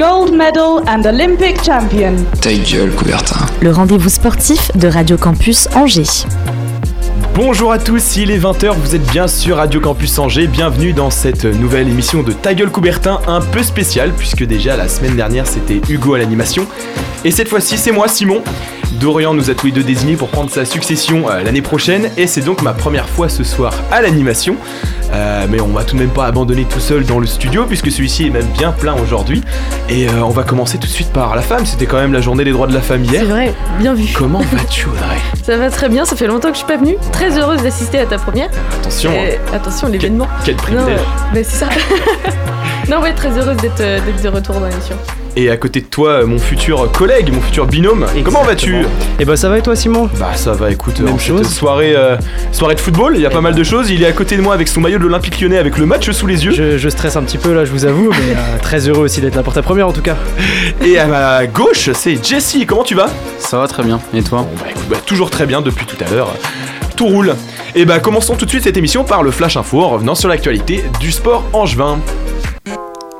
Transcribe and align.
Gold 0.00 0.32
medal 0.32 0.82
and 0.88 1.04
Olympic 1.04 1.62
champion. 1.62 2.16
Ta 2.40 2.54
gueule, 2.54 2.90
Coubertin. 2.92 3.44
le 3.60 3.70
rendez-vous 3.70 4.08
sportif 4.08 4.74
de 4.74 4.88
Radio 4.88 5.18
Campus 5.18 5.68
Angers. 5.74 6.24
Bonjour 7.34 7.70
à 7.70 7.78
tous, 7.78 8.16
il 8.16 8.30
est 8.30 8.38
20h, 8.38 8.72
vous 8.78 8.94
êtes 8.94 9.04
bien 9.10 9.28
sur 9.28 9.58
Radio 9.58 9.78
Campus 9.78 10.18
Angers, 10.18 10.46
bienvenue 10.46 10.94
dans 10.94 11.10
cette 11.10 11.44
nouvelle 11.44 11.86
émission 11.86 12.22
de 12.22 12.32
Ta 12.32 12.54
gueule 12.54 12.70
Coubertin, 12.70 13.20
un 13.26 13.42
peu 13.42 13.62
spéciale 13.62 14.12
puisque 14.16 14.42
déjà 14.42 14.74
la 14.74 14.88
semaine 14.88 15.16
dernière 15.16 15.46
c'était 15.46 15.82
Hugo 15.92 16.14
à 16.14 16.18
l'animation 16.18 16.66
et 17.26 17.30
cette 17.30 17.48
fois-ci 17.48 17.76
c'est 17.76 17.92
moi 17.92 18.08
Simon. 18.08 18.42
Dorian 18.92 19.34
nous 19.34 19.50
a 19.50 19.54
tous 19.54 19.66
les 19.66 19.72
deux 19.72 19.82
désignés 19.82 20.16
pour 20.16 20.28
prendre 20.28 20.50
sa 20.50 20.64
succession 20.64 21.30
euh, 21.30 21.42
l'année 21.42 21.62
prochaine 21.62 22.10
et 22.16 22.26
c'est 22.26 22.40
donc 22.40 22.60
ma 22.62 22.72
première 22.72 23.08
fois 23.08 23.28
ce 23.28 23.44
soir 23.44 23.72
à 23.92 24.02
l'animation. 24.02 24.56
Euh, 25.12 25.46
mais 25.48 25.60
on 25.60 25.68
va 25.68 25.82
tout 25.84 25.96
de 25.96 26.00
même 26.00 26.10
pas 26.10 26.26
abandonner 26.26 26.64
tout 26.64 26.78
seul 26.80 27.04
dans 27.04 27.18
le 27.18 27.26
studio 27.26 27.66
puisque 27.66 27.90
celui-ci 27.90 28.26
est 28.26 28.30
même 28.30 28.46
bien 28.58 28.72
plein 28.72 28.94
aujourd'hui. 28.94 29.42
Et 29.88 30.08
euh, 30.08 30.22
on 30.24 30.30
va 30.30 30.42
commencer 30.42 30.78
tout 30.78 30.86
de 30.86 30.92
suite 30.92 31.12
par 31.12 31.34
la 31.34 31.42
femme, 31.42 31.66
c'était 31.66 31.86
quand 31.86 31.96
même 31.98 32.12
la 32.12 32.20
journée 32.20 32.44
des 32.44 32.52
droits 32.52 32.66
de 32.66 32.74
la 32.74 32.80
femme 32.80 33.04
hier. 33.04 33.22
C'est 33.22 33.28
vrai, 33.30 33.54
bien 33.78 33.94
vu. 33.94 34.04
Comment 34.14 34.40
vas-tu 34.52 34.86
Audrey? 34.86 35.18
Ça 35.44 35.56
va 35.56 35.70
très 35.70 35.88
bien, 35.88 36.04
ça 36.04 36.16
fait 36.16 36.26
longtemps 36.26 36.48
que 36.48 36.54
je 36.54 36.58
suis 36.58 36.66
pas 36.66 36.76
venue. 36.76 36.96
Très 37.12 37.38
heureuse 37.38 37.62
d'assister 37.62 37.98
à 38.00 38.06
ta 38.06 38.18
première. 38.18 38.50
Attention, 38.80 39.12
Et 39.12 39.38
attention, 39.54 39.88
l'événement. 39.88 40.28
quel 40.44 40.54
Non, 40.56 40.60
privilège. 40.62 41.00
mais 41.32 41.42
c'est 41.44 41.56
ça. 41.64 41.68
non, 42.90 43.00
ouais, 43.00 43.14
très 43.14 43.30
heureuse 43.36 43.56
d'être 43.56 43.80
euh, 43.80 43.98
d'être 44.00 44.22
de 44.22 44.28
retour 44.28 44.56
dans 44.56 44.66
l'émission. 44.68 44.96
Et 45.36 45.48
à 45.48 45.56
côté 45.56 45.80
de 45.80 45.86
toi, 45.86 46.24
mon 46.26 46.38
futur 46.38 46.90
collègue, 46.90 47.32
mon 47.32 47.40
futur 47.40 47.66
binôme, 47.66 48.06
comment 48.24 48.42
vas-tu 48.42 48.84
Et 49.20 49.24
bah 49.24 49.36
ça 49.36 49.48
va 49.48 49.58
et 49.58 49.62
toi 49.62 49.76
Simon? 49.76 50.10
Bah 50.18 50.32
ça 50.34 50.52
va, 50.52 50.70
écoute, 50.70 51.00
Même 51.00 51.20
chose. 51.20 51.48
soirée, 51.48 51.94
euh, 51.94 52.16
soirée 52.52 52.74
de 52.74 52.80
football, 52.80 53.12
il 53.14 53.22
y 53.22 53.26
a 53.26 53.30
pas 53.30 53.40
mal 53.40 53.54
de 53.54 53.62
choses. 53.62 53.90
Il 53.90 54.02
est 54.02 54.06
à 54.06 54.12
côté 54.12 54.36
de 54.36 54.42
moi 54.42 54.54
avec 54.54 54.66
son 54.68 54.80
maillot 54.80 54.98
de 54.98 55.04
l'Olympique 55.04 55.40
Lyonnais 55.40 55.58
avec 55.58 55.78
le 55.78 55.86
match 55.86 56.10
sous 56.10 56.26
les 56.26 56.44
yeux. 56.44 56.50
je, 56.52 56.78
je 56.78 56.88
stresse 56.88 57.16
un 57.16 57.22
petit 57.22 57.38
peu 57.38 57.54
là 57.54 57.64
je 57.64 57.70
vous 57.70 57.84
avoue 57.84 58.10
mais 58.10 58.34
euh, 58.34 58.58
très 58.60 58.88
heureux 58.88 59.04
aussi 59.04 59.20
d'être 59.20 59.36
là 59.36 59.42
pour 59.42 59.52
ta 59.52 59.62
première 59.62 59.86
en 59.88 59.92
tout 59.92 60.02
cas. 60.02 60.16
Et 60.84 60.98
à 60.98 61.06
ma 61.06 61.46
gauche, 61.46 61.90
c'est 61.94 62.22
Jessie. 62.24 62.66
Comment 62.66 62.84
tu 62.84 62.94
vas? 62.96 63.08
Ça 63.38 63.58
va 63.58 63.68
très 63.68 63.82
bien. 63.84 64.00
Et 64.12 64.22
toi? 64.22 64.40
Bon 64.40 64.56
bah 64.60 64.66
écoute, 64.70 64.84
bah, 64.90 64.96
toujours 65.06 65.30
très 65.30 65.46
bien 65.46 65.60
depuis 65.60 65.86
tout 65.86 65.96
à 66.04 66.10
l'heure. 66.10 66.34
Tout 66.96 67.06
roule. 67.06 67.34
Et 67.76 67.84
bah 67.84 68.00
commençons 68.00 68.34
tout 68.34 68.44
de 68.46 68.50
suite 68.50 68.64
cette 68.64 68.76
émission 68.76 69.04
par 69.04 69.22
le 69.22 69.30
Flash 69.30 69.56
Info 69.56 69.80
en 69.80 69.90
revenant 69.90 70.16
sur 70.16 70.28
l'actualité 70.28 70.84
du 70.98 71.12
sport 71.12 71.44
angevin. 71.52 72.00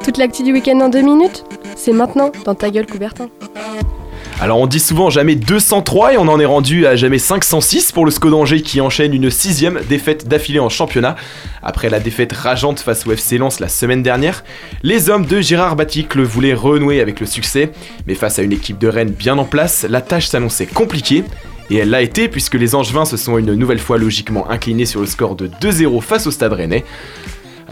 Toute 0.04 0.16
l'actu 0.16 0.42
du 0.42 0.52
week-end 0.52 0.80
en 0.80 0.88
deux 0.88 1.02
minutes 1.02 1.44
C'est 1.76 1.92
maintenant 1.92 2.32
dans 2.44 2.54
ta 2.54 2.70
gueule 2.70 2.86
Coubertin. 2.86 3.28
Alors 4.40 4.58
on 4.58 4.66
dit 4.66 4.80
souvent 4.80 5.10
jamais 5.10 5.34
203 5.34 6.14
et 6.14 6.16
on 6.16 6.26
en 6.26 6.40
est 6.40 6.46
rendu 6.46 6.86
à 6.86 6.96
jamais 6.96 7.18
506 7.18 7.92
pour 7.92 8.06
le 8.06 8.10
SCO 8.10 8.30
d'Angers 8.30 8.62
qui 8.62 8.80
enchaîne 8.80 9.12
une 9.12 9.30
sixième 9.30 9.80
défaite 9.90 10.26
d'affilée 10.26 10.60
en 10.60 10.70
championnat. 10.70 11.16
Après 11.62 11.90
la 11.90 12.00
défaite 12.00 12.32
rageante 12.32 12.80
face 12.80 13.06
au 13.06 13.12
FC 13.12 13.36
Lens 13.36 13.60
la 13.60 13.68
semaine 13.68 14.02
dernière, 14.02 14.42
les 14.82 15.10
hommes 15.10 15.26
de 15.26 15.42
Gérard 15.42 15.76
Baticle 15.76 16.22
voulaient 16.22 16.54
renouer 16.54 17.02
avec 17.02 17.20
le 17.20 17.26
succès, 17.26 17.70
mais 18.06 18.14
face 18.14 18.38
à 18.38 18.42
une 18.42 18.52
équipe 18.52 18.78
de 18.78 18.88
Rennes 18.88 19.10
bien 19.10 19.36
en 19.36 19.44
place, 19.44 19.84
la 19.86 20.00
tâche 20.00 20.28
s'annonçait 20.28 20.66
compliquée. 20.66 21.24
Et 21.68 21.76
elle 21.76 21.90
l'a 21.90 22.02
été 22.02 22.28
puisque 22.28 22.54
les 22.54 22.74
Angevins 22.74 23.04
se 23.04 23.16
sont 23.16 23.36
une 23.36 23.54
nouvelle 23.54 23.78
fois 23.78 23.98
logiquement 23.98 24.50
inclinés 24.50 24.86
sur 24.86 25.00
le 25.00 25.06
score 25.06 25.36
de 25.36 25.48
2-0 25.60 26.00
face 26.00 26.26
au 26.26 26.30
Stade 26.30 26.54
Rennais. 26.54 26.84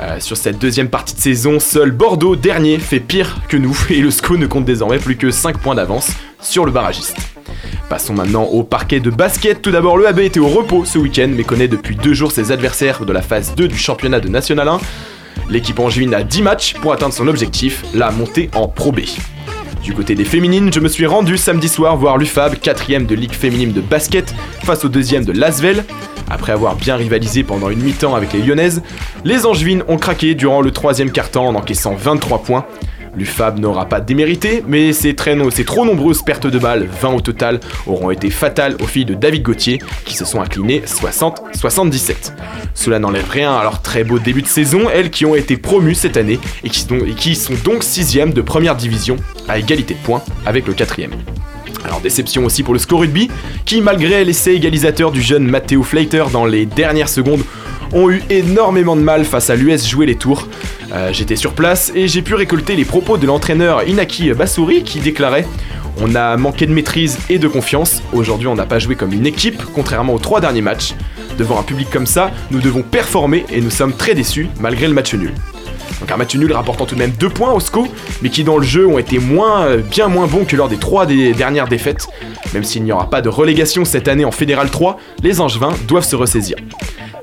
Euh, 0.01 0.21
sur 0.21 0.37
cette 0.37 0.59
deuxième 0.59 0.89
partie 0.89 1.15
de 1.15 1.21
saison, 1.21 1.59
seul 1.59 1.91
Bordeaux, 1.91 2.37
dernier, 2.37 2.79
fait 2.79 3.01
pire 3.01 3.41
que 3.49 3.57
nous 3.57 3.77
et 3.91 4.01
le 4.01 4.11
SCO 4.11 4.37
ne 4.37 4.47
compte 4.47 4.65
désormais 4.65 4.99
plus 4.99 5.17
que 5.17 5.31
5 5.31 5.59
points 5.59 5.75
d'avance 5.75 6.11
sur 6.41 6.65
le 6.65 6.71
barragiste. 6.71 7.17
Passons 7.89 8.15
maintenant 8.15 8.45
au 8.45 8.63
parquet 8.63 9.01
de 9.01 9.11
basket. 9.11 9.61
Tout 9.61 9.71
d'abord, 9.71 9.97
le 9.97 10.07
AB 10.07 10.21
était 10.21 10.39
au 10.39 10.49
repos 10.49 10.85
ce 10.85 10.99
week-end, 10.99 11.31
mais 11.35 11.43
connaît 11.43 11.69
depuis 11.69 11.97
deux 11.97 12.15
jours 12.15 12.31
ses 12.31 12.53
adversaires 12.53 13.05
de 13.05 13.13
la 13.13 13.23
phase 13.23 13.55
2 13.57 13.67
du 13.67 13.79
championnat 13.79 14.21
de 14.21 14.29
National 14.29 14.69
1. 14.69 14.81
L'équipe 15.51 15.79
angevine 15.81 16.15
a 16.15 16.23
10 16.23 16.43
matchs 16.43 16.75
pour 16.75 16.93
atteindre 16.93 17.15
son 17.15 17.27
objectif, 17.27 17.85
la 17.95 18.11
montée 18.11 18.51
en 18.55 18.69
Pro 18.69 18.93
B. 18.93 19.01
Du 19.83 19.95
côté 19.95 20.15
des 20.15 20.25
féminines, 20.25 20.73
je 20.73 20.81
me 20.81 20.89
suis 20.89 21.07
rendu 21.07 21.37
samedi 21.37 21.69
soir 21.69 21.97
voir 21.97 22.19
l'UFAB, 22.19 22.57
quatrième 22.57 23.07
de 23.07 23.15
Ligue 23.15 23.33
féminine 23.33 23.73
de 23.73 23.81
basket, 23.81 24.35
face 24.65 24.85
au 24.85 24.89
deuxième 24.89 25.25
de 25.25 25.33
Lasvel. 25.33 25.85
Après 26.31 26.53
avoir 26.53 26.77
bien 26.77 26.97
rivalisé 26.97 27.43
pendant 27.43 27.71
une 27.71 27.81
mi-temps 27.81 28.15
avec 28.15 28.33
les 28.33 28.43
Lyonnaises, 28.43 28.83
les 29.25 29.47
Angevines 29.47 29.85
ont 29.89 29.97
craqué 29.97 30.35
durant 30.35 30.61
le 30.61 30.73
troisième 30.73 31.11
quart-temps 31.11 31.47
en 31.47 31.55
encaissant 31.55 31.95
23 31.95 32.43
points. 32.43 32.67
L'UFAB 33.19 33.59
n'aura 33.59 33.87
pas 33.87 34.01
démérité, 34.01 34.63
mais 34.69 34.93
ses, 34.93 35.15
trop 35.17 35.85
nombreuses 35.85 36.23
pertes 36.23 36.47
de 36.47 36.57
balles, 36.59 36.89
20 37.03 37.15
au 37.15 37.21
total, 37.21 37.59
auront 37.89 38.13
été 38.13 38.31
fatales 38.31 38.77
aux 38.81 38.87
filles 38.87 39.07
de 39.07 39.15
David 39.15 39.43
Gauthier, 39.43 39.81
qui 40.05 40.15
se 40.15 40.25
sont 40.25 40.41
inclinées 40.41 40.83
60-77. 40.87 42.33
Cela 42.75 43.01
n'enlève 43.01 43.29
rien 43.29 43.53
à 43.57 43.65
leur 43.65 43.83
très 43.83 44.05
beau 44.05 44.21
début 44.21 44.43
de 44.43 44.47
saison, 44.47 44.89
elles 44.89 45.11
qui 45.11 45.27
ont 45.27 45.35
été 45.35 45.57
promues 45.57 45.97
cette 45.97 46.17
année 46.17 46.39
et 46.63 46.69
qui, 46.71 47.35
sont- 47.35 47.55
donc 47.65 47.83
6 47.83 48.19
de 48.33 48.41
première 48.41 48.77
division, 48.77 49.17
à 49.49 49.59
égalité 49.59 49.95
de 49.95 49.99
points 50.01 50.23
avec 50.47 50.69
le 50.69 50.75
quatrième. 50.75 51.11
Alors 51.85 52.01
déception 52.01 52.45
aussi 52.45 52.63
pour 52.63 52.73
le 52.75 52.79
score 52.79 53.01
rugby, 53.01 53.29
qui 53.65 53.81
malgré 53.81 54.25
l'essai 54.25 54.53
égalisateur 54.53 55.11
du 55.11 55.23
jeune 55.23 55.45
Matteo 55.45 55.83
Fleiter 55.83 56.25
dans 56.33 56.45
les 56.45 56.67
dernières 56.67 57.09
secondes, 57.09 57.43
ont 57.93 58.11
eu 58.11 58.23
énormément 58.31 58.97
de 58.97 59.01
mal 59.03 59.25
face 59.25 59.51
à 59.51 59.57
l'US 59.57 59.87
jouer 59.87 60.07
les 60.07 60.17
tours. 60.17 60.49
Euh, 60.93 61.11
J'étais 61.13 61.37
sur 61.37 61.53
place 61.53 61.93
et 61.95 62.09
j'ai 62.09 62.23
pu 62.23 62.35
récolter 62.35 62.77
les 62.77 62.85
propos 62.85 63.19
de 63.19 63.27
l'entraîneur 63.27 63.87
Inaki 63.87 64.33
Bassouri 64.33 64.83
qui 64.83 65.01
déclarait 65.01 65.47
On 66.01 66.15
a 66.15 66.37
manqué 66.37 66.67
de 66.67 66.73
maîtrise 66.73 67.19
et 67.29 67.39
de 67.39 67.49
confiance, 67.49 68.03
aujourd'hui 68.13 68.47
on 68.47 68.55
n'a 68.55 68.67
pas 68.67 68.79
joué 68.79 68.95
comme 68.95 69.13
une 69.13 69.27
équipe, 69.27 69.63
contrairement 69.75 70.15
aux 70.15 70.19
trois 70.19 70.41
derniers 70.41 70.63
matchs. 70.63 70.95
Devant 71.39 71.59
un 71.61 71.63
public 71.63 71.89
comme 71.91 72.07
ça, 72.07 72.31
nous 72.51 72.61
devons 72.61 72.83
performer 72.83 73.45
et 73.51 73.61
nous 73.61 73.71
sommes 73.71 73.93
très 73.93 74.15
déçus 74.15 74.49
malgré 74.61 74.87
le 74.89 74.95
match 74.95 75.15
nul. 75.15 75.33
Donc 76.01 76.11
un 76.13 76.17
match 76.17 76.35
nul 76.37 76.53
rapportant 76.53 76.87
tout 76.87 76.95
de 76.95 77.01
même 77.01 77.11
2 77.19 77.29
points 77.29 77.53
au 77.53 77.61
SCO, 77.61 77.87
mais 78.23 78.29
qui 78.29 78.45
dans 78.45 78.59
le 78.59 78.65
jeu 78.65 78.87
ont 78.87 78.99
été 78.99 79.19
euh, 79.19 79.79
bien 79.79 80.09
moins 80.09 80.27
bons 80.27 80.45
que 80.45 80.57
lors 80.57 80.69
des 80.69 80.77
trois 80.77 81.07
dernières 81.07 81.69
défaites. 81.69 82.07
Même 82.55 82.65
s'il 82.65 82.85
n'y 82.85 82.93
aura 82.93 83.11
pas 83.11 83.21
de 83.21 83.29
relégation 83.29 83.85
cette 83.85 84.09
année 84.09 84.25
en 84.25 84.31
Fédéral 84.31 84.71
3, 84.71 84.99
les 85.23 85.41
Angevins 85.41 85.75
doivent 85.87 86.07
se 86.07 86.17
ressaisir. 86.17 86.57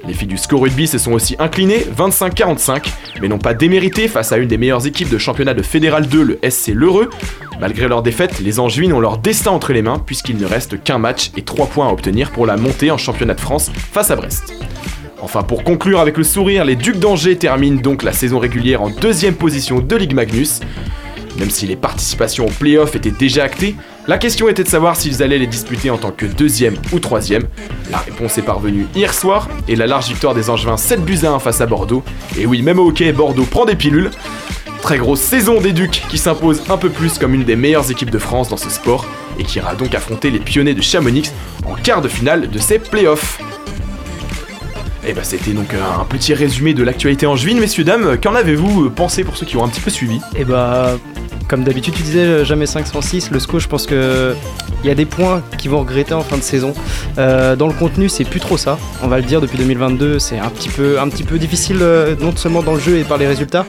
Les 0.07 0.13
filles 0.13 0.27
du 0.27 0.37
SCO 0.37 0.59
Rugby 0.59 0.85
se 0.85 0.99
sont 0.99 1.13
aussi 1.13 1.35
inclinées 1.39 1.83
25-45, 1.97 2.91
mais 3.21 3.27
n'ont 3.27 3.39
pas 3.39 3.55
démérité 3.55 4.07
face 4.07 4.31
à 4.31 4.37
une 4.37 4.47
des 4.47 4.57
meilleures 4.57 4.85
équipes 4.85 5.09
de 5.09 5.17
championnat 5.17 5.55
de 5.55 5.63
Fédéral 5.63 6.07
2, 6.07 6.21
le 6.21 6.39
SC 6.47 6.67
L'Heureux. 6.73 7.09
Malgré 7.59 7.87
leur 7.87 8.03
défaite, 8.03 8.39
les 8.39 8.59
Angevines 8.59 8.93
ont 8.93 8.99
leur 8.99 9.17
destin 9.17 9.51
entre 9.51 9.73
les 9.73 9.81
mains 9.81 9.97
puisqu'il 9.97 10.37
ne 10.37 10.45
reste 10.45 10.83
qu'un 10.83 10.99
match 10.99 11.31
et 11.37 11.41
3 11.41 11.67
points 11.67 11.87
à 11.87 11.91
obtenir 11.91 12.31
pour 12.31 12.45
la 12.45 12.55
montée 12.55 12.91
en 12.91 12.97
championnat 12.97 13.33
de 13.33 13.41
France 13.41 13.71
face 13.73 14.11
à 14.11 14.15
Brest. 14.15 14.53
Enfin, 15.21 15.41
pour 15.41 15.63
conclure 15.63 15.99
avec 15.99 16.17
le 16.17 16.23
sourire, 16.23 16.65
les 16.65 16.75
Ducs 16.75 16.99
d'Angers 16.99 17.37
terminent 17.37 17.81
donc 17.81 18.03
la 18.03 18.13
saison 18.13 18.37
régulière 18.37 18.83
en 18.83 18.91
deuxième 18.91 19.33
position 19.33 19.79
de 19.79 19.95
Ligue 19.95 20.13
Magnus. 20.13 20.59
Même 21.39 21.49
si 21.49 21.65
les 21.65 21.75
participations 21.75 22.45
aux 22.45 22.51
playoffs 22.51 22.95
étaient 22.95 23.09
déjà 23.09 23.43
actées, 23.43 23.75
la 24.07 24.17
question 24.17 24.47
était 24.47 24.63
de 24.63 24.69
savoir 24.69 24.95
s'ils 24.95 25.23
allaient 25.23 25.39
les 25.39 25.47
disputer 25.47 25.89
en 25.89 25.97
tant 25.97 26.11
que 26.11 26.25
deuxième 26.25 26.75
ou 26.91 26.99
troisième. 26.99 27.43
La 27.89 27.97
réponse 27.97 28.37
est 28.37 28.43
parvenue 28.43 28.85
hier 28.95 29.13
soir 29.13 29.49
et 29.67 29.75
la 29.75 29.87
large 29.87 30.07
victoire 30.07 30.35
des 30.35 30.49
Angevins 30.49 30.77
7 30.77 31.03
buts 31.03 31.19
à 31.23 31.31
1 31.31 31.39
face 31.39 31.61
à 31.61 31.65
Bordeaux. 31.65 32.03
Et 32.37 32.45
oui, 32.45 32.61
même 32.61 32.79
au 32.79 32.89
hockey, 32.89 33.11
Bordeaux 33.13 33.45
prend 33.45 33.65
des 33.65 33.75
pilules. 33.75 34.11
Très 34.81 34.99
grosse 34.99 35.21
saison 35.21 35.59
des 35.59 35.73
Ducs 35.73 36.03
qui 36.09 36.19
s'impose 36.19 36.61
un 36.69 36.77
peu 36.77 36.89
plus 36.89 37.17
comme 37.17 37.33
une 37.33 37.43
des 37.43 37.55
meilleures 37.55 37.89
équipes 37.89 38.11
de 38.11 38.19
France 38.19 38.49
dans 38.49 38.57
ce 38.57 38.69
sport 38.69 39.07
et 39.39 39.43
qui 39.43 39.57
ira 39.57 39.73
donc 39.73 39.95
affronter 39.95 40.29
les 40.29 40.39
pionniers 40.39 40.75
de 40.75 40.81
Chamonix 40.81 41.31
en 41.65 41.73
quart 41.73 42.03
de 42.03 42.07
finale 42.07 42.49
de 42.49 42.59
ces 42.59 42.77
playoffs. 42.77 43.39
Et 45.07 45.13
bah 45.13 45.23
c'était 45.23 45.51
donc 45.51 45.73
un 45.73 46.03
petit 46.05 46.33
résumé 46.33 46.73
de 46.73 46.83
l'actualité 46.83 47.25
angevine, 47.25 47.59
messieurs 47.59 47.83
dames. 47.83 48.17
Qu'en 48.21 48.35
avez-vous 48.35 48.89
pensé 48.91 49.23
pour 49.23 49.37
ceux 49.37 49.45
qui 49.45 49.57
ont 49.57 49.63
un 49.63 49.67
petit 49.67 49.81
peu 49.81 49.91
suivi? 49.91 50.19
Et 50.35 50.45
bah 50.45 50.97
comme 51.47 51.63
d'habitude 51.63 51.93
tu 51.93 52.03
disais 52.03 52.19
euh, 52.19 52.45
jamais 52.45 52.65
506, 52.65 53.31
le 53.31 53.39
SCO 53.39 53.59
je 53.59 53.67
pense 53.67 53.85
que 53.85 54.35
il 54.83 54.87
y 54.87 54.91
a 54.91 54.95
des 54.95 55.05
points 55.05 55.41
qui 55.57 55.67
vont 55.67 55.79
regretter 55.79 56.13
en 56.13 56.21
fin 56.21 56.37
de 56.37 56.43
saison. 56.43 56.73
Euh, 57.17 57.55
dans 57.55 57.67
le 57.67 57.73
contenu 57.73 58.07
c'est 58.09 58.23
plus 58.23 58.39
trop 58.39 58.57
ça, 58.57 58.77
on 59.03 59.07
va 59.07 59.17
le 59.17 59.23
dire 59.23 59.41
depuis 59.41 59.57
2022 59.57 60.19
c'est 60.19 60.37
un 60.37 60.49
petit 60.49 60.69
peu, 60.69 60.99
un 60.99 61.09
petit 61.09 61.23
peu 61.23 61.39
difficile 61.39 61.77
euh, 61.81 62.15
non 62.19 62.35
seulement 62.35 62.61
dans 62.61 62.73
le 62.73 62.79
jeu 62.79 62.97
et 62.97 63.03
par 63.03 63.17
les 63.17 63.27
résultats, 63.27 63.65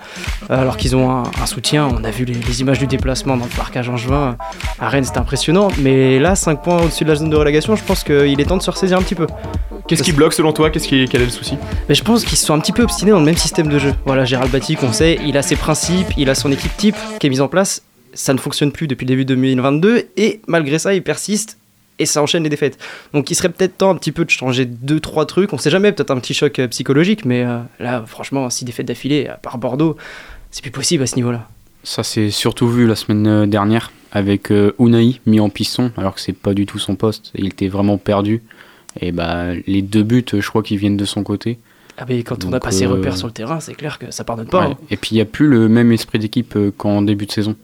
euh, 0.51 0.61
alors 0.61 0.77
qu'ils 0.77 0.95
ont 0.97 1.11
un, 1.11 1.23
un 1.43 1.47
soutien, 1.47 1.89
on 1.91 2.05
a 2.05 2.11
vu 2.11 2.25
les, 2.25 2.35
les 2.35 2.61
images 2.61 2.79
du 2.79 2.87
déplacement 2.87 3.37
dans 3.37 3.47
le 3.47 3.57
parcage 3.57 3.89
angevin, 3.89 4.37
à 4.79 4.89
Rennes 4.89 5.05
c'était 5.05 5.19
impressionnant, 5.19 5.69
mais 5.79 6.19
là 6.19 6.35
5 6.35 6.63
points 6.63 6.83
au-dessus 6.83 7.05
de 7.05 7.09
la 7.09 7.17
zone 7.17 7.31
de 7.31 7.37
relégation 7.37 7.77
je 7.77 7.83
pense 7.83 8.05
qu'il 8.05 8.41
est 8.41 8.45
temps 8.45 8.57
de 8.57 8.63
se 8.63 8.71
ressaisir 8.71 8.99
un 8.99 9.03
petit 9.03 9.15
peu. 9.15 9.27
Qu'est-ce 9.89 10.03
qui 10.03 10.13
bloque 10.13 10.33
selon 10.33 10.53
toi? 10.53 10.71
Qu'est-ce 10.71 10.89
qui, 10.89 11.07
Quel 11.09 11.23
est 11.23 11.27
le 11.27 11.31
souci? 11.31 11.57
Mais 11.89 11.95
je 11.95 12.03
pense 12.03 12.25
qu'ils 12.25 12.37
sont 12.37 12.55
un 12.55 12.59
petit 12.59 12.73
peu 12.73 12.83
obstinés 12.83 13.13
dans 13.13 13.21
le 13.21 13.25
même 13.25 13.37
système 13.37 13.69
de 13.69 13.79
jeu. 13.79 13.95
Voilà, 14.05 14.25
Gérald 14.25 14.51
Batti, 14.51 14.75
qu'on 14.75 14.93
sait, 14.93 15.17
il 15.25 15.37
a 15.37 15.43
ses 15.43 15.55
principes, 15.55 16.09
il 16.17 16.29
a 16.29 16.35
son 16.35 16.51
équipe 16.51 16.77
type 16.77 16.97
qui 17.21 17.29
est 17.29 17.31
mise 17.31 17.41
en 17.41 17.47
place. 17.47 17.66
Ça 18.17 18.33
ne 18.35 18.39
fonctionne 18.39 18.73
plus 18.73 18.89
depuis 18.89 19.05
le 19.05 19.09
début 19.09 19.25
2022 19.25 20.09
et 20.17 20.41
malgré 20.49 20.79
ça, 20.79 20.95
il 20.95 21.03
persiste 21.03 21.59
et 21.99 22.07
ça 22.07 22.23
enchaîne 22.23 22.43
les 22.43 22.49
défaites. 22.49 22.79
Donc 23.15 23.31
il 23.31 23.35
serait 23.35 23.49
peut-être 23.49 23.79
temps 23.79 23.91
un 23.91 23.95
petit 23.95 24.13
peu 24.13 24.25
de 24.25 24.31
changer 24.31 24.65
deux 24.67 25.01
trois 25.01 25.25
trucs. 25.27 25.53
On 25.53 25.59
sait 25.59 25.71
jamais, 25.71 25.93
peut-être 25.93 26.11
un 26.11 26.19
petit 26.19 26.35
choc 26.35 26.59
euh, 26.59 26.69
psychologique, 26.69 27.25
mais 27.25 27.45
euh, 27.45 27.59
là, 27.79 28.05
franchement, 28.07 28.51
six 28.51 28.65
défaites 28.65 28.87
d'affilée, 28.87 29.29
à 29.29 29.35
part 29.35 29.59
Bordeaux, 29.59 29.97
c'est 30.51 30.63
plus 30.63 30.71
possible 30.71 31.03
à 31.03 31.07
ce 31.07 31.17
niveau-là. 31.17 31.49
Ça 31.85 32.03
s'est 32.03 32.31
surtout 32.31 32.69
vu 32.69 32.87
la 32.87 32.97
semaine 32.97 33.27
euh, 33.27 33.47
dernière 33.47 33.93
avec 34.13 34.51
euh, 34.51 34.73
Unai 34.79 35.21
mis 35.27 35.41
en 35.41 35.49
piston, 35.51 35.93
alors 35.97 36.15
que 36.15 36.21
c'est 36.21 36.33
pas 36.33 36.55
du 36.55 36.67
tout 36.67 36.79
son 36.79 36.97
poste. 36.97 37.31
Il 37.35 37.47
était 37.47 37.69
vraiment 37.69 37.99
perdu. 37.99 38.43
Et 39.01 39.13
bah 39.13 39.49
les 39.67 39.83
deux 39.83 40.03
buts, 40.03 40.25
je 40.33 40.49
crois 40.49 40.63
qu'ils 40.63 40.79
viennent 40.79 40.97
de 40.97 41.05
son 41.05 41.23
côté. 41.23 41.59
Ah 41.99 42.05
mais 42.09 42.23
quand 42.23 42.45
on 42.45 42.51
n'a 42.51 42.61
pas 42.61 42.71
ses 42.71 42.87
euh, 42.87 42.91
repères 42.91 43.17
sur 43.17 43.27
le 43.27 43.33
terrain, 43.33 43.61
c'est 43.61 43.75
clair 43.75 43.99
que 43.99 44.11
ça 44.11 44.25
pardonne 44.25 44.47
pas. 44.49 44.69
Ouais. 44.69 44.73
hein. 44.73 44.79
Et 44.91 44.97
puis 44.97 45.11
il 45.13 45.15
n'y 45.15 45.21
a 45.21 45.27
plus 45.27 45.47
le 45.47 45.69
même 45.69 45.93
esprit 45.93 46.19
d'équipe 46.19 46.55
euh, 46.57 46.71
qu'en 46.77 47.03
début 47.03 47.27
de 47.27 47.33
saison. 47.33 47.57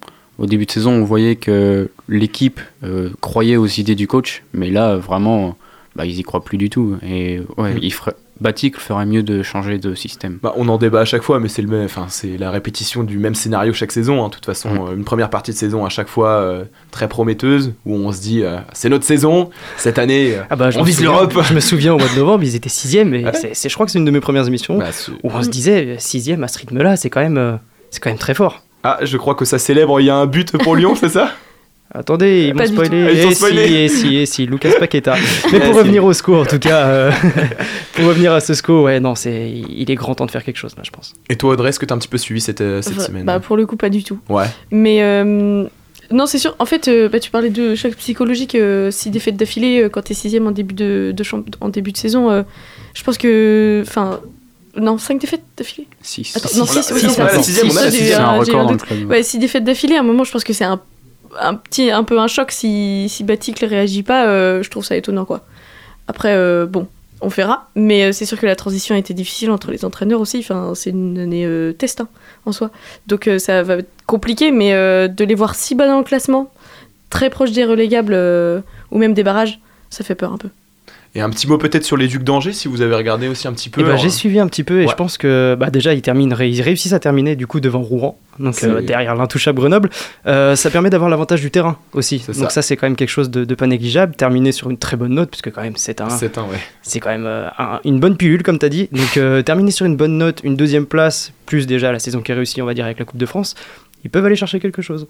Au 0.42 0.46
début 0.46 0.66
de 0.66 0.70
saison, 0.72 0.90
on 0.92 1.04
voyait 1.04 1.36
que 1.36 1.88
l'équipe 2.08 2.60
euh, 2.84 3.08
croyait 3.20 3.56
aux 3.56 3.66
idées 3.68 3.94
du 3.94 4.06
coach, 4.08 4.42
mais 4.52 4.70
là, 4.70 4.96
vraiment, 4.96 5.56
bah, 5.96 6.04
ils 6.04 6.18
y 6.18 6.22
croient 6.24 6.42
plus 6.44 6.58
du 6.58 6.68
tout. 6.68 6.96
Et 7.06 7.40
ouais, 7.56 7.74
Mm. 7.74 7.78
il 7.80 7.92
ferait, 7.92 8.14
Batik 8.40 8.76
ferait 8.80 9.06
mieux 9.06 9.22
de 9.22 9.44
changer 9.44 9.78
de 9.78 9.94
système. 9.94 10.40
Bah, 10.42 10.52
on 10.56 10.66
en 10.68 10.76
débat 10.78 11.02
à 11.02 11.04
chaque 11.04 11.22
fois, 11.22 11.38
mais 11.38 11.46
c'est 11.48 11.62
le 11.62 11.68
même, 11.68 11.84
enfin 11.84 12.06
c'est 12.08 12.36
la 12.38 12.50
répétition 12.50 13.04
du 13.04 13.18
même 13.18 13.36
scénario 13.36 13.72
chaque 13.72 13.92
saison. 13.92 14.24
hein. 14.24 14.28
De 14.30 14.34
toute 14.34 14.46
façon, 14.46 14.70
Mm. 14.90 14.96
une 14.98 15.04
première 15.04 15.30
partie 15.30 15.52
de 15.52 15.56
saison 15.56 15.84
à 15.84 15.88
chaque 15.90 16.08
fois 16.08 16.30
euh, 16.30 16.64
très 16.90 17.06
prometteuse, 17.08 17.72
où 17.86 17.94
on 17.94 18.10
se 18.10 18.20
dit 18.20 18.42
euh, 18.42 18.56
c'est 18.72 18.88
notre 18.88 19.04
saison 19.04 19.50
cette 19.76 20.00
année, 20.00 20.34
Ah 20.50 20.56
bah, 20.56 20.70
on 20.76 20.82
vise 20.82 21.00
l'Europe. 21.00 21.32
Je 21.40 21.54
me 21.54 21.60
souviens 21.60 21.94
au 21.94 21.98
mois 21.98 22.08
de 22.08 22.16
novembre, 22.18 22.42
ils 22.42 22.56
étaient 22.56 22.68
sixième 22.68 23.14
et 23.14 23.24
Ouais. 23.26 23.32
c'est, 23.34 23.54
c'est- 23.54 23.68
je 23.68 23.74
crois 23.74 23.86
que 23.86 23.92
c'est 23.92 23.98
une 24.00 24.04
de 24.06 24.10
mes 24.10 24.18
premières 24.20 24.48
émissions 24.48 24.76
Bah, 24.78 24.90
où 25.22 25.30
on 25.32 25.40
se 25.44 25.48
disait 25.50 25.94
sixième 26.00 26.42
à 26.42 26.48
ce 26.48 26.58
rythme-là, 26.58 26.96
c'est 26.96 27.10
quand 27.10 27.20
même, 27.20 27.38
euh, 27.38 27.52
c'est 27.90 28.02
quand 28.02 28.10
même 28.10 28.18
très 28.18 28.34
fort. 28.34 28.61
Ah, 28.84 28.98
je 29.02 29.16
crois 29.16 29.34
que 29.34 29.44
ça 29.44 29.58
célèbre. 29.58 30.00
Il 30.00 30.06
y 30.06 30.10
a 30.10 30.16
un 30.16 30.26
but 30.26 30.56
pour 30.58 30.76
Lyon, 30.76 30.94
c'est 30.94 31.08
ça? 31.10 31.30
Attendez, 31.94 32.46
ils 32.48 32.54
m'ont 32.54 32.64
spoilé. 32.64 33.22
Ils 33.26 33.90
si, 33.90 33.98
si, 34.00 34.26
si, 34.26 34.46
Lucas 34.46 34.70
Paqueta. 34.78 35.14
Mais 35.52 35.60
pour 35.60 35.72
si. 35.74 35.78
revenir 35.78 36.02
au 36.04 36.12
score, 36.14 36.40
en 36.40 36.46
tout 36.46 36.58
cas, 36.58 36.86
euh, 36.86 37.10
pour 37.94 38.06
revenir 38.06 38.32
à 38.32 38.40
ce 38.40 38.54
score, 38.54 38.84
ouais, 38.84 38.98
non, 38.98 39.14
c'est, 39.14 39.50
il 39.50 39.90
est 39.90 39.94
grand 39.94 40.14
temps 40.14 40.24
de 40.24 40.30
faire 40.30 40.42
quelque 40.42 40.56
chose 40.56 40.74
là, 40.76 40.82
je 40.86 40.90
pense. 40.90 41.12
Et 41.28 41.36
toi, 41.36 41.52
Audrey, 41.52 41.68
est-ce 41.68 41.78
que 41.78 41.84
t'as 41.84 41.94
un 41.94 41.98
petit 41.98 42.08
peu 42.08 42.16
suivi 42.16 42.40
cette, 42.40 42.62
euh, 42.62 42.80
cette 42.80 42.98
semaine? 43.00 43.24
Bah 43.26 43.40
pour 43.40 43.58
le 43.58 43.66
coup 43.66 43.76
pas 43.76 43.90
du 43.90 44.02
tout. 44.04 44.18
Ouais. 44.30 44.46
Mais 44.70 45.02
euh, 45.02 45.64
non 46.10 46.24
c'est 46.24 46.38
sûr. 46.38 46.56
En 46.58 46.64
fait 46.64 46.88
euh, 46.88 47.10
bah, 47.10 47.20
tu 47.20 47.30
parlais 47.30 47.50
de 47.50 47.74
choc 47.74 47.94
psychologique. 47.96 48.54
euh, 48.54 48.90
six 48.90 49.10
défaites 49.10 49.36
d'affilée 49.36 49.82
euh, 49.82 49.88
quand 49.90 50.00
t'es 50.02 50.14
sixième 50.14 50.46
en 50.46 50.50
début 50.52 50.74
de, 50.74 51.12
de 51.14 51.24
en 51.60 51.68
début 51.68 51.92
de 51.92 51.98
saison. 51.98 52.30
euh, 52.30 52.42
je 52.94 53.02
pense 53.04 53.18
que 53.18 53.82
enfin 53.86 54.20
non 54.76 54.98
cinq 54.98 55.20
défaites 55.20 55.42
d'affilée. 55.56 55.86
6. 56.02 56.36
Attends, 56.36 56.48
non, 56.58 56.66
six, 56.66 56.90
oui, 56.92 57.00
six, 57.00 57.10
c'est 57.10 57.20
un 57.22 57.42
j'ai 57.90 58.10
eu 58.10 58.14
record 58.14 58.64
dans 58.64 58.70
le 58.72 58.76
doute. 58.78 58.82
club. 58.86 59.10
Ouais, 59.10 59.22
six 59.22 59.38
défaites 59.38 59.64
d'affilée, 59.64 59.96
à 59.96 60.00
un 60.00 60.04
moment, 60.04 60.24
je 60.24 60.32
pense 60.32 60.44
que 60.44 60.52
c'est 60.52 60.64
un, 60.64 60.80
un 61.40 61.54
petit, 61.54 61.90
un 61.90 62.04
peu 62.04 62.18
un 62.18 62.26
choc 62.28 62.50
si, 62.52 63.06
si 63.08 63.24
Batik 63.24 63.60
ne 63.62 63.68
réagit 63.68 64.02
pas. 64.02 64.26
euh, 64.26 64.62
je 64.62 64.70
trouve 64.70 64.84
ça 64.84 64.96
étonnant, 64.96 65.24
quoi. 65.24 65.44
Après, 66.08 66.32
euh, 66.34 66.66
bon, 66.66 66.88
on 67.20 67.28
verra. 67.28 67.68
Mais 67.76 68.04
euh, 68.04 68.12
c'est 68.12 68.26
sûr 68.26 68.38
que 68.40 68.46
la 68.46 68.56
transition 68.56 68.94
a 68.94 68.98
été 68.98 69.14
difficile 69.14 69.50
entre 69.50 69.70
les 69.70 69.84
entraîneurs 69.84 70.20
aussi. 70.20 70.38
Enfin, 70.38 70.72
c'est 70.74 70.90
une 70.90 71.18
année 71.18 71.44
euh, 71.46 71.72
test 71.72 72.00
hein, 72.00 72.08
en 72.46 72.52
soi. 72.52 72.70
Donc 73.06 73.28
euh, 73.28 73.38
ça 73.38 73.62
va 73.62 73.74
être 73.76 73.90
compliqué, 74.06 74.50
mais 74.50 74.72
euh, 74.72 75.06
de 75.08 75.24
les 75.24 75.34
voir 75.34 75.54
si 75.54 75.74
bas 75.74 75.86
dans 75.86 75.98
le 75.98 76.04
classement, 76.04 76.50
très 77.10 77.30
proche 77.30 77.52
des 77.52 77.64
relégables 77.64 78.14
euh, 78.14 78.60
ou 78.90 78.98
même 78.98 79.14
des 79.14 79.22
barrages, 79.22 79.60
ça 79.90 80.02
fait 80.02 80.14
peur 80.14 80.32
un 80.32 80.38
peu. 80.38 80.48
Et 81.14 81.20
un 81.20 81.28
petit 81.28 81.46
mot 81.46 81.58
peut-être 81.58 81.84
sur 81.84 81.98
les 81.98 82.08
Ducs 82.08 82.24
d'Angers, 82.24 82.54
si 82.54 82.68
vous 82.68 82.80
avez 82.80 82.94
regardé 82.94 83.28
aussi 83.28 83.46
un 83.46 83.52
petit 83.52 83.68
peu. 83.68 83.82
Bah, 83.82 83.88
Alors, 83.88 84.00
j'ai 84.00 84.08
suivi 84.08 84.38
un 84.40 84.46
petit 84.46 84.64
peu 84.64 84.80
et 84.80 84.84
Ouais. 84.86 84.90
je 84.90 84.94
pense 84.96 85.18
que 85.18 85.54
bah, 85.60 85.68
déjà 85.68 85.92
ils, 85.92 86.00
terminent, 86.00 86.34
ils 86.40 86.62
réussissent 86.62 86.94
à 86.94 87.00
terminer 87.00 87.36
du 87.36 87.46
coup 87.46 87.60
devant 87.60 87.82
Rouen, 87.82 88.18
donc 88.38 88.64
euh, 88.64 88.80
derrière 88.80 89.14
l'intouchable 89.14 89.58
Grenoble. 89.60 89.90
Euh, 90.26 90.56
ça 90.56 90.70
permet 90.70 90.88
d'avoir 90.88 91.10
l'avantage 91.10 91.42
du 91.42 91.50
terrain 91.50 91.76
aussi. 91.92 92.24
Donc 92.28 92.34
ça. 92.36 92.48
ça, 92.48 92.62
c'est 92.62 92.78
quand 92.78 92.86
même 92.86 92.96
quelque 92.96 93.10
chose 93.10 93.30
de, 93.30 93.44
de 93.44 93.54
pas 93.54 93.66
négligeable. 93.66 94.14
Terminer 94.16 94.52
sur 94.52 94.70
une 94.70 94.78
très 94.78 94.96
bonne 94.96 95.12
note, 95.12 95.28
puisque 95.28 95.50
quand 95.52 95.60
même 95.60 95.76
c'est 95.76 96.00
un, 96.00 96.08
C'est 96.08 96.38
un, 96.38 96.44
ouais. 96.44 96.56
c'est 96.80 96.98
quand 97.00 97.10
même 97.10 97.26
euh, 97.26 97.48
un- 97.58 97.80
une 97.84 98.00
bonne 98.00 98.16
pilule 98.16 98.42
comme 98.42 98.58
tu 98.58 98.64
as 98.64 98.70
dit. 98.70 98.88
Donc 98.90 99.18
euh, 99.18 99.42
terminer 99.42 99.70
sur 99.70 99.84
une 99.84 99.96
bonne 99.96 100.16
note, 100.16 100.40
une 100.44 100.56
deuxième 100.56 100.86
place, 100.86 101.32
plus 101.44 101.66
déjà 101.66 101.92
la 101.92 101.98
saison 101.98 102.22
qui 102.22 102.32
est 102.32 102.34
réussie 102.34 102.62
on 102.62 102.66
va 102.66 102.72
dire 102.72 102.86
avec 102.86 102.98
la 102.98 103.04
Coupe 103.04 103.20
de 103.20 103.26
France, 103.26 103.54
ils 104.04 104.10
peuvent 104.10 104.24
aller 104.24 104.36
chercher 104.36 104.60
quelque 104.60 104.80
chose. 104.80 105.06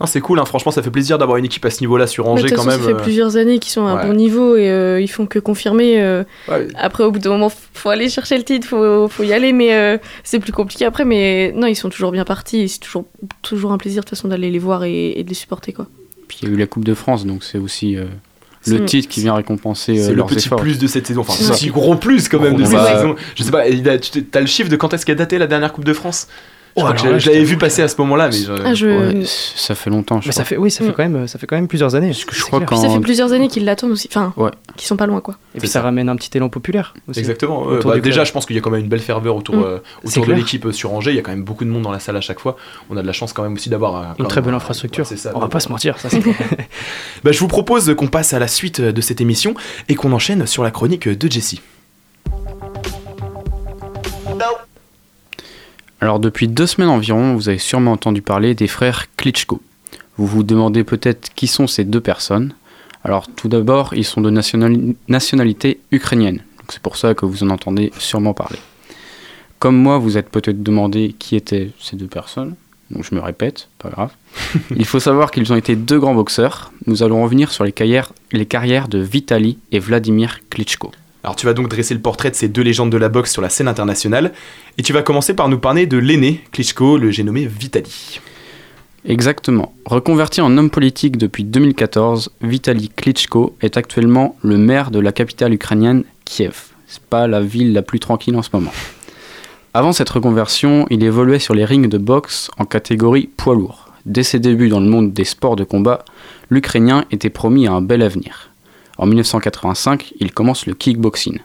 Non, 0.00 0.06
c'est 0.06 0.20
cool, 0.20 0.38
hein. 0.40 0.44
franchement, 0.46 0.72
ça 0.72 0.82
fait 0.82 0.90
plaisir 0.90 1.18
d'avoir 1.18 1.36
une 1.36 1.44
équipe 1.44 1.64
à 1.64 1.70
ce 1.70 1.80
niveau-là 1.80 2.06
sur 2.06 2.26
Angers 2.26 2.48
quand 2.50 2.56
façon, 2.64 2.68
même. 2.70 2.80
ça 2.80 2.86
fait 2.86 2.92
euh, 2.94 2.96
plusieurs 2.96 3.36
années 3.36 3.58
qu'ils 3.58 3.70
sont 3.72 3.86
à 3.86 3.90
un 3.90 3.96
ouais. 4.00 4.06
bon 4.06 4.14
niveau 4.14 4.56
et 4.56 4.68
euh, 4.70 5.00
ils 5.00 5.06
font 5.10 5.26
que 5.26 5.38
confirmer. 5.38 6.00
euh, 6.02 6.24
ouais. 6.48 6.66
Après, 6.76 7.04
au 7.04 7.12
bout 7.12 7.18
d'un 7.18 7.30
moment, 7.30 7.52
faut 7.74 7.90
aller 7.90 8.08
chercher 8.08 8.36
le 8.38 8.42
titre, 8.42 8.66
faut, 8.66 9.06
faut 9.08 9.22
y 9.22 9.32
aller, 9.32 9.52
mais 9.52 9.74
euh, 9.74 9.98
c'est 10.24 10.40
plus 10.40 10.50
compliqué 10.52 10.86
après. 10.86 11.04
Mais 11.04 11.52
non, 11.54 11.66
ils 11.66 11.76
sont 11.76 11.90
toujours 11.90 12.10
bien 12.10 12.24
partis 12.24 12.62
et 12.62 12.68
c'est 12.68 12.80
toujours, 12.80 13.04
toujours 13.42 13.70
un 13.72 13.78
plaisir 13.78 14.00
de 14.02 14.06
toute 14.08 14.16
façon 14.16 14.28
d'aller 14.28 14.50
les 14.50 14.58
voir 14.58 14.82
et, 14.84 15.10
et 15.18 15.22
de 15.24 15.28
les 15.28 15.34
supporter. 15.34 15.72
Quoi. 15.72 15.86
Puis 16.26 16.38
il 16.42 16.48
y 16.48 16.50
a 16.50 16.54
eu 16.54 16.58
la 16.58 16.66
Coupe 16.66 16.84
de 16.84 16.94
France, 16.94 17.24
donc 17.26 17.44
c'est 17.44 17.58
aussi 17.58 17.96
euh, 17.96 18.04
le 18.66 18.78
C'est- 18.78 18.84
titre 18.86 19.08
qui 19.08 19.20
vient 19.20 19.34
récompenser 19.34 19.98
C'est 19.98 20.14
le 20.14 20.24
petit 20.24 20.38
efforts. 20.46 20.58
plus 20.60 20.78
de 20.78 20.86
cette 20.86 21.06
saison, 21.06 21.20
enfin 21.20 21.34
Ouais. 21.34 21.48
le 21.50 21.54
petit 21.54 21.68
gros 21.68 21.94
plus 21.96 22.28
quand 22.28 22.40
même 22.40 22.56
de 22.56 22.64
cette 22.64 22.78
plus. 22.78 22.86
saison. 22.96 23.14
Je 23.36 23.42
sais 23.42 23.50
pas, 23.50 23.68
il 23.68 23.86
a- 23.88 23.98
tu 23.98 24.24
t'as 24.24 24.40
le 24.40 24.46
chiffre 24.46 24.70
de 24.70 24.76
quand 24.76 24.94
est-ce 24.94 25.04
qu'a 25.04 25.14
daté 25.14 25.36
la 25.38 25.46
dernière 25.46 25.72
Coupe 25.72 25.84
de 25.84 25.92
France? 25.92 26.28
Je 26.74 26.80
Oh, 26.80 26.84
crois 26.84 26.94
que 26.94 27.00
alors 27.00 27.12
là, 27.12 27.18
je, 27.18 27.24
je 27.24 27.30
l'avais 27.30 27.44
je 27.44 27.50
vu 27.50 27.58
passer 27.58 27.82
à 27.82 27.88
ce 27.88 27.96
moment-là, 28.00 28.28
mais 28.28 28.36
je- 28.36 28.52
Ah, 28.64 28.72
je... 28.72 28.86
Ouais, 28.86 29.22
ça 29.26 29.74
fait 29.74 29.90
longtemps, 29.90 30.22
je 30.22 30.28
Mais 30.28 30.32
ça 30.32 30.42
fait, 30.44 30.56
oui, 30.56 30.70
ça 30.70 30.82
fait 30.84 30.90
Mm. 30.90 30.94
quand 30.94 31.02
même, 31.02 31.28
ça 31.28 31.38
fait 31.38 31.46
quand 31.46 31.56
même 31.56 31.68
plusieurs 31.68 31.94
années. 31.94 32.08
Parce 32.08 32.24
que 32.24 32.34
je 32.34 32.40
c'est 32.40 32.46
crois. 32.46 32.60
Puis 32.60 32.78
ça 32.78 32.88
fait 32.88 33.00
plusieurs 33.00 33.32
années 33.32 33.48
qu'ils 33.48 33.66
l'attendent 33.66 33.90
aussi, 33.90 34.08
enfin, 34.10 34.32
Ouais. 34.38 34.50
qu'ils 34.76 34.86
sont 34.86 34.96
pas 34.96 35.06
loin 35.06 35.20
quoi. 35.20 35.34
Et 35.54 35.58
puis 35.58 35.68
ça 35.68 35.74
ça. 35.74 35.82
ramène 35.82 36.08
un 36.08 36.16
petit 36.16 36.30
élan 36.34 36.48
populaire 36.48 36.94
aussi. 37.08 37.20
Exactement. 37.20 37.66
bah, 37.84 37.98
déjà, 38.00 38.16
club. 38.20 38.26
je 38.26 38.32
pense 38.32 38.46
qu'il 38.46 38.56
y 38.56 38.58
a 38.58 38.62
quand 38.62 38.70
même 38.70 38.80
une 38.80 38.88
belle 38.88 39.00
ferveur 39.00 39.36
autour, 39.36 39.56
Mm. 39.56 39.64
euh, 39.64 39.78
autour 40.04 40.24
de 40.26 40.32
l'équipe 40.32 40.64
euh, 40.64 40.72
sur 40.72 40.94
Angers. 40.94 41.10
Il 41.10 41.16
y 41.16 41.18
a 41.18 41.22
quand 41.22 41.32
même 41.32 41.44
beaucoup 41.44 41.64
de 41.66 41.70
monde 41.70 41.82
dans 41.82 41.92
la 41.92 42.00
salle 42.00 42.16
à 42.16 42.22
chaque 42.22 42.40
fois. 42.40 42.56
On 42.88 42.96
a 42.96 43.02
de 43.02 43.06
la 43.06 43.12
chance 43.12 43.34
quand 43.34 43.42
même 43.42 43.52
aussi 43.52 43.68
d'avoir 43.68 43.96
euh, 43.96 44.02
Une 44.18 44.24
quand 44.24 44.28
très 44.30 44.40
euh, 44.48 44.54
infrastructure. 44.54 45.04
ouais, 45.04 45.08
c'est 45.08 45.16
ça. 45.18 45.32
On 45.34 45.40
va 45.40 45.48
pas 45.48 45.60
se 45.60 45.68
mentir, 45.68 45.98
ça 45.98 46.08
c'est 46.08 46.22
Bah, 47.24 47.32
je 47.32 47.38
vous 47.38 47.48
propose 47.48 47.94
qu'on 47.94 48.06
passe 48.08 48.32
à 48.32 48.38
la 48.38 48.48
suite 48.48 48.80
de 48.80 49.00
cette 49.02 49.20
émission 49.20 49.54
et 49.90 49.94
qu'on 49.94 50.12
enchaîne 50.12 50.46
sur 50.46 50.62
la 50.62 50.70
chronique 50.70 51.06
de 51.08 51.30
Jessie. 51.30 51.60
Alors 56.02 56.18
depuis 56.18 56.48
deux 56.48 56.66
semaines 56.66 56.88
environ, 56.88 57.36
vous 57.36 57.48
avez 57.48 57.58
sûrement 57.58 57.92
entendu 57.92 58.22
parler 58.22 58.56
des 58.56 58.66
frères 58.66 59.06
Klitschko. 59.16 59.62
Vous 60.16 60.26
vous 60.26 60.42
demandez 60.42 60.82
peut-être 60.82 61.32
qui 61.36 61.46
sont 61.46 61.68
ces 61.68 61.84
deux 61.84 62.00
personnes. 62.00 62.54
Alors 63.04 63.28
tout 63.28 63.46
d'abord, 63.46 63.94
ils 63.94 64.04
sont 64.04 64.20
de 64.20 64.28
nationali- 64.28 64.96
nationalité 65.06 65.78
ukrainienne. 65.92 66.42
C'est 66.70 66.82
pour 66.82 66.96
ça 66.96 67.14
que 67.14 67.24
vous 67.24 67.44
en 67.44 67.50
entendez 67.50 67.92
sûrement 67.98 68.34
parler. 68.34 68.58
Comme 69.60 69.76
moi, 69.76 69.98
vous 69.98 70.18
êtes 70.18 70.28
peut-être 70.28 70.60
demandé 70.60 71.14
qui 71.20 71.36
étaient 71.36 71.70
ces 71.78 71.94
deux 71.94 72.08
personnes. 72.08 72.56
Donc 72.90 73.04
je 73.08 73.14
me 73.14 73.20
répète, 73.20 73.68
pas 73.78 73.88
grave. 73.88 74.10
Il 74.76 74.84
faut 74.86 74.98
savoir 74.98 75.30
qu'ils 75.30 75.52
ont 75.52 75.56
été 75.56 75.76
deux 75.76 76.00
grands 76.00 76.16
boxeurs. 76.16 76.72
Nous 76.86 77.04
allons 77.04 77.22
revenir 77.22 77.52
sur 77.52 77.62
les 77.62 77.70
carrières, 77.70 78.12
les 78.32 78.46
carrières 78.46 78.88
de 78.88 78.98
Vitali 78.98 79.56
et 79.70 79.78
Vladimir 79.78 80.40
Klitschko. 80.50 80.90
Alors 81.24 81.36
tu 81.36 81.46
vas 81.46 81.54
donc 81.54 81.68
dresser 81.68 81.94
le 81.94 82.00
portrait 82.00 82.30
de 82.30 82.34
ces 82.34 82.48
deux 82.48 82.62
légendes 82.62 82.90
de 82.90 82.96
la 82.96 83.08
boxe 83.08 83.32
sur 83.32 83.42
la 83.42 83.48
scène 83.48 83.68
internationale 83.68 84.32
et 84.76 84.82
tu 84.82 84.92
vas 84.92 85.02
commencer 85.02 85.34
par 85.34 85.48
nous 85.48 85.58
parler 85.58 85.86
de 85.86 85.98
l'aîné 85.98 86.42
Klitschko, 86.50 86.98
le 86.98 87.10
j'ai 87.10 87.22
nommé 87.22 87.46
Vitali. 87.46 88.20
Exactement. 89.04 89.74
Reconverti 89.84 90.40
en 90.40 90.56
homme 90.56 90.70
politique 90.70 91.16
depuis 91.16 91.44
2014, 91.44 92.30
Vitali 92.40 92.88
Klitschko 92.88 93.56
est 93.60 93.76
actuellement 93.76 94.36
le 94.42 94.56
maire 94.56 94.90
de 94.90 95.00
la 95.00 95.12
capitale 95.12 95.52
ukrainienne, 95.54 96.04
Kiev. 96.24 96.70
C'est 96.86 97.02
pas 97.02 97.26
la 97.26 97.40
ville 97.40 97.72
la 97.72 97.82
plus 97.82 98.00
tranquille 98.00 98.36
en 98.36 98.42
ce 98.42 98.50
moment. 98.52 98.72
Avant 99.74 99.92
cette 99.92 100.10
reconversion, 100.10 100.86
il 100.90 101.02
évoluait 101.02 101.38
sur 101.38 101.54
les 101.54 101.64
rings 101.64 101.88
de 101.88 101.98
boxe 101.98 102.50
en 102.58 102.64
catégorie 102.64 103.28
poids 103.36 103.54
lourd. 103.54 103.88
Dès 104.06 104.22
ses 104.22 104.38
débuts 104.38 104.68
dans 104.68 104.80
le 104.80 104.88
monde 104.88 105.12
des 105.12 105.24
sports 105.24 105.56
de 105.56 105.64
combat, 105.64 106.04
l'Ukrainien 106.50 107.04
était 107.10 107.30
promis 107.30 107.66
à 107.66 107.72
un 107.72 107.80
bel 107.80 108.02
avenir. 108.02 108.51
En 108.98 109.06
1985, 109.06 110.12
il 110.20 110.32
commence 110.32 110.66
le 110.66 110.74
kickboxing. 110.74 111.38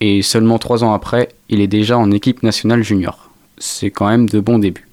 Et 0.00 0.22
seulement 0.22 0.58
trois 0.58 0.82
ans 0.84 0.92
après, 0.92 1.28
il 1.48 1.60
est 1.60 1.66
déjà 1.66 1.96
en 1.98 2.10
équipe 2.10 2.42
nationale 2.42 2.82
junior. 2.82 3.30
C'est 3.58 3.90
quand 3.90 4.08
même 4.08 4.28
de 4.28 4.40
bons 4.40 4.58
débuts. 4.58 4.88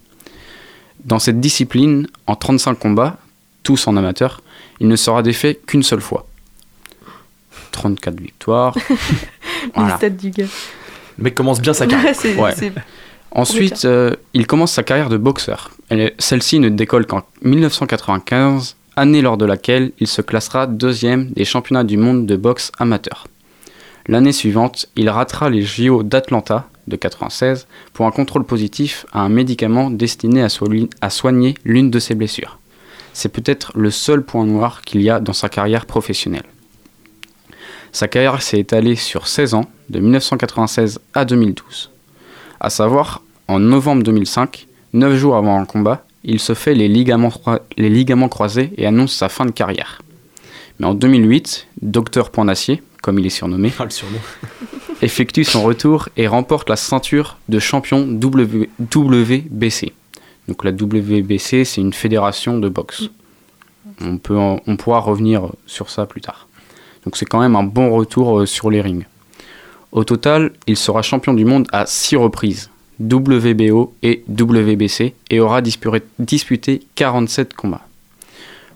Dans 1.06 1.20
cette 1.20 1.40
discipline, 1.40 2.08
en 2.28 2.36
35 2.36 2.76
combats, 2.76 3.18
tous 3.64 3.88
en 3.88 3.98
amateur, 3.98 4.42
il 4.80 4.88
ne 4.88 4.96
sera 4.96 5.24
défait 5.24 5.60
qu'une 5.66 5.84
seule 5.84 6.02
fois. 6.02 6.28
34 7.72 8.20
victoires. 8.20 8.76
Voilà. 9.76 10.00
Du 10.10 10.32
gars. 10.32 10.46
Le 11.20 11.24
mec 11.24 11.36
commence 11.36 11.62
bien 11.62 11.74
sa 11.74 11.86
carrière. 11.86 12.10
Ouais, 12.10 12.14
c'est- 12.20 12.36
Ouais. 12.36 12.54
c'est- 12.56 12.74
Ensuite, 13.34 13.86
euh, 13.86 14.16
il 14.34 14.46
commence 14.48 14.72
sa 14.74 14.84
carrière 14.84 15.08
de 15.08 15.18
boxeur. 15.18 15.70
Celle-ci 16.20 16.60
ne 16.60 16.68
décolle 16.70 17.06
qu'en 17.06 17.22
1995, 17.44 18.76
année 18.96 19.22
lors 19.22 19.38
de 19.38 19.46
laquelle 19.46 19.92
il 20.00 20.08
se 20.08 20.22
classera 20.22 20.68
deuxième 20.68 21.32
des 21.32 21.46
championnats 21.46 21.84
du 21.84 21.98
monde 21.98 22.26
de 22.26 22.36
boxe 22.36 22.72
amateur. 22.78 23.28
L'année 24.08 24.32
suivante, 24.32 24.88
il 24.96 25.10
ratera 25.10 25.50
les 25.50 25.62
JO 25.62 26.04
d'Atlanta 26.04 26.68
de 26.88 26.96
96 26.96 27.68
pour 27.94 28.06
un 28.08 28.12
contrôle 28.12 28.44
positif 28.44 29.06
à 29.14 29.22
un 29.22 29.30
médicament 29.30 29.92
destiné 29.92 30.42
à, 30.44 30.50
soigner- 31.10 31.56
l'une 31.64 31.92
de 31.92 32.00
ses 32.00 32.16
blessures. 32.16 32.60
C'est 33.14 33.30
peut-être 33.30 33.72
le 33.76 33.92
seul 33.92 34.24
point 34.24 34.46
noir 34.46 34.82
qu'il 34.82 35.02
y 35.02 35.10
a 35.10 35.20
dans 35.20 35.34
sa 35.34 35.50
carrière 35.50 35.86
professionnelle. 35.86 36.46
Sa 37.92 38.08
carrière 38.08 38.42
s'est 38.42 38.60
étalée 38.60 38.96
sur 38.96 39.28
16 39.28 39.54
ans, 39.54 39.66
de 39.90 40.00
1996 40.00 41.00
à 41.14 41.26
2012. 41.26 41.92
À 42.60 42.70
savoir, 42.70 43.22
en 43.48 43.60
novembre 43.60 44.04
2005, 44.04 44.68
9 44.94 45.16
jours 45.16 45.36
avant 45.36 45.60
un 45.60 45.66
combat, 45.66 46.06
il 46.24 46.40
se 46.40 46.54
fait 46.54 46.74
les 46.76 46.88
ligaments, 46.88 47.32
les 47.78 47.90
ligaments 47.90 48.30
croisés 48.30 48.72
et 48.78 48.86
annonce 48.86 49.14
sa 49.14 49.30
fin 49.30 49.46
de 49.46 49.52
carrière. 49.52 50.02
Mais 50.80 50.86
en 50.86 50.94
2008, 50.94 51.68
Docteur 51.82 52.30
Point 52.32 52.46
d'Acier, 52.46 52.82
comme 53.02 53.20
il 53.20 53.26
est 53.26 53.30
surnommé, 53.30 53.72
Ah, 53.80 53.86
effectue 55.02 55.44
son 55.44 55.64
retour 55.64 56.10
et 56.18 56.28
remporte 56.28 56.70
la 56.70 56.76
ceinture 56.76 57.38
de 57.50 57.60
champion 57.60 58.06
W- 58.08 58.70
WBC. 58.80 59.94
Donc 60.48 60.64
la 60.64 60.72
WBC, 60.72 61.66
c'est 61.66 61.82
une 61.82 61.94
fédération 61.94 62.58
de 62.60 62.70
boxe. 62.70 63.04
On, 64.00 64.18
peut 64.18 64.38
en- 64.38 64.60
on 64.68 64.76
pourra 64.78 65.00
revenir 65.00 65.44
sur 65.66 65.90
ça 65.90 66.06
plus 66.06 66.22
tard. 66.22 66.48
Donc 67.06 67.18
c'est 67.18 67.26
quand 67.26 67.40
même 67.40 67.56
un 67.56 67.64
bon 67.64 67.92
retour 67.92 68.42
euh, 68.42 68.46
sur 68.46 68.70
les 68.70 68.82
rings. 68.82 69.06
Au 69.92 70.04
total, 70.04 70.52
il 70.68 70.78
sera 70.78 71.02
champion 71.02 71.34
du 71.34 71.46
monde 71.46 71.68
à 71.72 71.86
6 71.86 72.16
reprises, 72.16 72.70
WBO 73.02 73.94
et 74.04 74.24
WBC, 74.30 75.14
et 75.30 75.40
aura 75.40 75.62
disputé, 75.62 76.02
disputé 76.20 76.82
47 76.96 77.54
combats. 77.54 77.82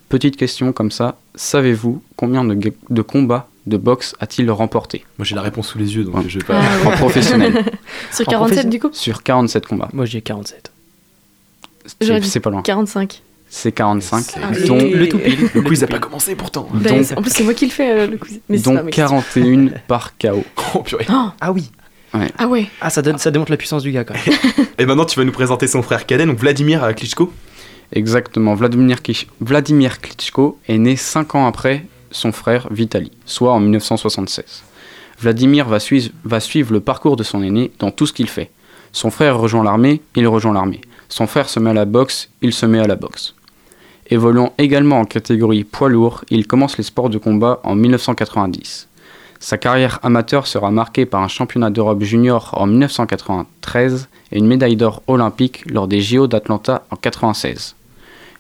Petite 0.10 0.38
question 0.38 0.72
comme 0.74 0.92
ça, 0.92 1.18
savez-vous 1.36 2.02
combien 2.16 2.44
de, 2.46 3.02
combats 3.02 3.48
de 3.66 3.78
boxe 3.78 4.16
a-t-il 4.20 4.50
remporté? 4.52 5.04
Moi 5.18 5.26
j'ai 5.26 5.36
la 5.36 5.42
réponse 5.42 5.68
sous 5.70 5.78
les 5.80 5.96
yeux 5.96 6.04
donc 6.04 6.16
Ouais. 6.18 6.24
je 6.28 6.40
vais 6.40 6.46
pas. 6.46 6.62
Ah, 6.62 6.88
En 6.88 6.92
professionnel, 6.92 7.64
Sur 8.12 8.28
En 8.28 8.32
47 8.32 8.70
du 8.70 8.80
coup? 8.80 8.90
sur 8.94 9.24
47 9.24 9.66
combats. 9.66 9.90
Moi 9.94 10.06
j'ai 10.06 10.22
47. 10.22 10.72
J'aurais 12.02 12.22
C'est 12.22 12.40
pas 12.40 12.50
loin. 12.50 12.62
45. 12.62 13.22
C'est 13.50 13.72
45. 13.72 14.24
C'est- 14.54 14.66
dont, 14.68 14.78
Le 14.78 15.08
tout 15.08 15.18
pile. 15.20 15.50
Le 15.54 15.62
quiz 15.62 15.84
a 15.84 15.88
pas 15.88 16.00
commencé 16.00 16.36
pourtant. 16.36 16.68
Bah, 16.74 16.90
Donc- 16.90 17.04
c'est- 17.06 17.18
en 17.18 17.22
plus, 17.22 17.32
c'est 17.32 17.44
moi 17.44 17.54
qui 17.54 17.66
le 17.66 17.72
fais 17.72 17.92
euh, 17.92 18.08
le 18.08 18.18
quiz. 18.18 18.40
Mais 18.50 18.58
dont 18.60 18.76
pas 18.76 18.84
ma 18.84 18.92
question. 18.92 19.22
41 19.34 19.70
par 19.88 20.18
KO. 20.18 20.44
Oh 20.76 20.82
purée. 20.82 21.06
Ah 21.10 21.52
oui. 21.54 21.72
Ah 22.38 22.48
ouais. 22.48 22.68
Ah 22.82 22.90
ça, 22.90 23.02
donne, 23.02 23.18
ça 23.18 23.32
démontre 23.32 23.52
la 23.52 23.58
puissance 23.58 23.84
du 23.84 23.92
gars 23.92 24.04
quand 24.04 24.14
même. 24.14 24.66
Et 24.78 24.86
maintenant 24.86 25.06
tu 25.06 25.18
vas 25.20 25.26
nous 25.26 25.32
présenter 25.32 25.68
son 25.68 25.82
frère 25.82 26.06
cadet, 26.06 26.26
donc 26.26 26.38
Vladimir 26.40 26.84
euh, 26.84 26.94
Klitschko. 26.94 27.32
Exactement. 27.94 28.56
Vladimir, 28.56 28.98
Klitsch- 28.98 29.28
Vladimir 29.42 30.02
Klitschko 30.02 30.60
est 30.68 30.78
né 30.78 30.96
5 30.96 31.36
ans 31.36 31.46
après 31.48 31.86
son 32.12 32.32
frère 32.32 32.68
Vitali, 32.72 33.12
soit 33.26 33.54
en 33.54 33.60
1976. 33.60 34.64
Vladimir 35.20 35.68
va 35.68 35.80
suivre, 35.80 36.10
va 36.24 36.40
suivre 36.40 36.74
le 36.74 36.80
parcours 36.80 37.16
de 37.16 37.24
son 37.24 37.42
aîné 37.44 37.72
dans 37.80 37.92
tout 37.92 38.06
ce 38.06 38.14
qu'il 38.14 38.28
fait. 38.30 38.50
Son 38.92 39.12
frère 39.12 39.38
rejoint 39.38 39.64
l'armée, 39.64 40.02
il 40.16 40.28
rejoint 40.28 40.54
l'armée. 40.54 40.82
Son 41.10 41.28
frère 41.28 41.48
se 41.50 41.60
met 41.60 41.70
à 41.70 41.74
la 41.74 41.86
boxe, 41.86 42.30
il 42.42 42.54
se 42.54 42.66
met 42.66 42.80
à 42.80 42.88
la 42.88 42.96
boxe. 42.96 43.36
Évoluant 44.10 44.54
également 44.58 45.00
en 45.00 45.06
catégorie 45.06 45.64
poids 45.64 45.90
lourd, 45.90 46.24
il 46.30 46.48
commence 46.48 46.78
les 46.78 46.84
sports 46.84 47.10
de 47.10 47.18
combat 47.18 47.60
en 47.64 47.76
1990. 47.76 48.88
Sa 49.46 49.60
carrière 49.60 50.00
amateur 50.02 50.48
sera 50.48 50.72
marquée 50.72 51.06
par 51.06 51.22
un 51.22 51.28
championnat 51.28 51.70
d'Europe 51.70 52.02
junior 52.02 52.50
en 52.54 52.66
1993 52.66 54.10
et 54.32 54.40
une 54.40 54.48
médaille 54.48 54.76
d'or 54.76 55.04
olympique 55.06 55.70
lors 55.70 55.88
des 55.88 56.02
JO 56.02 56.26
d'Atlanta 56.26 56.84
en 56.90 56.96
96. 56.96 57.76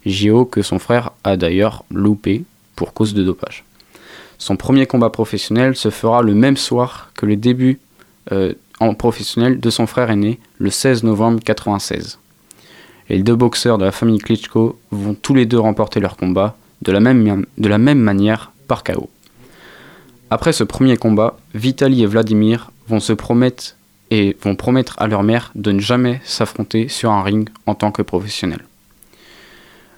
JO 0.08 0.46
que 0.46 0.64
son 0.64 0.80
frère 0.80 1.12
a 1.24 1.38
d'ailleurs 1.38 1.86
loupé 1.92 2.44
pour 2.76 2.92
cause 2.96 3.14
de 3.14 3.24
dopage. 3.24 3.66
Son 4.40 4.56
premier 4.56 4.88
combat 4.88 5.12
professionnel 5.12 5.76
se 5.76 5.92
fera 5.92 6.24
le 6.24 6.34
même 6.34 6.58
soir 6.58 7.12
que 7.14 7.28
le 7.28 7.36
début 7.36 7.80
euh, 8.32 8.54
en 8.80 8.96
professionnel 8.96 9.60
de 9.60 9.70
son 9.70 9.86
frère 9.86 10.10
aîné, 10.10 10.40
le 10.58 10.72
16 10.72 11.04
novembre 11.04 11.40
96. 11.46 12.18
Les 13.10 13.22
deux 13.22 13.36
boxeurs 13.36 13.78
de 13.78 13.86
la 13.86 13.92
famille 13.92 14.18
Klitschko 14.18 14.80
vont 14.90 15.14
tous 15.14 15.36
les 15.36 15.46
deux 15.46 15.60
remporter 15.60 16.00
leur 16.00 16.18
combat 16.18 16.58
de 16.82 16.92
la 16.92 17.00
même, 17.00 17.46
de 17.60 17.70
la 17.70 17.78
même 17.78 18.00
manière 18.00 18.52
par 18.68 18.84
KO. 18.84 19.08
Après 20.32 20.54
ce 20.54 20.64
premier 20.64 20.98
combat, 20.98 21.38
Vitali 21.54 22.02
et 22.02 22.08
Vladimir 22.08 22.72
vont 22.88 23.00
se 23.00 23.14
promettre 23.14 23.76
et 24.10 24.36
vont 24.42 24.56
promettre 24.56 24.96
à 25.00 25.08
leur 25.08 25.24
mère 25.24 25.52
de 25.56 25.72
ne 25.72 25.80
jamais 25.80 26.20
s'affronter 26.24 26.88
sur 26.88 27.12
un 27.12 27.22
ring 27.22 27.50
en 27.68 27.76
tant 27.76 27.92
que 27.92 28.02
professionnels. 28.02 28.66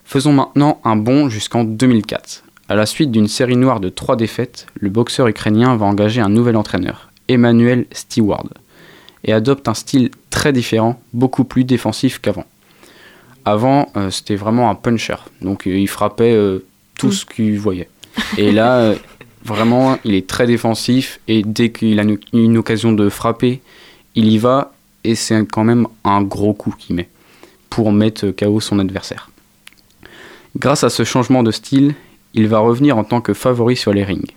Faisons 0.03 0.33
maintenant 0.33 0.79
un 0.83 0.95
bond 0.95 1.29
jusqu'en 1.29 1.63
2004. 1.63 2.43
À 2.69 2.75
la 2.75 2.85
suite 2.85 3.11
d'une 3.11 3.29
série 3.29 3.55
noire 3.55 3.79
de 3.79 3.87
trois 3.87 4.17
défaites, 4.17 4.67
le 4.75 4.89
boxeur 4.89 5.27
ukrainien 5.27 5.75
va 5.77 5.85
engager 5.85 6.19
un 6.19 6.29
nouvel 6.29 6.57
entraîneur, 6.57 7.09
Emmanuel 7.29 7.85
Steward, 7.93 8.49
et 9.23 9.31
adopte 9.31 9.69
un 9.69 9.73
style 9.73 10.11
très 10.29 10.51
différent, 10.51 10.99
beaucoup 11.13 11.45
plus 11.45 11.63
défensif 11.63 12.19
qu'avant. 12.19 12.45
Avant, 13.45 13.89
euh, 13.95 14.09
c'était 14.09 14.35
vraiment 14.35 14.69
un 14.69 14.75
puncher, 14.75 15.15
donc 15.41 15.67
euh, 15.67 15.77
il 15.77 15.87
frappait 15.87 16.33
euh, 16.33 16.65
tout 16.97 17.13
ce 17.13 17.25
qu'il 17.25 17.57
voyait. 17.59 17.89
Et 18.37 18.51
là, 18.51 18.93
vraiment, 19.47 19.97
il 20.03 20.13
est 20.13 20.27
très 20.27 20.45
défensif, 20.45 21.19
et 21.27 21.41
dès 21.43 21.71
qu'il 21.71 21.99
a 21.99 22.03
une, 22.33 22.57
occasion 22.57 22.91
de 22.91 23.09
frapper, 23.09 23.61
il 24.15 24.27
y 24.27 24.37
va, 24.37 24.73
et 25.03 25.15
c'est 25.15 25.45
quand 25.51 25.63
même 25.63 25.87
un 26.03 26.21
gros 26.21 26.53
coup 26.53 26.75
qu'il 26.77 26.95
met 26.95 27.09
pour 27.69 27.91
mettre 27.91 28.31
KO 28.31 28.59
son 28.59 28.79
adversaire. 28.79 29.29
Grâce 30.57 30.83
à 30.83 30.89
ce 30.89 31.03
changement 31.03 31.43
de 31.43 31.51
style, 31.51 31.95
il 32.33 32.47
va 32.47 32.59
revenir 32.59 32.97
en 32.97 33.03
tant 33.03 33.21
que 33.21 33.33
favori 33.33 33.75
sur 33.75 33.93
les 33.93 34.03
rings. 34.03 34.31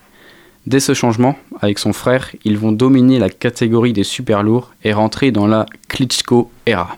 Dès 0.67 0.81
ce 0.81 0.95
changement, 0.95 1.37
avec 1.61 1.79
son 1.79 1.93
frère, 1.93 2.31
ils 2.45 2.59
vont 2.59 2.73
dominer 2.73 3.19
la 3.19 3.31
catégorie 3.31 3.93
des 3.93 4.05
super 4.05 4.43
lourds 4.43 4.73
et 4.85 4.93
rentrer 4.93 5.31
dans 5.33 5.47
la 5.47 5.67
Klitschko 5.89 6.51
era. 6.67 6.97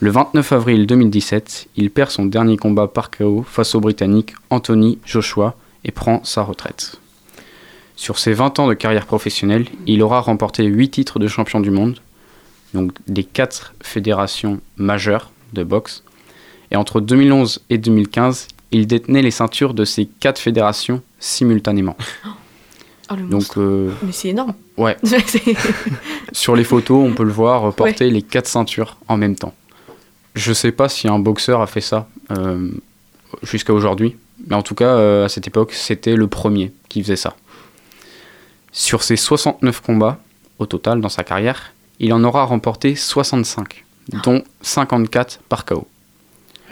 Le 0.00 0.10
29 0.10 0.52
avril 0.52 0.86
2017, 0.86 1.68
il 1.76 1.90
perd 1.90 2.10
son 2.10 2.26
dernier 2.26 2.56
combat 2.56 2.86
par 2.86 3.10
KO 3.10 3.44
face 3.46 3.74
au 3.74 3.80
Britannique 3.80 4.34
Anthony 4.50 4.98
Joshua 5.04 5.56
et 5.84 5.90
prend 5.90 6.22
sa 6.24 6.42
retraite. 6.42 6.96
Sur 7.96 8.18
ses 8.18 8.32
20 8.32 8.60
ans 8.60 8.68
de 8.68 8.74
carrière 8.74 9.06
professionnelle, 9.06 9.66
il 9.86 10.02
aura 10.02 10.20
remporté 10.20 10.64
8 10.64 10.90
titres 10.90 11.18
de 11.18 11.26
champion 11.26 11.60
du 11.60 11.70
monde, 11.70 12.00
donc 12.74 12.92
des 13.06 13.24
4 13.24 13.74
fédérations 13.82 14.60
majeures 14.76 15.32
de 15.52 15.64
boxe, 15.64 16.04
et 16.70 16.76
entre 16.76 17.00
2011 17.00 17.60
et 17.70 17.78
2015, 17.78 18.48
il 18.70 18.86
détenait 18.86 19.22
les 19.22 19.30
ceintures 19.30 19.74
de 19.74 19.84
ces 19.84 20.06
4 20.06 20.38
fédérations 20.38 21.02
simultanément. 21.18 21.96
Oh, 23.10 23.14
le. 23.16 23.22
Donc, 23.22 23.56
euh, 23.56 23.90
Mais 24.02 24.12
c'est 24.12 24.28
énorme. 24.28 24.52
ouais, 24.76 24.94
sur 26.32 26.54
les 26.54 26.64
photos, 26.64 27.08
on 27.10 27.14
peut 27.14 27.24
le 27.24 27.32
voir 27.32 27.72
porter 27.72 28.10
les 28.10 28.20
4 28.20 28.46
ceintures 28.46 28.98
en 29.08 29.16
même 29.16 29.34
temps. 29.34 29.54
Je 30.34 30.52
sais 30.52 30.72
pas 30.72 30.90
si 30.90 31.08
un 31.08 31.18
boxeur 31.18 31.62
a 31.62 31.66
fait 31.66 31.80
ça 31.80 32.06
euh, 32.32 32.70
jusqu'à 33.42 33.72
aujourd'hui, 33.72 34.16
mais 34.46 34.54
en 34.54 34.62
tout 34.62 34.74
cas, 34.74 34.86
euh, 34.96 35.24
à 35.24 35.28
cette 35.28 35.46
époque, 35.46 35.72
c'était 35.72 36.14
le 36.16 36.26
premier 36.28 36.72
qui 36.88 37.02
faisait 37.02 37.16
ça. 37.16 37.34
Sur 38.72 39.02
ses 39.02 39.16
69 39.16 39.80
combats 39.80 40.18
au 40.58 40.66
total 40.66 41.00
dans 41.00 41.08
sa 41.08 41.24
carrière, 41.24 41.72
il 42.00 42.12
en 42.12 42.22
aura 42.24 42.44
remporté 42.44 42.94
65, 42.94 43.84
dont 44.24 44.42
54 44.62 45.40
par 45.48 45.64
KO. 45.64 45.86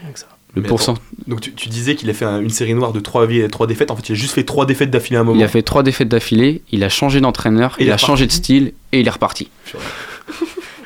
Rien 0.02 0.12
que 0.12 0.18
ça. 0.18 0.26
Le 0.54 0.62
pourcent- 0.62 0.94
Donc 1.26 1.40
tu, 1.42 1.52
tu 1.52 1.68
disais 1.68 1.96
qu'il 1.96 2.08
a 2.08 2.14
fait 2.14 2.24
un- 2.24 2.40
une 2.40 2.48
série 2.50 2.72
noire 2.74 2.92
de 2.92 3.00
3, 3.00 3.26
trois 3.50 3.66
défaites. 3.66 3.90
En 3.90 3.96
fait, 3.96 4.08
il 4.08 4.12
a 4.12 4.14
juste 4.14 4.32
fait 4.32 4.44
3 4.44 4.64
défaites 4.64 4.90
d'affilée 4.90 5.18
à 5.18 5.20
un 5.20 5.24
moment. 5.24 5.38
Il 5.38 5.42
a 5.44 5.48
fait 5.48 5.62
trois 5.62 5.82
défaites 5.82 6.08
d'affilée, 6.08 6.62
il 6.72 6.82
a 6.82 6.88
changé 6.88 7.20
d'entraîneur, 7.20 7.76
il 7.78 7.86
il 7.86 7.92
a 7.92 7.98
changé 7.98 8.26
de 8.26 8.32
style 8.32 8.72
et 8.92 9.00
il 9.00 9.06
est 9.06 9.10
reparti. 9.10 9.50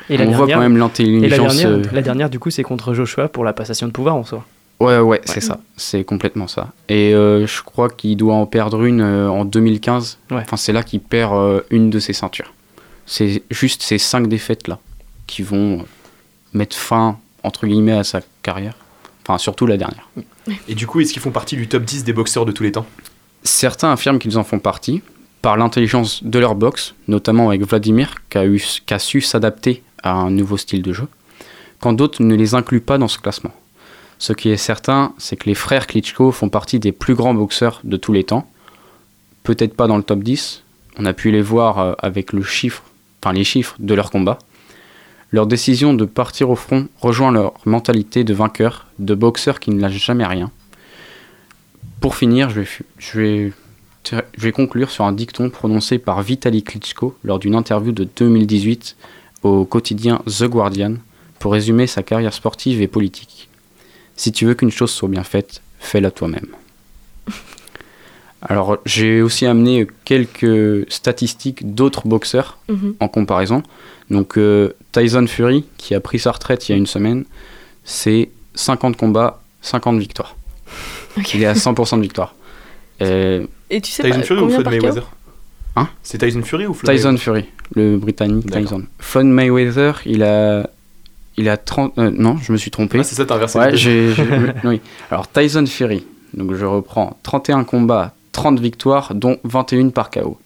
Et 0.09 0.17
la 0.17 0.25
On 0.25 0.31
voit 0.31 0.37
dernière, 0.45 0.57
quand 0.57 0.61
même 0.61 0.73
la 0.73 0.79
l'intelligence. 0.83 1.55
dernière, 1.55 1.69
euh, 1.69 1.83
la 1.93 2.01
dernière, 2.01 2.29
du 2.29 2.37
coup, 2.37 2.49
c'est 2.49 2.63
contre 2.63 2.93
Joshua 2.93 3.29
pour 3.29 3.45
la 3.45 3.53
passation 3.53 3.87
de 3.87 3.93
pouvoir 3.93 4.15
en 4.15 4.25
soi. 4.25 4.45
Ouais, 4.81 4.97
ouais, 4.97 5.21
c'est 5.25 5.41
ça. 5.41 5.59
C'est 5.77 6.03
complètement 6.03 6.47
ça. 6.47 6.73
Et 6.89 7.13
euh, 7.13 7.45
je 7.45 7.61
crois 7.61 7.87
qu'il 7.87 8.17
doit 8.17 8.33
en 8.33 8.47
perdre 8.47 8.83
une 8.83 9.01
euh, 9.01 9.29
en 9.29 9.45
2015. 9.45 10.17
Ouais. 10.31 10.37
Enfin, 10.37 10.57
c'est 10.57 10.73
là 10.73 10.81
qu'il 10.81 11.01
perd 11.01 11.33
euh, 11.35 11.61
une 11.69 11.91
de 11.91 11.99
ses 11.99 12.13
ceintures. 12.13 12.51
C'est 13.05 13.43
juste 13.51 13.83
ces 13.83 13.99
cinq 13.99 14.27
défaites-là 14.27 14.79
qui 15.27 15.43
vont 15.43 15.85
mettre 16.53 16.75
fin, 16.75 17.19
entre 17.43 17.67
guillemets, 17.67 17.91
à 17.91 18.03
sa 18.03 18.21
carrière. 18.41 18.73
Enfin, 19.23 19.37
surtout 19.37 19.67
la 19.67 19.77
dernière. 19.77 20.09
Et 20.67 20.73
du 20.73 20.87
coup, 20.87 20.99
est-ce 20.99 21.13
qu'ils 21.13 21.21
font 21.21 21.31
partie 21.31 21.55
du 21.55 21.67
top 21.67 21.83
10 21.83 22.03
des 22.03 22.13
boxeurs 22.13 22.45
de 22.45 22.51
tous 22.51 22.63
les 22.63 22.71
temps? 22.71 22.87
Certains 23.43 23.91
affirment 23.91 24.17
qu'ils 24.17 24.39
en 24.39 24.43
font 24.43 24.59
partie 24.59 25.03
par 25.43 25.57
l'intelligence 25.57 26.23
de 26.23 26.39
leur 26.39 26.55
boxe, 26.55 26.95
notamment 27.07 27.49
avec 27.49 27.61
Vladimir, 27.61 28.15
qui 28.31 28.37
a, 28.39 28.45
eu, 28.45 28.63
qui 28.85 28.93
a 28.93 28.99
su 28.99 29.21
s'adapter 29.21 29.83
à 30.01 30.13
un 30.13 30.31
nouveau 30.31 30.57
style 30.57 30.81
de 30.81 30.91
jeu, 30.91 31.07
quand 31.79 31.93
d'autres 31.93 32.23
ne 32.23 32.35
les 32.35 32.55
incluent 32.55 32.81
pas 32.81 32.97
dans 32.97 33.07
ce 33.07 33.19
classement. 33.19 33.51
Ce 34.21 34.33
qui 34.33 34.49
est 34.49 34.57
certain, 34.57 35.13
c'est 35.17 35.35
que 35.35 35.49
les 35.49 35.55
frères 35.55 35.87
Klitschko 35.87 36.31
font 36.31 36.47
partie 36.49 36.77
des 36.79 36.91
plus 36.91 37.15
grands 37.15 37.33
boxeurs 37.33 37.81
de 37.83 37.97
tous 37.97 38.13
les 38.13 38.23
temps. 38.23 38.47
Peut-être 39.41 39.75
pas 39.75 39.87
dans 39.87 39.97
le 39.97 40.03
top 40.03 40.19
10, 40.21 40.61
on 40.99 41.05
a 41.07 41.13
pu 41.13 41.31
les 41.31 41.41
voir 41.41 41.79
euh, 41.79 41.93
avec 41.97 42.31
les 42.31 42.43
chiffres 42.43 42.83
de 43.79 43.93
leur 43.95 44.11
combat. 44.11 44.37
Leur 45.31 45.47
décision 45.47 45.95
de 45.95 46.05
partir 46.05 46.51
au 46.51 46.55
front 46.55 46.87
rejoint 46.99 47.31
leur 47.31 47.53
mentalité 47.65 48.23
de 48.23 48.35
vainqueur, 48.35 48.85
de 48.99 49.15
boxeur 49.15 49.59
qui 49.59 49.71
ne 49.71 49.81
lâche 49.81 49.97
jamais 50.05 50.27
rien. 50.27 50.51
Pour 51.99 52.15
finir, 52.15 52.51
je 52.51 52.59
vais, 52.59 52.65
fu- 52.65 52.85
je 52.99 53.19
vais, 53.19 53.53
je 54.11 54.17
vais 54.37 54.51
conclure 54.51 54.91
sur 54.91 55.03
un 55.05 55.13
dicton 55.13 55.49
prononcé 55.49 55.97
par 55.97 56.21
Vitaly 56.21 56.61
Klitschko 56.61 57.17
lors 57.23 57.39
d'une 57.39 57.55
interview 57.55 57.91
de 57.91 58.03
2018 58.15 58.97
au 59.41 59.65
quotidien 59.65 60.21
The 60.27 60.43
Guardian 60.43 60.97
pour 61.39 61.53
résumer 61.53 61.87
sa 61.87 62.03
carrière 62.03 62.33
sportive 62.35 62.83
et 62.83 62.87
politique. 62.87 63.47
Si 64.15 64.31
tu 64.31 64.45
veux 64.45 64.53
qu'une 64.53 64.71
chose 64.71 64.91
soit 64.91 65.09
bien 65.09 65.23
faite, 65.23 65.61
fais-la 65.79 66.11
toi-même. 66.11 66.47
Alors, 68.43 68.79
j'ai 68.85 69.21
aussi 69.21 69.45
amené 69.45 69.87
quelques 70.03 70.91
statistiques 70.91 71.75
d'autres 71.75 72.07
boxeurs 72.07 72.57
Mhm. 72.69 72.95
en 72.99 73.07
comparaison. 73.07 73.61
Donc, 74.09 74.37
euh, 74.37 74.73
Tyson 74.91 75.27
Fury, 75.27 75.65
qui 75.77 75.93
a 75.93 75.99
pris 75.99 76.17
sa 76.19 76.31
retraite 76.31 76.67
il 76.67 76.71
y 76.71 76.75
a 76.75 76.77
une 76.77 76.87
semaine, 76.87 77.23
c'est 77.83 78.29
50 78.55 78.97
combats, 78.97 79.41
50 79.61 79.99
victoires. 79.99 80.35
Il 81.33 81.43
est 81.43 81.45
à 81.45 81.53
100% 81.53 81.97
de 81.97 82.01
victoire. 82.01 82.33
Et 82.99 83.41
Et 83.69 83.79
tu 83.81 83.91
sais 83.91 84.03
Tyson 84.03 84.19
pas 84.19 84.23
Fury 84.25 84.39
ou 84.39 84.43
combien 84.43 84.59
Floyd 84.61 84.69
Mayweather 84.81 85.03
Hein? 85.75 85.87
C'est 86.03 86.17
Tyson 86.17 86.41
Fury 86.43 86.65
ou 86.67 86.73
Floyd 86.73 86.97
Tyson 86.97 87.15
Fury, 87.17 87.45
le 87.75 87.97
Britannique. 87.97 88.51
Tyson. 88.51 88.83
Floyd 88.99 89.27
Mayweather, 89.27 90.01
il 90.05 90.23
a, 90.23 90.69
il 91.41 91.49
a 91.49 91.57
30. 91.57 91.97
euh, 91.97 92.11
non, 92.15 92.37
je 92.37 92.51
me 92.51 92.57
suis 92.57 92.71
trompé. 92.71 92.99
Ah, 92.99 93.03
c'est 93.03 93.15
ça, 93.15 93.25
t'as 93.25 93.35
inversé 93.35 93.57
Ouais, 93.59 93.75
j'ai. 93.75 94.13
j'ai- 94.13 94.23
oui. 94.63 94.79
Alors 95.09 95.27
Tyson 95.29 95.65
Fury, 95.65 96.05
donc 96.33 96.53
je 96.53 96.65
reprends 96.65 97.17
31 97.23 97.63
combats, 97.63 98.13
30 98.31 98.59
victoires, 98.59 99.13
dont 99.13 99.37
21 99.43 99.89
par 99.89 100.09
KO. 100.09 100.39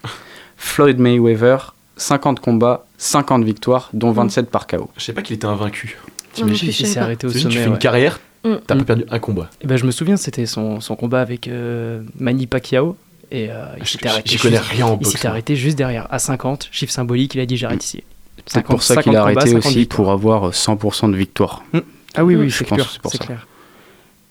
Floyd 0.58 1.00
Mayweather, 1.00 1.76
50 1.98 2.40
combats, 2.40 2.86
50 2.98 3.44
victoires, 3.44 3.90
dont 3.94 4.12
27 4.12 4.50
par 4.50 4.68
KO. 4.68 4.90
Je 4.98 5.04
sais 5.04 5.14
pas 5.14 5.22
qu'il 5.22 5.36
était 5.36 5.46
invaincu. 5.46 5.98
T'imagines 6.34 6.72
s'il 6.72 6.88
s'est 6.88 7.00
arrêté 7.00 7.28
au 7.28 7.30
sommet 7.30 7.54
Tu 7.54 7.58
fais 7.60 7.66
une 7.66 7.74
ouais. 7.74 7.78
carrière, 7.80 8.20
Mm. 8.44 8.56
t'as 8.68 8.76
Mm. 8.76 8.78
pas 8.80 8.84
perdu 8.86 9.06
un 9.10 9.20
combat. 9.20 9.50
Eh 9.62 9.68
ben, 9.68 9.76
je 9.78 9.86
me 9.86 9.92
souviens, 9.92 10.18
c'était 10.18 10.46
son, 10.46 10.80
son 10.82 10.96
combat 10.96 11.22
avec 11.22 11.48
euh, 11.48 12.02
Manny 12.20 12.46
Pacquiao. 12.48 12.96
Et 13.32 13.50
euh, 13.50 13.66
il 13.80 13.88
s'était 13.88 14.04
j'y- 14.08 14.14
arrêté. 14.14 14.30
j'y 14.30 14.38
connais 14.38 14.58
juste- 14.58 14.70
rien 14.70 14.86
en 14.86 14.94
Il 14.94 14.98
boxe, 15.00 15.10
s'était 15.14 15.28
arrêté 15.28 15.56
juste 15.56 15.78
derrière, 15.78 16.08
à 16.12 16.20
50, 16.20 16.68
chiffre 16.72 16.92
symbolique, 16.94 17.34
il 17.34 17.42
a 17.42 17.46
dit 17.48 17.58
j'arrête 17.58 17.84
ici. 17.84 18.04
C'est 18.48 18.64
pour 18.64 18.84
ça 18.84 18.96
50 18.96 19.04
qu'il 19.04 19.16
a 19.16 19.22
arrêté 19.24 19.48
50 19.48 19.66
aussi 19.66 19.86
pour 19.86 20.12
avoir 20.12 20.52
100% 20.52 21.12
de 21.12 21.16
victoire. 21.18 21.64
Ah 22.16 22.24
oui, 22.24 22.36
oui, 22.36 22.50
Je 22.50 22.64
pense 22.64 22.78
clair. 22.78 23.00
pour 23.02 23.12
ça. 23.12 23.18
clair. 23.18 23.48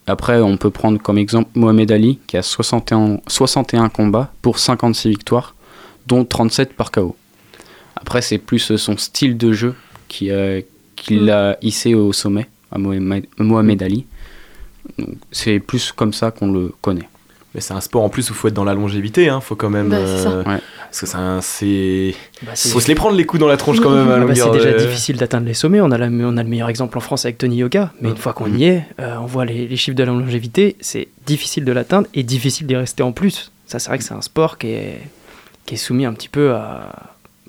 Après, 0.07 0.41
on 0.41 0.57
peut 0.57 0.71
prendre 0.71 1.01
comme 1.01 1.19
exemple 1.19 1.51
Mohamed 1.55 1.91
Ali, 1.91 2.19
qui 2.27 2.37
a 2.37 2.43
61, 2.43 3.21
61 3.27 3.89
combats 3.89 4.33
pour 4.43 4.59
56 4.59 5.09
victoires, 5.09 5.55
dont 6.07 6.25
37 6.25 6.75
par 6.75 6.91
KO. 6.93 7.17
Après, 7.97 8.21
c'est 8.23 8.39
plus 8.39 8.77
son 8.77 8.97
style 8.99 9.37
de 9.37 9.53
jeu 9.53 9.75
qui, 10.09 10.31
a- 10.31 10.61
qui 10.97 11.17
Mm. 11.17 11.25
l'a 11.27 11.57
hissé 11.63 11.95
au 11.95 12.13
sommet, 12.13 12.47
à 12.71 12.79
Mohamed, 12.79 13.27
Mohamed 13.39 13.83
Ali. 13.83 14.07
C'est 15.33 15.59
plus 15.59 15.91
comme 15.93 16.13
ça 16.13 16.31
qu'on 16.31 16.53
le 16.53 16.73
connaît. 16.83 17.09
Mais 17.55 17.61
c'est 17.61 17.73
un 17.75 17.81
sport 17.81 18.03
en 18.03 18.09
plus 18.09 18.31
où 18.31 18.35
faut 18.35 18.49
être 18.49 18.55
dans 18.55 18.65
la 18.65 18.75
longévité, 18.75 19.29
hein. 19.29 19.41
faut 19.41 19.55
quand 19.55 19.71
même. 19.71 19.89
Bah, 19.89 19.99
c'est 20.05 20.23
ça. 20.25 20.31
euh, 20.31 20.43
Ouais. 20.45 20.59
Parce 20.91 21.01
que 21.01 21.07
c'est. 21.41 22.15
Bah, 22.45 22.53
Faut 22.57 22.81
se 22.81 22.89
les 22.89 22.95
prendre 22.95 23.17
les 23.17 23.25
coups 23.27 23.41
dans 23.41 23.47
la 23.49 23.57
tronche 23.57 23.81
quand 23.81 23.91
même 23.91 24.09
à 24.11 24.15
Ah 24.17 24.21
bah, 24.25 24.35
c'est 24.35 24.51
déjà 24.51 24.69
euh, 24.69 24.79
difficile 24.79 25.17
d'atteindre 25.17 25.47
les 25.47 25.55
sommets. 25.55 25.81
On 25.81 25.91
a, 25.91 25.99
la- 25.99 26.07
on 26.09 26.37
a 26.37 26.43
le 26.43 26.49
meilleur 26.49 26.69
exemple 26.69 26.99
en 26.99 27.01
France 27.01 27.25
avec 27.25 27.39
Tony 27.39 27.57
Yoka. 27.57 27.93
Mais 28.01 28.11
une 28.11 28.17
fois 28.17 28.33
qu'on 28.33 28.53
y 28.53 28.65
est, 28.65 28.85
euh, 29.01 29.17
on 29.21 29.27
voit 29.27 29.45
les, 29.45 29.67
les 29.69 29.77
chiffres 29.77 29.97
de 29.97 30.03
la 30.05 30.13
longévité. 30.13 30.77
C'est 30.81 31.09
difficile 31.27 31.65
de 31.65 31.73
l'atteindre 31.73 32.07
et 32.15 32.23
difficile 32.23 32.67
d'y 32.67 32.77
rester 32.77 33.03
en 33.03 33.13
plus. 33.13 33.51
Ça, 33.67 33.79
c'est 33.79 33.89
vrai 33.89 33.99
que 33.99 34.05
c'est 34.05 34.15
un 34.15 34.21
sport 34.23 34.59
qui 34.59 34.69
est, 34.69 35.01
qui 35.67 35.75
est 35.75 35.79
soumis 35.79 36.05
un 36.07 36.13
petit 36.13 36.29
peu 36.29 36.53
à, 36.53 36.91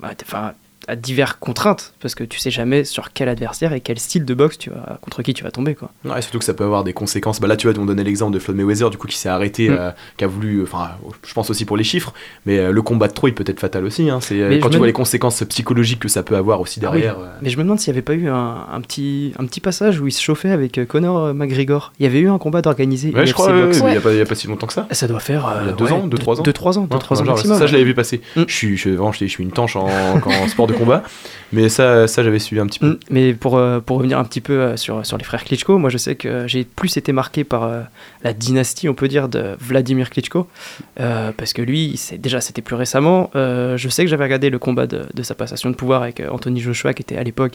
à- 0.02 0.10
enfin, 0.22 0.52
à 0.88 0.96
diverses 0.96 1.36
contraintes. 1.40 1.94
Parce 2.00 2.14
que 2.14 2.24
tu 2.24 2.38
sais 2.38 2.50
jamais 2.50 2.84
sur 2.84 3.12
quel 3.12 3.28
adversaire 3.28 3.72
et 3.72 3.80
quel 3.80 3.98
style 3.98 4.24
de 4.24 4.34
boxe 4.34 4.58
tu 4.58 4.70
vas, 4.70 4.98
contre 5.00 5.22
qui 5.22 5.34
tu 5.34 5.44
vas 5.44 5.50
tomber. 5.50 5.74
Quoi. 5.74 5.90
Ouais, 6.04 6.20
surtout 6.22 6.38
que 6.38 6.44
ça 6.44 6.54
peut 6.54 6.64
avoir 6.64 6.84
des 6.84 6.92
conséquences. 6.92 7.40
Bah 7.40 7.48
là, 7.48 7.56
tu 7.56 7.68
vois, 7.68 7.80
on 7.80 7.86
donnait 7.86 8.04
l'exemple 8.04 8.32
de 8.32 8.38
Floyd 8.38 8.56
Mayweather, 8.56 8.90
du 8.90 8.96
coup, 8.96 9.06
qui 9.06 9.16
s'est 9.18 9.28
arrêté, 9.28 9.68
Mm. 9.68 9.76
euh, 9.78 9.90
qui 10.16 10.24
a 10.24 10.26
voulu, 10.26 10.62
enfin, 10.62 10.90
je 11.26 11.32
pense 11.34 11.50
aussi 11.50 11.64
pour 11.64 11.76
les 11.76 11.84
chiffres, 11.84 12.12
mais 12.46 12.58
euh, 12.58 12.70
le 12.72 12.82
combat 12.82 13.08
de 13.08 13.12
trop, 13.12 13.28
il 13.28 13.34
peut 13.34 13.44
être 13.46 13.60
fatal 13.60 13.84
aussi. 13.84 14.08
Hein. 14.10 14.18
C'est 14.20 14.40
euh, 14.40 14.58
quand 14.60 14.70
tu 14.70 14.78
vois 14.78 14.86
les 14.86 14.92
conséquences 14.92 15.42
psychologiques 15.48 16.00
que 16.00 16.08
ça 16.08 16.22
peut 16.22 16.36
avoir 16.36 16.60
aussi 16.60 16.80
Ah 16.82 16.90
oui. 16.92 17.00
derrière. 17.00 17.16
Mais 17.42 17.50
je 17.50 17.56
me 17.58 17.62
demande 17.62 17.80
s'il 17.80 17.92
n'y 17.92 17.96
avait 17.98 18.02
pas 18.04 18.14
eu 18.14 18.28
un, 18.28 18.66
un 18.72 18.80
petit, 18.80 19.32
un 19.38 19.46
petit 19.46 19.60
passage 19.60 20.00
où 20.00 20.06
il 20.06 20.12
se 20.12 20.22
chauffait 20.22 20.50
avec 20.50 20.80
Conor 20.88 21.34
McGregor. 21.34 21.92
Il 21.98 22.04
y 22.04 22.06
avait 22.06 22.20
eu 22.20 22.28
un 22.30 22.38
combat 22.38 22.62
d'organisé. 22.62 23.12
Ouais, 23.14 23.26
je 23.26 23.32
crois, 23.32 23.48
ouais, 23.48 23.62
ouais, 23.64 23.70
il 23.90 23.94
y 23.94 23.96
a 23.96 24.00
pas- 24.00 24.12
il 24.12 24.18
y 24.18 24.20
a 24.20 24.26
pas 24.26 24.34
si 24.34 24.46
longtemps 24.46 24.66
que 24.66 24.72
ça. 24.72 24.86
Ça 24.92 25.08
doit 25.08 25.20
faire. 25.20 25.46
euh, 25.46 25.50
Il 25.62 25.66
y 25.66 25.70
a 25.70 25.72
deux 25.72 25.84
ouais, 25.86 25.92
ans, 25.92 26.06
deux, 26.06 26.18
trois 26.18 26.38
ans 26.40 26.42
2-3 26.42 26.78
ans, 26.78 26.82
Ouais, 26.90 26.96
2-3 26.96 27.28
ans. 27.28 27.36
Ça, 27.36 27.66
je 27.66 27.72
l'avais 27.72 27.84
vu 27.84 27.94
passer. 27.94 28.20
Mm. 28.36 28.42
Je, 28.46 28.54
suis, 28.54 28.76
je, 28.76 28.88
suis- 28.88 28.96
je 28.96 29.24
suis 29.32 29.42
une 29.44 29.52
tanche 29.52 29.76
en, 29.76 29.86
en 29.88 30.48
sport 30.48 30.66
de 30.66 30.72
combat, 30.78 31.02
mais 31.52 31.68
ça, 31.68 32.06
ça 32.08 32.22
j'avais 32.22 32.38
suivi 32.38 32.60
un 32.60 32.66
petit 32.66 32.78
peu. 32.78 32.86
Mm, 32.90 32.98
Mais 33.10 33.34
pour, 33.34 33.56
euh, 33.56 33.80
pour 33.80 33.98
revenir 33.98 34.18
un 34.18 34.24
petit 34.24 34.40
peu 34.40 34.52
euh, 34.54 34.76
sur, 34.76 35.04
sur 35.06 35.16
les 35.18 35.24
frères 35.24 35.44
Klitschko, 35.44 35.78
moi 35.78 35.90
je 35.90 35.98
sais 35.98 36.14
que 36.14 36.46
j'ai 36.46 36.64
plus 36.64 36.96
été 36.96 37.12
marqué 37.12 37.44
par 37.44 37.64
euh, 37.64 37.82
la 38.22 38.32
dynastie, 38.32 38.88
on 38.88 38.94
peut 38.94 39.08
dire, 39.08 39.28
de 39.28 39.56
Vladimir 39.60 40.10
Klitschko. 40.10 40.46
euh, 41.00 41.32
parce 41.36 41.52
que 41.52 41.62
lui, 41.62 42.00
déjà 42.18 42.40
c'était 42.40 42.62
plus 42.62 42.76
récemment. 42.76 43.30
euh, 43.36 43.76
je 43.76 43.88
sais 43.88 44.04
que 44.04 44.10
j'avais 44.10 44.24
regardé 44.24 44.50
le 44.50 44.58
combat 44.58 44.86
de, 44.86 45.02
de 45.14 45.22
sa 45.22 45.34
passation 45.34 45.70
de 45.70 45.74
pouvoir 45.74 46.02
avec 46.02 46.22
Anthony 46.30 46.60
Joshua, 46.60 46.94
qui 46.94 47.02
était 47.02 47.16
à 47.16 47.22
l'époque 47.22 47.52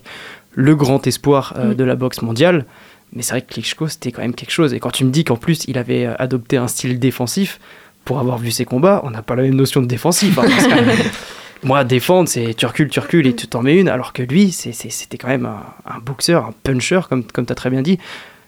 le 0.53 0.75
grand 0.75 1.05
espoir 1.07 1.53
euh, 1.57 1.71
Mm. 1.71 1.75
de 1.75 1.83
la 1.83 1.95
boxe 1.95 2.21
mondiale. 2.21 2.65
Mais 3.13 3.23
c'est 3.23 3.31
vrai 3.33 3.41
que 3.41 3.53
Klitschko, 3.53 3.87
c'était 3.89 4.11
quand 4.13 4.21
même 4.21 4.33
quelque 4.33 4.51
chose. 4.51 4.73
Et 4.73 4.79
quand 4.79 4.89
tu 4.91 5.03
me 5.03 5.11
dis 5.11 5.23
qu'en 5.25 5.35
plus 5.35 5.65
il 5.67 5.77
avait 5.77 6.05
adopté 6.17 6.55
un 6.57 6.67
style 6.67 6.97
défensif, 6.97 7.59
pour 8.05 8.19
avoir 8.19 8.37
vu 8.39 8.49
ses 8.51 8.65
combats, 8.65 9.01
on 9.03 9.11
n'a 9.11 9.21
pas 9.21 9.35
la 9.35 9.43
même 9.43 9.53
notion 9.55 9.81
de 9.81 9.85
défensif. 9.85 10.37
hein, 10.39 10.43
parce 10.47 10.65
que- 10.67 10.73
Moi, 11.63 11.83
défendre, 11.83 12.27
c'est 12.27 12.53
tu 12.55 12.65
recules, 12.65 12.89
tu 12.89 12.99
recules 12.99 13.27
et 13.27 13.35
tu 13.35 13.47
t'en 13.47 13.61
mets 13.61 13.79
une, 13.79 13.87
alors 13.87 14.13
que 14.13 14.23
lui, 14.23 14.51
c'était 14.51 15.17
quand 15.17 15.27
même 15.27 15.45
un, 15.45 15.63
un 15.85 15.99
boxeur, 15.99 16.45
un 16.45 16.53
puncher, 16.63 17.01
comme, 17.07 17.23
comme 17.23 17.45
tu 17.45 17.51
as 17.51 17.55
très 17.55 17.69
bien 17.69 17.81
dit. 17.81 17.99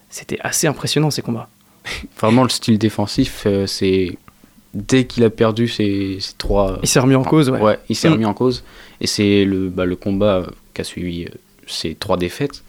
C'était 0.09 0.39
assez 0.41 0.67
impressionnant 0.67 1.11
ces 1.11 1.21
combats. 1.21 1.47
Vraiment, 2.19 2.43
le 2.43 2.49
style 2.49 2.77
défensif, 2.79 3.43
euh, 3.45 3.67
c'est 3.67 4.17
dès 4.73 5.05
qu'il 5.05 5.23
a 5.23 5.29
perdu 5.29 5.67
ses, 5.67 6.17
ses 6.19 6.33
trois. 6.37 6.79
Il 6.81 6.87
s'est 6.89 6.99
remis 6.99 7.15
en 7.15 7.23
cause, 7.23 7.49
ouais. 7.49 7.79
il 7.89 7.95
s'est 7.95 8.09
Mm. 8.09 8.13
remis 8.13 8.25
en 8.25 8.33
cause. 8.33 8.63
Et 9.01 9.07
c'est 9.07 9.45
le, 9.45 9.69
bah, 9.69 9.85
le 9.85 9.95
combat 9.95 10.37
euh, 10.37 10.45
qui 10.73 10.81
a 10.81 10.83
suivi 10.83 11.25
euh, 11.25 11.29
ces 11.67 11.93
trois 11.95 12.17
défaites 12.17 12.63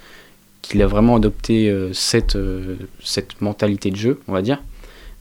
qu'il 0.61 0.81
a 0.83 0.87
vraiment 0.87 1.17
adopté 1.17 1.69
euh, 1.69 1.93
cette, 1.93 2.37
euh, 2.37 2.77
cette 3.03 3.41
mentalité 3.43 3.91
de 3.91 3.97
jeu, 3.97 4.21
on 4.29 4.33
va 4.33 4.41
dire. 4.43 4.63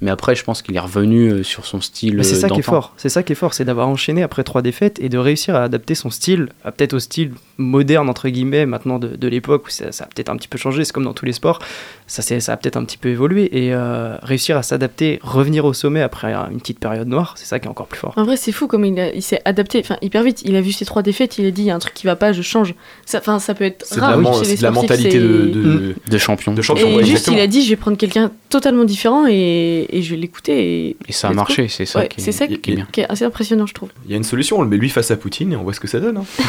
Mais 0.03 0.11
après, 0.11 0.35
je 0.35 0.43
pense 0.43 0.61
qu'il 0.61 0.75
est 0.75 0.79
revenu 0.79 1.29
euh, 1.29 1.43
sur 1.43 1.65
son 1.65 1.79
style. 1.79 2.17
Mais 2.17 2.23
c'est 2.23 2.35
euh, 2.35 2.39
ça 2.39 2.49
qui 2.49 2.59
est 2.59 2.63
fort. 2.63 2.93
C'est 2.97 3.07
ça 3.09 3.23
qui 3.23 3.31
est 3.31 3.35
fort, 3.35 3.53
c'est 3.53 3.63
d'avoir 3.63 3.87
enchaîné 3.87 4.21
après 4.21 4.43
trois 4.43 4.61
défaites 4.61 4.99
et 4.99 5.07
de 5.07 5.17
réussir 5.17 5.55
à 5.55 5.63
adapter 5.63 5.95
son 5.95 6.09
style, 6.09 6.49
à 6.65 6.71
peut-être 6.73 6.93
au 6.93 6.99
style 6.99 7.31
moderne 7.57 8.09
entre 8.09 8.27
guillemets 8.29 8.65
maintenant 8.65 8.99
de, 8.99 9.15
de 9.15 9.27
l'époque 9.29 9.67
où 9.67 9.69
ça, 9.69 9.91
ça 9.93 10.03
a 10.03 10.07
peut-être 10.07 10.29
un 10.29 10.35
petit 10.35 10.49
peu 10.49 10.57
changé. 10.57 10.83
C'est 10.83 10.91
comme 10.91 11.05
dans 11.05 11.13
tous 11.13 11.23
les 11.25 11.31
sports, 11.33 11.59
ça, 12.05 12.21
c'est- 12.21 12.41
ça 12.41 12.51
a 12.53 12.57
peut-être 12.57 12.75
un 12.77 12.83
petit 12.83 12.97
peu 12.97 13.09
évolué 13.09 13.49
et 13.65 13.73
euh, 13.73 14.17
réussir 14.23 14.57
à 14.57 14.63
s'adapter, 14.63 15.19
revenir 15.23 15.63
au 15.63 15.71
sommet 15.73 16.01
après 16.01 16.33
une 16.51 16.59
petite 16.59 16.79
période 16.79 17.07
noire, 17.07 17.35
c'est 17.37 17.45
ça 17.45 17.59
qui 17.59 17.67
est 17.67 17.69
encore 17.69 17.87
plus 17.87 17.99
fort. 17.99 18.13
En 18.17 18.25
vrai, 18.25 18.35
c'est 18.35 18.51
fou 18.51 18.67
comme 18.67 18.83
il, 18.83 19.21
s'est 19.21 19.41
adapté 19.45 19.79
enfin, 19.79 19.95
hyper 20.01 20.23
vite. 20.23 20.41
Il 20.43 20.55
a 20.57 20.61
vu 20.61 20.73
ses 20.73 20.83
trois 20.85 21.01
défaites, 21.01 21.37
il 21.37 21.45
a 21.45 21.51
dit 21.51 21.61
il 21.61 21.67
y 21.67 21.71
a 21.71 21.75
un 21.75 21.79
truc 21.79 21.93
qui 21.93 22.05
va 22.05 22.15
pas, 22.17 22.33
je 22.33 22.41
change. 22.41 22.75
Ça, 23.05 23.19
enfin, 23.19 23.39
ça 23.39 23.53
peut 23.53 23.63
être 23.63 23.85
rare 23.97 24.19
c'est 24.43 24.57
de 24.57 24.63
la 24.63 24.71
mentalité 24.71 25.19
de, 25.19 25.27
de, 25.47 25.95
De 26.09 26.17
champion. 26.17 26.53
de 26.53 26.61
champion. 26.61 26.87
Et 26.87 26.95
ouais, 26.95 27.03
juste, 27.03 27.11
exactement. 27.29 27.37
il 27.37 27.41
a 27.41 27.47
dit 27.47 27.63
je 27.63 27.69
vais 27.69 27.75
prendre 27.77 27.97
quelqu'un 27.97 28.31
totalement 28.53 28.85
différent 28.85 29.25
et, 29.29 29.85
et 29.89 30.01
je 30.01 30.15
l'écouter. 30.15 30.87
Et, 30.89 30.97
Et 31.09 31.11
ça 31.11 31.27
a 31.29 31.33
marché, 31.33 31.67
c'est 31.67 31.85
ça, 31.85 31.99
Ouais, 31.99 32.07
qui, 32.07 32.21
c'est 32.21 32.31
ça 32.31 32.47
qui 32.47 32.53
est 32.53 32.75
bien. 32.75 32.87
qui 32.91 33.01
est 33.01 33.05
assez 33.11 33.25
impressionnant, 33.25 33.65
je 33.65 33.73
trouve. 33.73 33.89
Il 34.05 34.11
y 34.11 34.13
a 34.13 34.17
une 34.17 34.23
solution, 34.23 34.59
on 34.59 34.61
le 34.61 34.69
met 34.69 34.77
lui 34.77 34.89
face 34.89 35.11
à 35.11 35.17
Poutine 35.17 35.51
et 35.53 35.55
on 35.55 35.63
voit 35.63 35.73
ce 35.73 35.79
que 35.79 35.87
ça 35.87 35.99
donne. 35.99 36.17
hein. 36.17 36.25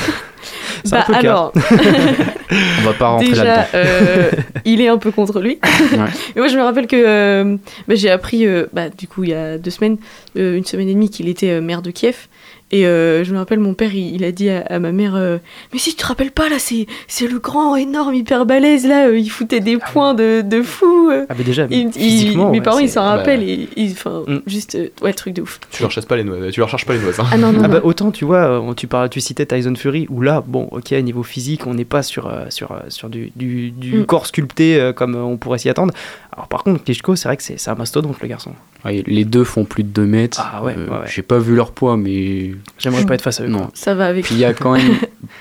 C'est 0.84 0.94
un 0.94 0.98
Bah 0.98 1.04
peu 1.08 1.14
alors, 1.14 1.52
On 2.78 2.82
va 2.84 2.92
pas 2.92 3.08
rentrer 3.08 3.34
là-dedans. 3.34 3.66
euh, 3.74 4.30
il 4.64 4.80
est 4.80 4.88
un 4.88 4.98
peu 4.98 5.10
contre 5.10 5.40
lui. 5.40 5.58
Ouais. 5.92 5.98
Mais 6.34 6.40
moi, 6.42 6.48
je 6.48 6.56
me 6.56 6.62
rappelle 6.62 6.86
que 6.86 6.96
euh, 6.96 7.56
bah, 7.88 7.94
j'ai 7.94 8.10
appris, 8.10 8.46
euh, 8.46 8.66
bah, 8.72 8.88
du 8.90 9.06
coup, 9.08 9.24
il 9.24 9.30
y 9.30 9.34
a 9.34 9.58
deux 9.58 9.70
semaines, 9.70 9.96
euh, 10.36 10.56
une 10.56 10.64
semaine 10.64 10.88
et 10.88 10.94
demie, 10.94 11.08
qu'il 11.10 11.28
était 11.28 11.50
euh, 11.50 11.60
maire 11.60 11.82
de 11.82 11.90
Kiev. 11.90 12.28
Et 12.70 12.86
euh, 12.86 13.22
je 13.24 13.32
me 13.32 13.38
rappelle, 13.38 13.60
mon 13.60 13.74
père, 13.74 13.94
il, 13.94 14.16
il 14.16 14.24
a 14.24 14.32
dit 14.32 14.48
à, 14.50 14.62
à 14.62 14.78
ma 14.78 14.90
mère 14.90 15.14
euh, 15.14 15.38
Mais 15.72 15.78
si 15.78 15.90
tu 15.90 15.96
te 15.96 16.06
rappelles 16.06 16.32
pas, 16.32 16.48
là, 16.48 16.56
c'est 16.58 16.86
c'est 17.06 17.28
le 17.28 17.38
grand, 17.38 17.76
énorme, 17.76 18.14
hyper 18.14 18.46
balèze, 18.46 18.86
là, 18.86 19.08
euh, 19.08 19.18
il 19.18 19.28
foutait 19.28 19.60
des 19.60 19.76
points 19.76 20.14
de, 20.14 20.40
de 20.40 20.62
fou. 20.62 21.10
Ah 21.28 21.34
mais 21.36 21.44
déjà, 21.44 21.66
Il- 21.70 21.86
il- 21.88 21.92
physiquement, 21.92 22.50
mes 22.50 22.58
ouais, 22.58 22.64
parents, 22.64 22.78
ils 22.80 22.88
s'en 22.88 23.02
bah, 23.02 23.16
rappellent. 23.16 23.42
et 23.42 23.68
ils- 23.76 23.92
Enfin, 23.92 24.22
Mm. 24.26 24.38
juste, 24.46 24.76
ouais, 25.02 25.12
truc 25.12 25.34
de 25.34 25.42
ouf. 25.42 25.60
Tu 25.70 25.82
leur 25.82 25.90
chasses 25.90 26.06
pas 26.06 26.16
les 26.16 26.24
noix, 26.24 26.36
tu 26.50 26.58
leur 26.60 26.68
cherches 26.68 26.86
pas 26.86 26.94
les 26.94 26.98
noix. 27.00 27.12
Hein. 27.18 27.26
Ah 27.30 27.36
non, 27.38 27.52
non, 27.52 27.60
Ah 27.64 27.68
non. 27.68 27.74
bah, 27.74 27.80
autant 27.84 28.10
tu 28.10 28.24
vois, 28.24 28.60
tu, 28.76 28.86
parles, 28.86 29.08
tu 29.10 29.20
citais 29.20 29.46
Tyson 29.46 29.74
Fury, 29.76 30.06
où 30.10 30.20
là, 30.22 30.42
bon, 30.44 30.68
ok, 30.72 30.90
niveau 30.92 31.22
physique, 31.22 31.66
on 31.66 31.74
n'est 31.74 31.84
pas 31.84 32.02
sur, 32.02 32.32
sur, 32.48 32.76
sur 32.88 33.08
du, 33.08 33.30
du, 33.36 33.70
du 33.70 33.98
Mm. 33.98 34.06
corps 34.06 34.26
sculpté 34.26 34.90
comme 34.96 35.14
on 35.14 35.36
pourrait 35.36 35.58
s'y 35.58 35.68
attendre. 35.68 35.92
Alors 36.34 36.48
par 36.48 36.64
contre, 36.64 36.82
Klitschko, 36.84 37.14
c'est 37.16 37.28
vrai 37.28 37.36
que 37.36 37.42
c'est 37.42 37.58
c'est 37.58 37.70
un 37.70 37.74
mastodonte, 37.76 38.20
le 38.20 38.28
garçon. 38.28 38.52
Ouais, 38.84 39.02
les 39.06 39.24
deux 39.24 39.44
font 39.44 39.64
plus 39.64 39.82
de 39.84 39.88
2 39.88 40.04
mètres. 40.04 40.42
Ah 40.44 40.62
ouais, 40.62 40.74
Euh, 40.76 40.86
ouais, 40.88 40.92
ouais. 40.98 41.06
J'ai 41.06 41.22
pas 41.22 41.38
vu 41.38 41.54
leur 41.54 41.70
poids, 41.72 41.96
mais 41.96 42.50
J'aimerais 42.78 43.06
pas 43.06 43.14
être 43.14 43.22
face 43.22 43.40
à 43.40 43.44
eux. 43.44 43.48
non. 43.48 43.70
Ça 43.72 43.94
va 43.94 44.06
avec. 44.06 44.24
Puis 44.26 44.34
il 44.34 44.40
y 44.40 44.44
a 44.44 44.52
quand 44.54 44.72
même 44.72 44.96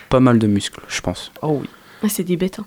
pas 0.10 0.20
mal 0.20 0.40
de 0.40 0.48
muscles, 0.48 0.80
je 0.88 1.02
pense. 1.02 1.32
Oh 1.42 1.60
oui. 1.62 1.70
Ah, 2.06 2.10
c'est 2.10 2.24
des 2.24 2.36
bêtes. 2.36 2.60
hein. 2.60 2.66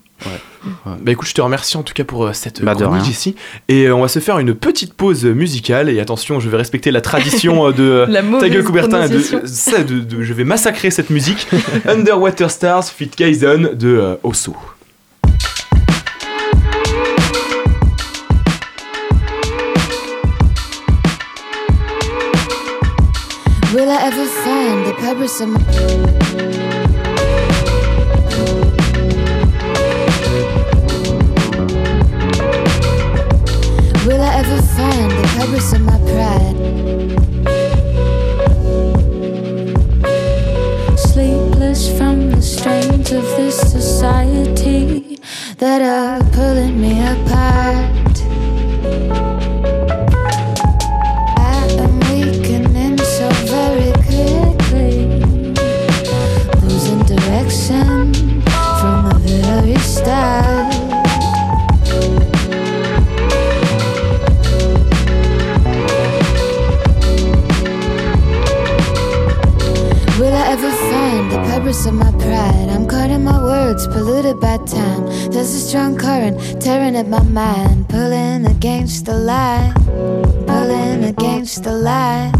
Bah 1.02 1.12
écoute, 1.12 1.28
je 1.28 1.34
te 1.34 1.42
remercie 1.42 1.76
en 1.76 1.82
tout 1.82 1.92
cas 1.92 2.04
pour 2.04 2.24
euh, 2.24 2.32
cette 2.32 2.64
Bah, 2.64 2.74
chronique. 2.74 3.36
Et 3.68 3.84
euh, 3.84 3.94
on 3.94 4.00
va 4.00 4.08
se 4.08 4.18
faire 4.18 4.38
une 4.38 4.54
petite 4.54 4.94
pause 4.94 5.26
musicale. 5.26 5.90
Et 5.90 6.00
attention, 6.00 6.40
je 6.40 6.48
vais 6.48 6.56
respecter 6.56 6.90
la 6.90 7.02
tradition 7.02 7.66
euh, 7.68 7.72
de 7.72 8.06
La 8.08 8.22
Ta 8.22 8.48
gueule 8.48 8.64
Coubertin. 8.64 9.06
De, 9.08 9.18
de, 9.18 10.00
de- 10.00 10.22
je 10.22 10.32
vais 10.32 10.44
massacrer 10.44 10.90
cette 10.90 11.10
musique. 11.10 11.46
Underwater 11.86 12.50
Stars 12.50 12.84
Fit 12.88 13.08
Kaizen 13.10 13.74
de 13.74 13.88
euh, 13.88 14.14
Osso. 14.22 14.56
Will 23.86 23.92
I 23.92 24.02
ever 24.02 24.26
find 24.26 24.84
the 24.84 24.94
purpose 24.94 25.40
of 25.40 25.48
my 25.48 25.60
Will 34.04 34.20
I 34.20 34.34
ever 34.40 34.60
find 34.74 35.10
the 35.12 35.26
purpose 35.38 35.72
of 35.72 35.82
my 35.82 35.98
pride? 36.10 36.56
Sleepless 40.98 41.96
from 41.96 42.32
the 42.32 42.42
strains 42.42 43.12
of 43.12 43.22
this 43.36 43.56
society. 43.56 45.20
that 45.58 45.80
are 45.80 46.18
pulling 46.32 46.80
me 46.80 47.00
apart. 47.06 47.85
At 77.06 77.10
my 77.10 77.22
mind, 77.22 77.88
pulling 77.88 78.46
against 78.46 79.04
the 79.06 79.14
light, 79.14 79.72
pulling 80.46 81.04
against 81.04 81.62
the 81.62 81.72
light. 81.72 82.32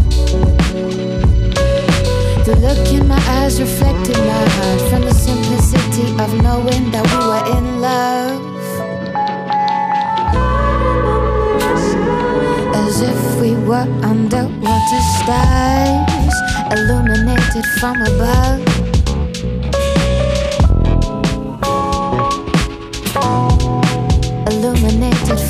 The 2.45 2.55
look 2.61 2.91
in 2.91 3.07
my 3.07 3.21
eyes 3.27 3.61
reflected 3.61 4.17
my 4.17 4.45
heart 4.55 4.81
from 4.89 5.01
the 5.03 5.13
simplicity 5.13 6.11
of 6.21 6.41
knowing 6.41 6.91
that 6.91 7.05
we 7.11 7.19
were 7.29 7.45
in 7.57 7.81
love. 7.81 8.41
As 12.75 13.01
if 13.01 13.41
we 13.41 13.55
were 13.67 13.87
underwater 14.03 15.01
stars, 15.19 16.35
illuminated 16.71 17.65
from 17.79 18.01
above. 18.01 18.76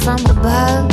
From 0.08 0.26
above. 0.38 0.90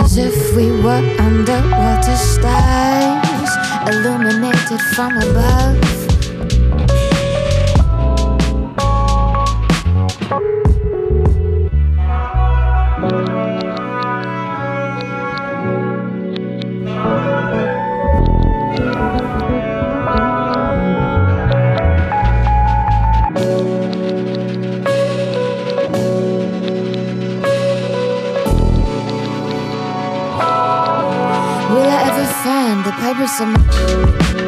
As 0.00 0.16
if 0.16 0.56
we 0.56 0.70
were 0.70 1.04
underwater 1.20 2.16
stars, 2.16 3.50
illuminated 3.90 4.80
from 4.94 5.18
above. 5.18 5.97
for 32.18 32.32
fun. 32.42 32.82
The 32.82 32.90
piper's 32.92 33.30
some. 33.38 34.47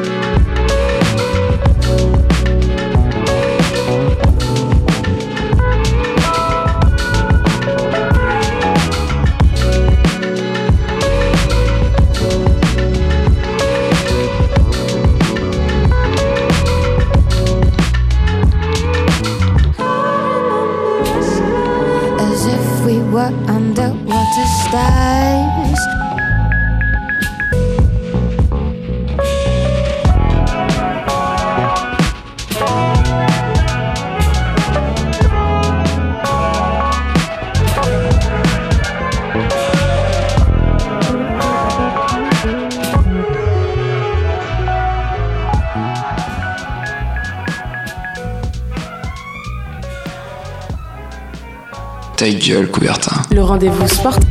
Gueule, 52.51 52.69
Coubertin. 52.69 53.13
Le 53.33 53.45
rendez-vous 53.45 53.87
sportif. 53.87 54.29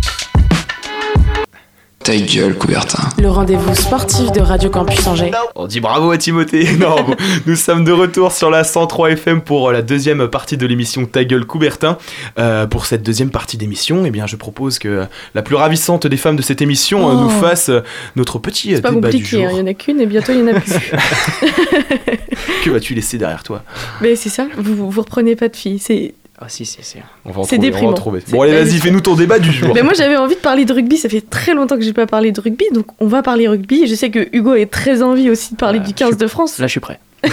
Ta 2.04 2.18
gueule, 2.18 2.54
Coubertin. 2.58 3.02
Le 3.18 3.30
rendez-vous 3.30 3.74
sportif 3.76 4.30
de 4.34 4.42
Radio 4.42 4.70
Campus 4.70 5.08
Angers. 5.08 5.32
On 5.56 5.68
dit 5.68 5.80
bravo 5.80 6.12
à 6.12 6.18
Timothée. 6.18 6.68
Non, 6.78 6.98
nous 7.46 7.56
sommes 7.56 7.86
de 7.86 7.94
retour 7.94 8.34
sur 8.34 8.50
la 8.50 8.66
103 8.66 9.12
FM 9.12 9.40
pour 9.42 9.72
la 9.72 9.82
deuxième 9.82 10.28
partie 10.28 10.58
de 10.58 10.66
l'émission 10.68 11.06
Ta 11.06 11.24
gueule 11.24 11.46
Coubertin. 11.46 11.98
Euh, 12.38 12.68
pour 12.68 12.88
cette 12.88 13.04
deuxième 13.04 13.30
partie 13.30 13.56
d'émission, 13.56 14.04
eh 14.06 14.12
bien, 14.12 14.28
je 14.28 14.36
propose 14.36 14.80
que 14.80 15.06
la 15.34 15.42
plus 15.42 15.56
ravissante 15.56 16.06
des 16.06 16.18
femmes 16.18 16.36
de 16.36 16.42
cette 16.42 16.62
émission 16.62 17.10
euh, 17.10 17.14
Oh. 17.14 17.22
nous 17.22 17.30
fasse 17.30 17.70
euh, 17.70 17.84
notre 18.18 18.38
petit 18.40 18.74
euh, 18.74 18.76
C'est 18.78 18.82
pas 18.82 18.92
débat 18.92 19.12
du 19.12 19.18
compliqué, 19.20 19.46
hein, 19.46 19.50
jour. 19.50 19.60
il 19.60 19.62
y 19.62 19.64
en 19.64 19.68
a 19.72 19.74
qu'une 19.74 20.02
et 20.02 20.06
bientôt 20.06 20.34
il 20.34 20.40
y 20.40 20.44
en 20.44 20.48
a 20.48 20.60
plus. 20.60 20.74
Que 22.66 22.70
vas-tu 22.72 22.94
laisser 22.94 23.18
derrière 23.18 23.44
toi? 23.44 23.64
Mais 24.02 24.18
c'est 24.18 24.28
ça, 24.30 24.46
vous, 24.58 24.90
vous 24.92 25.00
reprenez 25.02 25.38
pas 25.38 25.48
de 25.48 25.56
filles. 25.56 25.80
C'est 25.80 26.14
Ah 26.42 26.48
si, 26.48 26.66
si, 26.66 26.78
si. 26.82 26.98
On 27.26 27.32
va 27.32 27.42
en 27.42 27.44
C'est 27.44 27.58
trouver, 27.58 27.68
on 27.68 27.72
va 27.72 27.78
en 27.78 27.80
déprimant. 27.82 27.94
trouver. 27.94 28.22
C'est 28.26 28.32
Bon, 28.32 28.42
allez, 28.42 28.54
vas-y, 28.54 28.78
fais-nous 28.80 29.02
ton 29.02 29.16
débat 29.16 29.40
du 29.40 29.52
jour. 29.52 29.74
Mais 29.76 29.84
moi 29.84 29.94
j'avais 29.94 30.16
envie 30.16 30.36
de 30.36 30.40
parler 30.40 30.64
de 30.64 30.72
rugby, 30.72 30.98
ça 30.98 31.10
fait 31.10 31.22
très 31.22 31.54
longtemps 31.54 31.76
que 31.76 31.84
j'ai 31.84 31.92
pas 31.92 32.08
parlé 32.08 32.32
de 32.32 32.40
rugby, 32.40 32.66
donc 32.74 32.86
on 33.00 33.08
va 33.08 33.22
parler 33.22 33.48
rugby. 33.48 33.88
Je 33.88 33.96
sais 33.96 34.10
que 34.10 34.30
Hugo 34.32 34.54
est 34.54 34.72
très 34.72 35.02
envie 35.04 35.30
aussi 35.30 35.54
de 35.54 35.58
parler 35.58 35.80
du 35.80 35.94
15 35.94 36.16
de 36.18 36.28
France. 36.28 36.58
Là, 36.60 36.68
je 36.68 36.72
suis 36.72 36.80
prêt. 36.80 37.00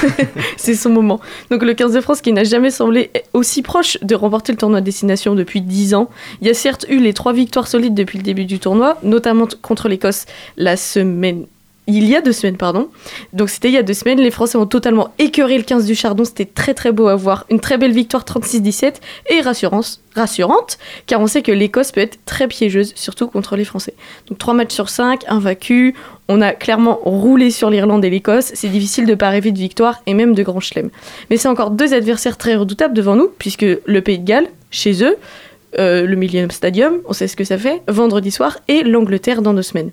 C'est 0.57 0.75
son 0.75 0.91
moment. 0.91 1.21
Donc 1.53 1.63
le 1.63 1.73
15 1.73 1.93
de 1.93 2.01
France 2.01 2.21
qui 2.21 2.33
n'a 2.33 2.43
jamais 2.43 2.71
semblé 2.71 3.13
aussi 3.33 3.63
proche 3.63 3.99
de 4.03 4.17
remporter 4.17 4.51
le 4.51 4.59
tournoi 4.59 4.81
de 4.81 4.85
destination 4.85 5.37
depuis 5.37 5.61
10 5.61 5.95
ans. 5.95 6.11
Il 6.41 6.49
y 6.49 6.51
a 6.51 6.55
certes 6.55 6.87
eu 6.89 6.99
les 6.99 7.13
trois 7.13 7.33
victoires 7.33 7.69
solides 7.69 7.95
depuis 7.95 8.19
le 8.19 8.25
début 8.25 8.45
du 8.45 8.59
tournoi, 8.59 8.99
notamment 9.05 9.47
contre 9.63 9.89
l'Écosse 9.89 10.27
la 10.57 10.77
semaine... 10.77 11.47
Il 11.89 12.09
y 12.09 12.17
a 12.17 12.21
deux 12.21 12.33
semaines, 12.33 12.57
pardon. 12.57 12.89
Donc 13.33 13.49
c'était 13.49 13.69
il 13.69 13.75
y 13.75 13.77
a 13.77 13.83
deux 13.85 13.95
semaines. 13.95 14.19
Les 14.19 14.33
Français 14.33 14.59
ont 14.59 14.67
totalement 14.67 15.15
écœuré 15.21 15.57
le 15.57 15.63
15 15.63 15.87
du 15.87 15.95
Chardon. 15.95 16.25
C'était 16.25 16.45
très 16.45 16.75
très 16.75 16.91
beau 16.91 17.07
à 17.07 17.15
voir. 17.15 17.47
Une 17.49 17.61
très 17.61 17.79
belle 17.79 17.93
victoire 17.93 18.25
36-17 18.25 18.95
et 19.31 19.41
rassurance, 19.41 20.03
rassurante, 20.17 20.79
car 21.07 21.21
on 21.21 21.29
sait 21.29 21.43
que 21.43 21.53
l'Écosse 21.53 21.93
peut 21.93 22.01
être 22.01 22.19
très 22.25 22.49
piégeuse, 22.49 22.93
surtout 22.97 23.29
contre 23.29 23.55
les 23.55 23.65
Français. 23.65 23.95
Donc 24.29 24.39
3 24.39 24.55
matchs 24.55 24.75
sur 24.75 24.89
5, 24.89 25.23
invaincu. 25.29 25.95
On 26.27 26.41
a 26.41 26.53
clairement 26.53 26.99
roulé 27.05 27.53
sur 27.53 27.71
l'Irlande 27.71 28.05
et 28.05 28.11
l'Écosse. 28.11 28.51
C'est 28.55 28.69
difficile 28.69 29.07
de 29.07 29.15
pas 29.15 29.31
rêver 29.31 29.53
de 29.53 29.59
victoire 29.59 30.03
et 30.07 30.15
même 30.15 30.35
de 30.35 30.43
grand 30.43 30.59
chelem. 30.59 30.91
Mais 31.31 31.37
c'est 31.37 31.49
encore 31.49 31.71
deux 31.71 31.95
adversaires 31.95 32.37
très 32.37 32.57
redoutables 32.57 32.95
devant 32.95 33.15
nous, 33.15 33.31
puisque 33.39 33.65
le 33.85 34.01
Pays 34.01 34.19
de 34.19 34.25
Galles, 34.25 34.49
chez 34.73 35.05
eux, 35.05 35.17
euh, 35.79 36.05
le 36.05 36.17
Millennium 36.17 36.51
Stadium, 36.51 36.95
on 37.07 37.13
sait 37.13 37.29
ce 37.29 37.37
que 37.37 37.45
ça 37.45 37.59
fait, 37.59 37.83
vendredi 37.87 38.33
soir, 38.33 38.59
et 38.67 38.83
l'Angleterre 38.83 39.41
dans 39.41 39.55
deux 39.55 39.63
semaines. 39.63 39.93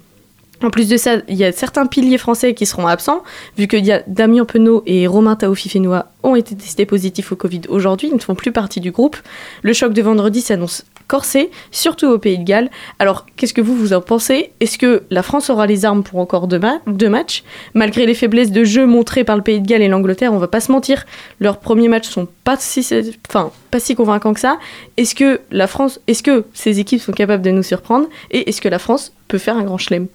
En 0.64 0.70
plus 0.70 0.88
de 0.88 0.96
ça, 0.96 1.18
il 1.28 1.36
y 1.36 1.44
a 1.44 1.52
certains 1.52 1.86
piliers 1.86 2.18
français 2.18 2.54
qui 2.54 2.66
seront 2.66 2.88
absents, 2.88 3.22
vu 3.58 3.68
que 3.68 3.76
y 3.76 3.92
a 3.92 4.02
Damien 4.08 4.46
Penaud 4.46 4.82
et 4.86 5.08
Romain 5.08 5.36
Taofi-Fénois 5.36 6.06
ont 6.24 6.36
été 6.36 6.56
testés 6.56 6.86
positifs 6.86 7.34
au 7.34 7.36
Covid 7.36 7.62
aujourd'hui, 7.68 8.08
ils 8.08 8.16
ne 8.16 8.20
font 8.20 8.34
plus 8.34 8.54
partie 8.54 8.80
du 8.80 8.92
groupe. 8.92 9.18
Le 9.62 9.74
choc 9.74 9.92
de 9.92 10.02
vendredi 10.02 10.40
s'annonce 10.40 10.86
corsé, 11.10 11.52
surtout 11.72 12.08
au 12.08 12.18
Pays 12.18 12.38
de 12.38 12.46
Galles. 12.46 12.70
Alors, 12.98 13.26
qu'est-ce 13.36 13.54
que 13.54 13.60
vous, 13.60 13.76
vous 13.76 13.92
en 13.92 14.00
pensez? 14.00 14.52
Est-ce 14.62 14.78
que 14.78 15.04
la 15.10 15.22
France 15.22 15.50
aura 15.50 15.68
les 15.68 15.84
armes 15.84 16.02
pour 16.02 16.20
encore 16.20 16.48
deux, 16.48 16.60
ma- 16.60 16.80
deux 16.88 17.10
matchs? 17.10 17.44
Malgré 17.74 18.06
les 18.06 18.14
faiblesses 18.14 18.52
de 18.52 18.64
jeu 18.64 18.86
montrées 18.86 19.26
par 19.26 19.36
le 19.36 19.42
Pays 19.44 19.60
de 19.60 19.68
Galles 19.68 19.82
et 19.82 19.90
l'Angleterre, 19.90 20.32
on 20.32 20.38
va 20.38 20.48
pas 20.48 20.62
se 20.62 20.72
mentir, 20.72 21.06
leurs 21.42 21.60
premiers 21.60 21.90
matchs 21.90 22.08
sont 22.08 22.30
pas 22.46 22.56
si, 22.58 22.88
enfin, 23.30 23.52
pas 23.70 23.82
si 23.82 23.96
convaincants 23.96 24.34
que 24.34 24.40
ça. 24.40 24.60
Est-ce 24.96 25.14
que 25.14 25.42
la 25.52 25.68
France, 25.68 26.00
est-ce 26.08 26.24
que 26.24 26.46
ces 26.54 26.80
équipes 26.80 27.02
sont 27.02 27.12
capables 27.12 27.44
de 27.44 27.52
nous 27.52 27.64
surprendre? 27.64 28.08
Et 28.32 28.50
est-ce 28.50 28.62
que 28.62 28.70
la 28.70 28.80
France 28.80 29.12
peut 29.28 29.38
faire 29.38 29.58
un 29.58 29.64
grand 29.64 29.78
chelem? 29.78 30.08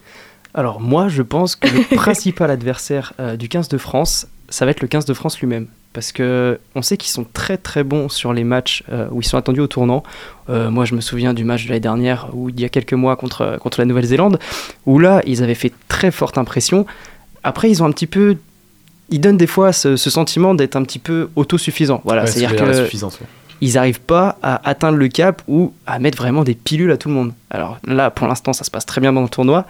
Alors 0.54 0.80
moi, 0.80 1.08
je 1.08 1.22
pense 1.22 1.56
que 1.56 1.68
le 1.68 1.82
principal 1.96 2.50
adversaire 2.50 3.12
euh, 3.20 3.36
du 3.36 3.48
15 3.48 3.68
de 3.68 3.78
France, 3.78 4.26
ça 4.48 4.64
va 4.64 4.70
être 4.70 4.80
le 4.80 4.88
15 4.88 5.04
de 5.04 5.14
France 5.14 5.38
lui-même. 5.40 5.66
Parce 5.92 6.12
que 6.12 6.60
on 6.74 6.82
sait 6.82 6.96
qu'ils 6.96 7.10
sont 7.10 7.26
très 7.32 7.56
très 7.56 7.82
bons 7.82 8.08
sur 8.08 8.32
les 8.32 8.44
matchs 8.44 8.84
euh, 8.92 9.08
où 9.10 9.20
ils 9.20 9.24
sont 9.24 9.38
attendus 9.38 9.60
au 9.60 9.66
tournant. 9.66 10.02
Euh, 10.48 10.70
moi, 10.70 10.84
je 10.84 10.94
me 10.94 11.00
souviens 11.00 11.34
du 11.34 11.44
match 11.44 11.64
de 11.64 11.68
l'année 11.70 11.80
dernière, 11.80 12.28
ou 12.34 12.50
il 12.50 12.60
y 12.60 12.64
a 12.64 12.68
quelques 12.68 12.92
mois 12.92 13.16
contre, 13.16 13.58
contre 13.60 13.80
la 13.80 13.84
Nouvelle-Zélande, 13.86 14.38
où 14.86 14.98
là, 14.98 15.22
ils 15.26 15.42
avaient 15.42 15.54
fait 15.54 15.72
très 15.88 16.10
forte 16.10 16.38
impression. 16.38 16.86
Après, 17.42 17.70
ils 17.70 17.82
ont 17.82 17.86
un 17.86 17.92
petit 17.92 18.06
peu... 18.06 18.36
Ils 19.10 19.20
donnent 19.20 19.38
des 19.38 19.46
fois 19.46 19.72
ce, 19.72 19.96
ce 19.96 20.10
sentiment 20.10 20.54
d'être 20.54 20.76
un 20.76 20.82
petit 20.82 20.98
peu 20.98 21.30
autosuffisants. 21.34 22.02
Voilà, 22.04 22.22
Ouais, 22.22 22.26
c'est-à-dire 22.28 22.56
que 22.56 22.82
ouais. 22.82 23.26
ils 23.62 23.72
n'arrivent 23.72 24.02
pas 24.02 24.38
à 24.42 24.68
atteindre 24.68 24.98
le 24.98 25.08
cap 25.08 25.40
ou 25.48 25.72
à 25.86 25.98
mettre 25.98 26.18
vraiment 26.18 26.44
des 26.44 26.54
pilules 26.54 26.92
à 26.92 26.98
tout 26.98 27.08
le 27.08 27.14
monde. 27.14 27.32
Alors 27.50 27.78
là, 27.86 28.10
pour 28.10 28.26
l'instant, 28.28 28.52
ça 28.52 28.64
se 28.64 28.70
passe 28.70 28.84
très 28.84 29.00
bien 29.00 29.14
dans 29.14 29.22
le 29.22 29.28
tournoi. 29.30 29.64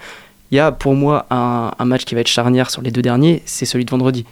Il 0.50 0.56
y 0.56 0.58
a 0.61 0.72
pour 0.72 0.94
moi 0.94 1.26
un, 1.30 1.72
un 1.78 1.84
match 1.84 2.04
qui 2.04 2.14
va 2.14 2.20
être 2.22 2.28
charnière 2.28 2.70
sur 2.70 2.80
les 2.82 2.90
deux 2.90 3.02
derniers, 3.02 3.42
c'est 3.44 3.66
celui 3.66 3.84
de 3.84 3.90
vendredi. 3.90 4.24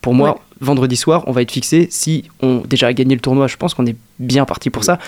Pour 0.00 0.14
moi, 0.14 0.30
Ouais. 0.32 0.36
vendredi 0.60 0.96
soir, 0.96 1.24
on 1.26 1.32
va 1.32 1.42
être 1.42 1.50
fixé 1.50 1.88
si 1.90 2.24
on 2.42 2.58
déjà 2.66 2.92
gagné 2.92 3.14
le 3.14 3.20
tournoi. 3.20 3.46
Je 3.46 3.56
pense 3.56 3.74
qu'on 3.74 3.86
est 3.86 3.96
bien 4.18 4.44
parti 4.44 4.70
pour 4.70 4.84
ça. 4.84 4.98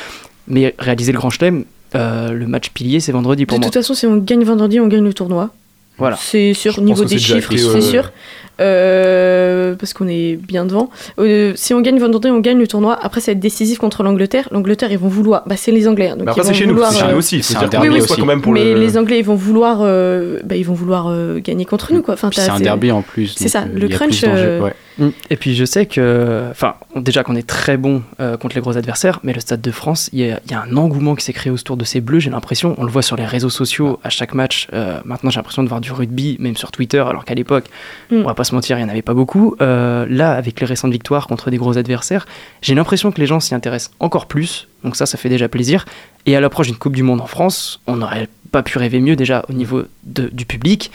Mais 0.49 0.75
réaliser 0.79 1.13
le 1.13 1.19
grand 1.19 1.31
chelem, 1.31 1.65
euh, 1.95 2.33
le 2.33 2.47
match 2.47 2.71
pilier, 2.71 2.99
c'est 3.01 3.13
vendredi 3.13 3.47
pour 3.47 3.59
De 3.59 3.61
moi. 3.65 3.67
toute 3.71 3.75
façon, 3.83 3.95
si 3.95 4.07
on 4.07 4.17
gagne 4.17 4.43
vendredi, 4.45 4.81
on 4.81 4.87
gagne 4.89 5.05
le 5.05 5.13
tournoi. 5.15 5.51
Voilà. 5.99 6.17
C'est 6.21 6.55
sûr, 6.55 6.79
au 6.79 6.83
niveau 6.83 7.05
des 7.05 7.19
chiffres, 7.19 7.53
c'est 7.57 7.75
ouais, 7.75 7.81
sûr. 7.81 8.13
Euh, 8.59 9.75
parce 9.75 9.93
qu'on 9.93 10.09
est 10.09 10.37
bien 10.37 10.65
devant. 10.65 10.91
Euh, 11.19 11.53
si 11.57 11.75
on 11.75 11.81
gagne 11.81 11.99
vendredi, 11.99 12.29
on 12.29 12.41
gagne 12.41 12.59
le 12.59 12.67
tournoi. 12.67 12.99
Après, 13.03 13.21
ça 13.21 13.33
va 13.33 13.33
être 13.33 13.41
décisif 13.41 13.79
contre 13.79 14.03
l'Angleterre. 14.03 14.49
L'Angleterre, 14.51 14.91
ils 14.93 14.99
vont 14.99 15.09
vouloir. 15.09 15.43
Bah, 15.47 15.57
c'est 15.59 15.73
les 15.73 15.87
Anglais. 15.87 16.09
hein, 16.09 16.17
donc 16.17 16.25
Mais 16.25 16.31
après, 16.31 16.43
ils 16.43 16.47
c'est 16.47 16.55
chez 16.55 16.67
nous, 16.67 16.73
vouloir, 16.73 16.91
c'est 16.91 17.01
chez 17.01 17.05
euh, 17.05 17.13
nous 17.13 17.19
aussi. 17.19 17.43
C'est 17.43 17.57
un 17.57 17.69
derby 17.69 17.89
aussi. 17.91 18.15
quand 18.19 18.25
même 18.27 18.41
pour 18.41 18.53
mais 18.53 18.73
le. 18.73 18.81
les 18.81 18.97
Anglais, 18.97 19.19
ils 19.19 19.25
vont 19.25 19.35
vouloir, 19.35 19.81
euh, 19.83 20.41
bah, 20.45 20.57
ils 20.57 20.65
vont 20.65 20.75
vouloir 20.75 21.09
euh, 21.09 21.39
gagner 21.39 21.67
contre 21.67 21.93
nous, 21.93 22.03
quoi. 22.03 22.15
Enfin, 22.15 22.31
c'est 22.33 22.49
un 22.49 22.61
derby 22.61 22.91
en 22.91 23.03
plus. 23.03 23.35
C'est 23.37 23.49
ça, 23.49 23.63
euh, 23.63 23.79
le 23.79 23.89
crunch, 23.89 24.25
euh, 24.25 24.61
ouais. 24.61 24.73
Mm. 24.99 25.09
Et 25.31 25.37
puis 25.37 25.55
je 25.55 25.65
sais 25.65 25.87
que, 25.87 26.47
enfin, 26.51 26.75
déjà 26.95 27.23
qu'on 27.23 27.37
est 27.37 27.47
très 27.47 27.77
bon 27.77 28.03
euh, 28.21 28.37
contre 28.37 28.55
les 28.57 28.63
gros 28.63 28.77
adversaires, 28.77 29.21
mais 29.23 29.33
le 29.33 29.41
Stade 29.41 29.61
de 29.61 29.71
France, 29.71 30.09
il 30.13 30.21
y, 30.21 30.31
a- 30.31 30.41
il 30.47 30.51
y 30.51 30.55
a 30.55 30.63
un 30.63 30.77
engouement 30.77 31.15
qui 31.15 31.25
s'est 31.25 31.33
créé 31.33 31.53
autour 31.53 31.77
de 31.77 31.85
ces 31.85 32.01
bleus. 32.01 32.19
J'ai 32.21 32.31
l'impression, 32.31 32.75
on 32.79 32.85
le 32.85 32.91
voit 32.91 33.03
sur 33.03 33.17
les 33.17 33.27
réseaux 33.27 33.51
sociaux 33.51 34.01
à 34.05 34.11
chaque 34.11 34.33
match. 34.35 34.69
Euh, 34.73 35.01
maintenant, 35.05 35.31
j'ai 35.31 35.37
l'impression 35.39 35.63
de 35.63 35.69
voir 35.69 35.81
du 35.81 35.93
rugby, 35.93 36.37
même 36.41 36.57
sur 36.57 36.71
Twitter, 36.73 36.99
alors 37.07 37.25
qu'à 37.25 37.35
l'époque, 37.35 37.67
Mm. 38.11 38.17
on 38.21 38.25
va 38.25 38.35
pas 38.35 38.45
se 38.45 38.55
mentir, 38.55 38.79
il 38.79 38.83
y 38.83 38.85
en 38.85 38.89
avait 38.89 39.03
pas 39.03 39.15
beaucoup. 39.15 39.55
Euh, 39.61 40.07
là, 40.09 40.33
avec 40.33 40.61
les 40.61 40.67
récentes 40.67 40.93
victoires 40.93 41.27
contre 41.27 41.51
des 41.51 41.57
gros 41.59 41.77
adversaires, 41.77 42.27
j'ai 42.63 42.75
l'impression 42.75 43.11
que 43.13 43.21
les 43.21 43.27
gens 43.27 43.41
s'y 43.41 43.55
intéressent 43.55 43.93
encore 44.01 44.27
plus. 44.27 44.69
Donc 44.85 44.97
ça, 44.97 45.05
ça 45.07 45.19
fait 45.19 45.29
déjà 45.29 45.49
plaisir. 45.49 45.85
Et 46.27 46.37
à 46.37 46.41
l'approche 46.41 46.69
d'une 46.69 46.77
Coupe 46.77 46.95
du 46.97 47.03
Monde 47.03 47.21
en 47.21 47.27
France, 47.27 47.81
on 47.87 47.97
n'aurait 47.97 48.29
pas 48.53 48.63
pu 48.63 48.79
rêver 48.79 49.01
mieux 49.01 49.17
déjà 49.17 49.45
au 49.49 49.53
niveau 49.53 49.83
de- 50.05 50.29
du 50.33 50.47
public 50.47 50.91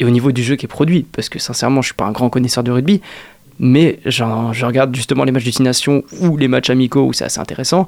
et 0.00 0.04
au 0.04 0.10
niveau 0.10 0.32
du 0.32 0.42
jeu 0.42 0.56
qui 0.56 0.64
est 0.66 0.68
produit. 0.68 1.06
Parce 1.12 1.28
que 1.28 1.38
sincèrement, 1.38 1.80
je 1.82 1.86
suis 1.88 1.94
pas 1.94 2.04
un 2.04 2.10
grand 2.12 2.28
connaisseur 2.30 2.64
de 2.64 2.70
rugby, 2.70 3.00
mais 3.58 3.98
j'en- 4.06 4.52
je 4.52 4.64
regarde 4.66 4.94
justement 4.94 5.24
les 5.24 5.32
matchs 5.32 5.44
destination 5.44 6.02
ou 6.20 6.36
les 6.36 6.48
matchs 6.48 6.70
amicaux 6.70 7.04
où 7.06 7.12
c'est 7.12 7.24
assez 7.24 7.40
intéressant. 7.40 7.86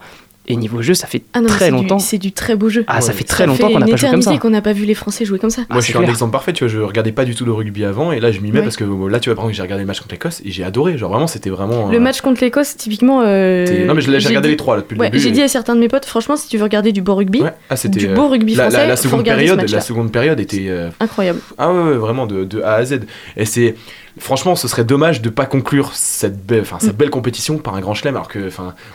Et 0.48 0.54
niveau 0.54 0.80
jeu, 0.80 0.94
ça 0.94 1.08
fait 1.08 1.22
Ah 1.32 1.40
non, 1.40 1.48
très 1.48 1.72
longtemps. 1.72 1.98
C'est 1.98 2.18
du 2.18 2.30
très 2.30 2.54
beau 2.54 2.68
jeu. 2.68 2.84
Ah, 2.86 3.00
ça 3.00 3.12
fait 3.12 3.24
très 3.24 3.46
longtemps 3.46 3.66
qu'on 3.68 3.80
n'a 3.80 3.86
pas 3.88 3.96
joué 3.96 4.08
comme 4.10 4.22
ça. 4.22 4.30
éternité 4.30 4.38
qu'on 4.38 4.50
n'a 4.50 4.62
pas 4.62 4.72
vu 4.72 4.84
les 4.84 4.94
Français 4.94 5.24
jouer 5.24 5.40
comme 5.40 5.50
ça. 5.50 5.62
Moi, 5.68 5.80
je 5.80 5.86
c'est 5.86 5.86
suis 5.86 5.96
un 5.96 6.02
clair. 6.02 6.10
exemple 6.10 6.30
parfait, 6.30 6.52
tu 6.52 6.62
vois, 6.62 6.72
je 6.72 6.78
regardais 6.78 7.10
pas 7.10 7.24
du 7.24 7.34
tout 7.34 7.44
le 7.44 7.50
rugby 7.52 7.84
avant, 7.84 8.12
et 8.12 8.20
là, 8.20 8.30
je 8.30 8.38
m'y 8.38 8.52
mets 8.52 8.58
Ouais. 8.58 8.62
parce 8.64 8.76
que 8.76 8.84
là, 8.84 9.18
tu 9.18 9.28
vois, 9.28 9.34
par 9.34 9.42
exemple, 9.46 9.54
j'ai 9.56 9.62
regardé 9.62 9.82
le 9.82 9.88
match 9.88 9.98
contre 9.98 10.14
l'Écosse, 10.14 10.42
et 10.44 10.52
j'ai 10.52 10.62
adoré, 10.62 10.96
genre 10.98 11.10
vraiment, 11.10 11.26
c'était 11.26 11.50
vraiment. 11.50 11.88
Le 11.90 11.96
euh, 11.96 12.00
match 12.00 12.20
contre 12.20 12.44
l'Écosse, 12.44 12.76
typiquement. 12.76 13.22
euh, 13.26 13.86
Non, 13.86 13.94
mais 13.94 14.00
je 14.00 14.08
j'ai 14.20 14.28
regardé 14.28 14.46
dit- 14.46 14.52
les 14.52 14.56
trois, 14.56 14.76
là, 14.76 14.82
depuis 14.82 14.94
le 14.94 15.00
Ouais, 15.00 15.10
début. 15.10 15.20
j'ai 15.20 15.30
et- 15.30 15.32
dit 15.32 15.42
à 15.42 15.48
certains 15.48 15.74
de 15.74 15.80
mes 15.80 15.88
potes, 15.88 16.04
franchement, 16.04 16.36
si 16.36 16.46
tu 16.48 16.58
veux 16.58 16.62
regarder 16.62 16.92
du 16.92 17.02
beau 17.02 17.16
rugby, 17.16 17.42
Ouais. 17.42 17.50
Ah, 17.68 17.74
du 17.88 18.06
euh, 18.06 18.14
beau 18.14 18.28
rugby 18.28 18.54
la, 18.54 18.70
français, 18.70 18.86
la, 18.86 18.94
seconde 18.96 19.24
période, 19.24 19.56
ce 19.56 19.62
match-là. 19.62 19.78
la 19.78 19.82
seconde 19.82 20.12
période 20.12 20.38
était. 20.38 20.70
incroyable. 21.00 21.40
Ah 21.58 21.72
ouais, 21.72 21.82
ouais, 21.90 21.94
vraiment 21.96 22.28
de, 22.28 22.44
de 22.44 22.62
A 22.62 22.74
à 22.74 22.84
Z. 22.84 23.00
Et 23.36 23.46
c'est 23.46 23.74
franchement, 24.18 24.56
ce 24.56 24.66
serait 24.68 24.84
dommage 24.84 25.20
de 25.22 25.28
pas 25.28 25.46
conclure 25.46 25.90
cette 25.94 26.50
Mm. 26.50 26.90
belle 26.92 27.10
compétition 27.10 27.58
par 27.58 27.74
un 27.74 27.80
grand 27.80 27.94
chelem, 27.94 28.14
alors 28.16 28.28
que, 28.28 28.48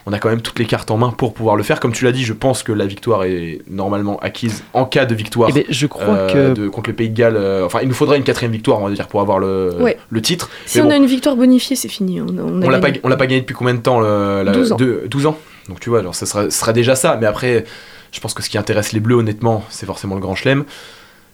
on 0.05 0.13
a 0.13 0.19
quand 0.19 0.29
même 0.29 0.41
toutes 0.41 0.60
les 0.60 0.65
cartes 0.65 0.89
en 0.91 0.97
main 0.97 1.12
pour 1.12 1.34
pouvoir 1.34 1.55
le 1.55 1.63
faire. 1.63 1.79
Comme 1.79 1.91
tu 1.93 2.05
l'as 2.05 2.12
dit, 2.12 2.23
je 2.23 2.34
pense 2.34 2.63
que 2.63 2.71
la 2.71 2.86
victoire 2.86 3.23
est 3.25 3.62
normalement 3.69 4.17
acquise 4.19 4.63
en 4.73 4.86
cas 4.86 5.05
de 5.05 5.13
victoire. 5.15 5.49
Eh 5.51 5.53
ben, 5.53 5.63
je 5.69 5.88
crois 5.88 6.03
euh, 6.15 6.53
que 6.53 6.60
de- 6.62 6.67
contre 6.69 6.89
le 6.89 6.95
Pays 6.95 7.10
de 7.10 7.15
Galles. 7.17 7.36
euh, 7.38 7.65
enfin, 7.65 7.79
il 7.81 7.88
nous 7.88 7.93
faudrait 7.93 8.17
une 8.17 8.23
quatrième 8.23 8.51
victoire, 8.51 8.79
on 8.81 8.88
va 8.88 8.93
dire, 8.93 9.07
pour 9.07 9.21
avoir 9.21 9.39
le, 9.39 9.75
Ouais. 9.79 9.97
le 10.10 10.21
titre. 10.21 10.49
Si 10.65 10.77
Mais 10.79 10.84
on 10.84 10.88
bon, 10.88 10.93
a 10.93 10.97
une 10.97 11.05
victoire 11.05 11.36
bonifiée, 11.36 11.75
c'est 11.75 11.88
fini. 11.89 12.19
On, 12.21 12.25
on 12.27 12.60
l'a 12.69 12.79
pas, 12.79 12.91
gagné. 12.91 12.99
pas 13.01 13.27
depuis 13.27 13.53
combien 13.55 13.73
de 13.75 13.79
temps 13.81 13.99
le, 13.99 14.43
la- 14.43 14.51
12 14.51 14.71
ans. 14.71 14.75
de- 14.77 15.03
12 15.10 15.25
ans. 15.27 15.38
Donc 15.69 15.79
tu 15.79 15.89
vois, 15.89 16.01
genre, 16.01 16.15
ça 16.15 16.25
sera, 16.25 16.45
ce 16.45 16.49
sera 16.60 16.73
déjà 16.73 16.95
ça. 16.95 17.17
Mais 17.21 17.27
après, 17.27 17.65
je 18.12 18.19
pense 18.19 18.34
que 18.34 18.41
ce 18.43 18.49
qui 18.49 18.57
intéresse 18.57 18.91
les 18.93 18.99
Bleus, 18.99 19.15
honnêtement, 19.15 19.63
c'est 19.69 19.86
forcément 19.86 20.15
le 20.15 20.21
Grand 20.21 20.36
Chelem. 20.36 20.63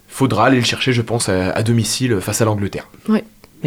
Faudra 0.10 0.46
aller 0.48 0.58
le 0.58 0.64
chercher, 0.64 0.94
je 0.94 1.02
pense, 1.02 1.30
à, 1.30 1.52
à 1.52 1.64
domicile 1.64 2.20
face 2.22 2.42
à 2.42 2.46
l'Angleterre. 2.46 2.88
Ouais. 3.10 3.24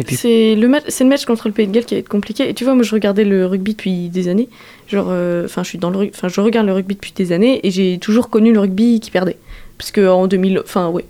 C'est 0.07 0.55
le 0.55 0.67
match, 0.67 0.83
le 0.99 1.05
match 1.05 1.25
contre 1.25 1.47
le 1.47 1.53
Pays 1.53 1.67
de 1.67 1.73
Galles 1.73 1.85
qui 1.85 1.95
va 1.95 1.99
être 1.99 2.09
compliqué. 2.09 2.49
Et 2.49 2.53
tu 2.53 2.63
vois, 2.63 2.75
moi, 2.75 2.83
je 2.83 2.93
regardais 2.93 3.25
le 3.25 3.45
rugby 3.45 3.71
depuis 3.71 4.09
des 4.09 4.29
années. 4.29 4.47
Genre, 4.87 5.07
euh, 5.09 5.45
enfin, 5.45 5.63
je 5.63 5.69
suis 5.69 5.77
dans 5.77 5.89
le, 5.89 6.09
enfin, 6.13 6.27
je 6.27 6.39
regarde 6.39 6.67
le 6.67 6.73
rugby 6.73 6.95
depuis 6.95 7.13
des 7.13 7.31
années 7.31 7.59
et 7.63 7.71
j'ai 7.71 7.97
toujours 7.99 8.29
connu 8.29 8.53
le 8.53 8.59
rugby 8.59 8.99
qui 8.99 9.11
perdait. 9.11 9.37
Parce 9.77 9.91
en 9.97 10.27
2000, 10.27 10.59
enfin, 10.63 10.89
ouais, 10.89 11.05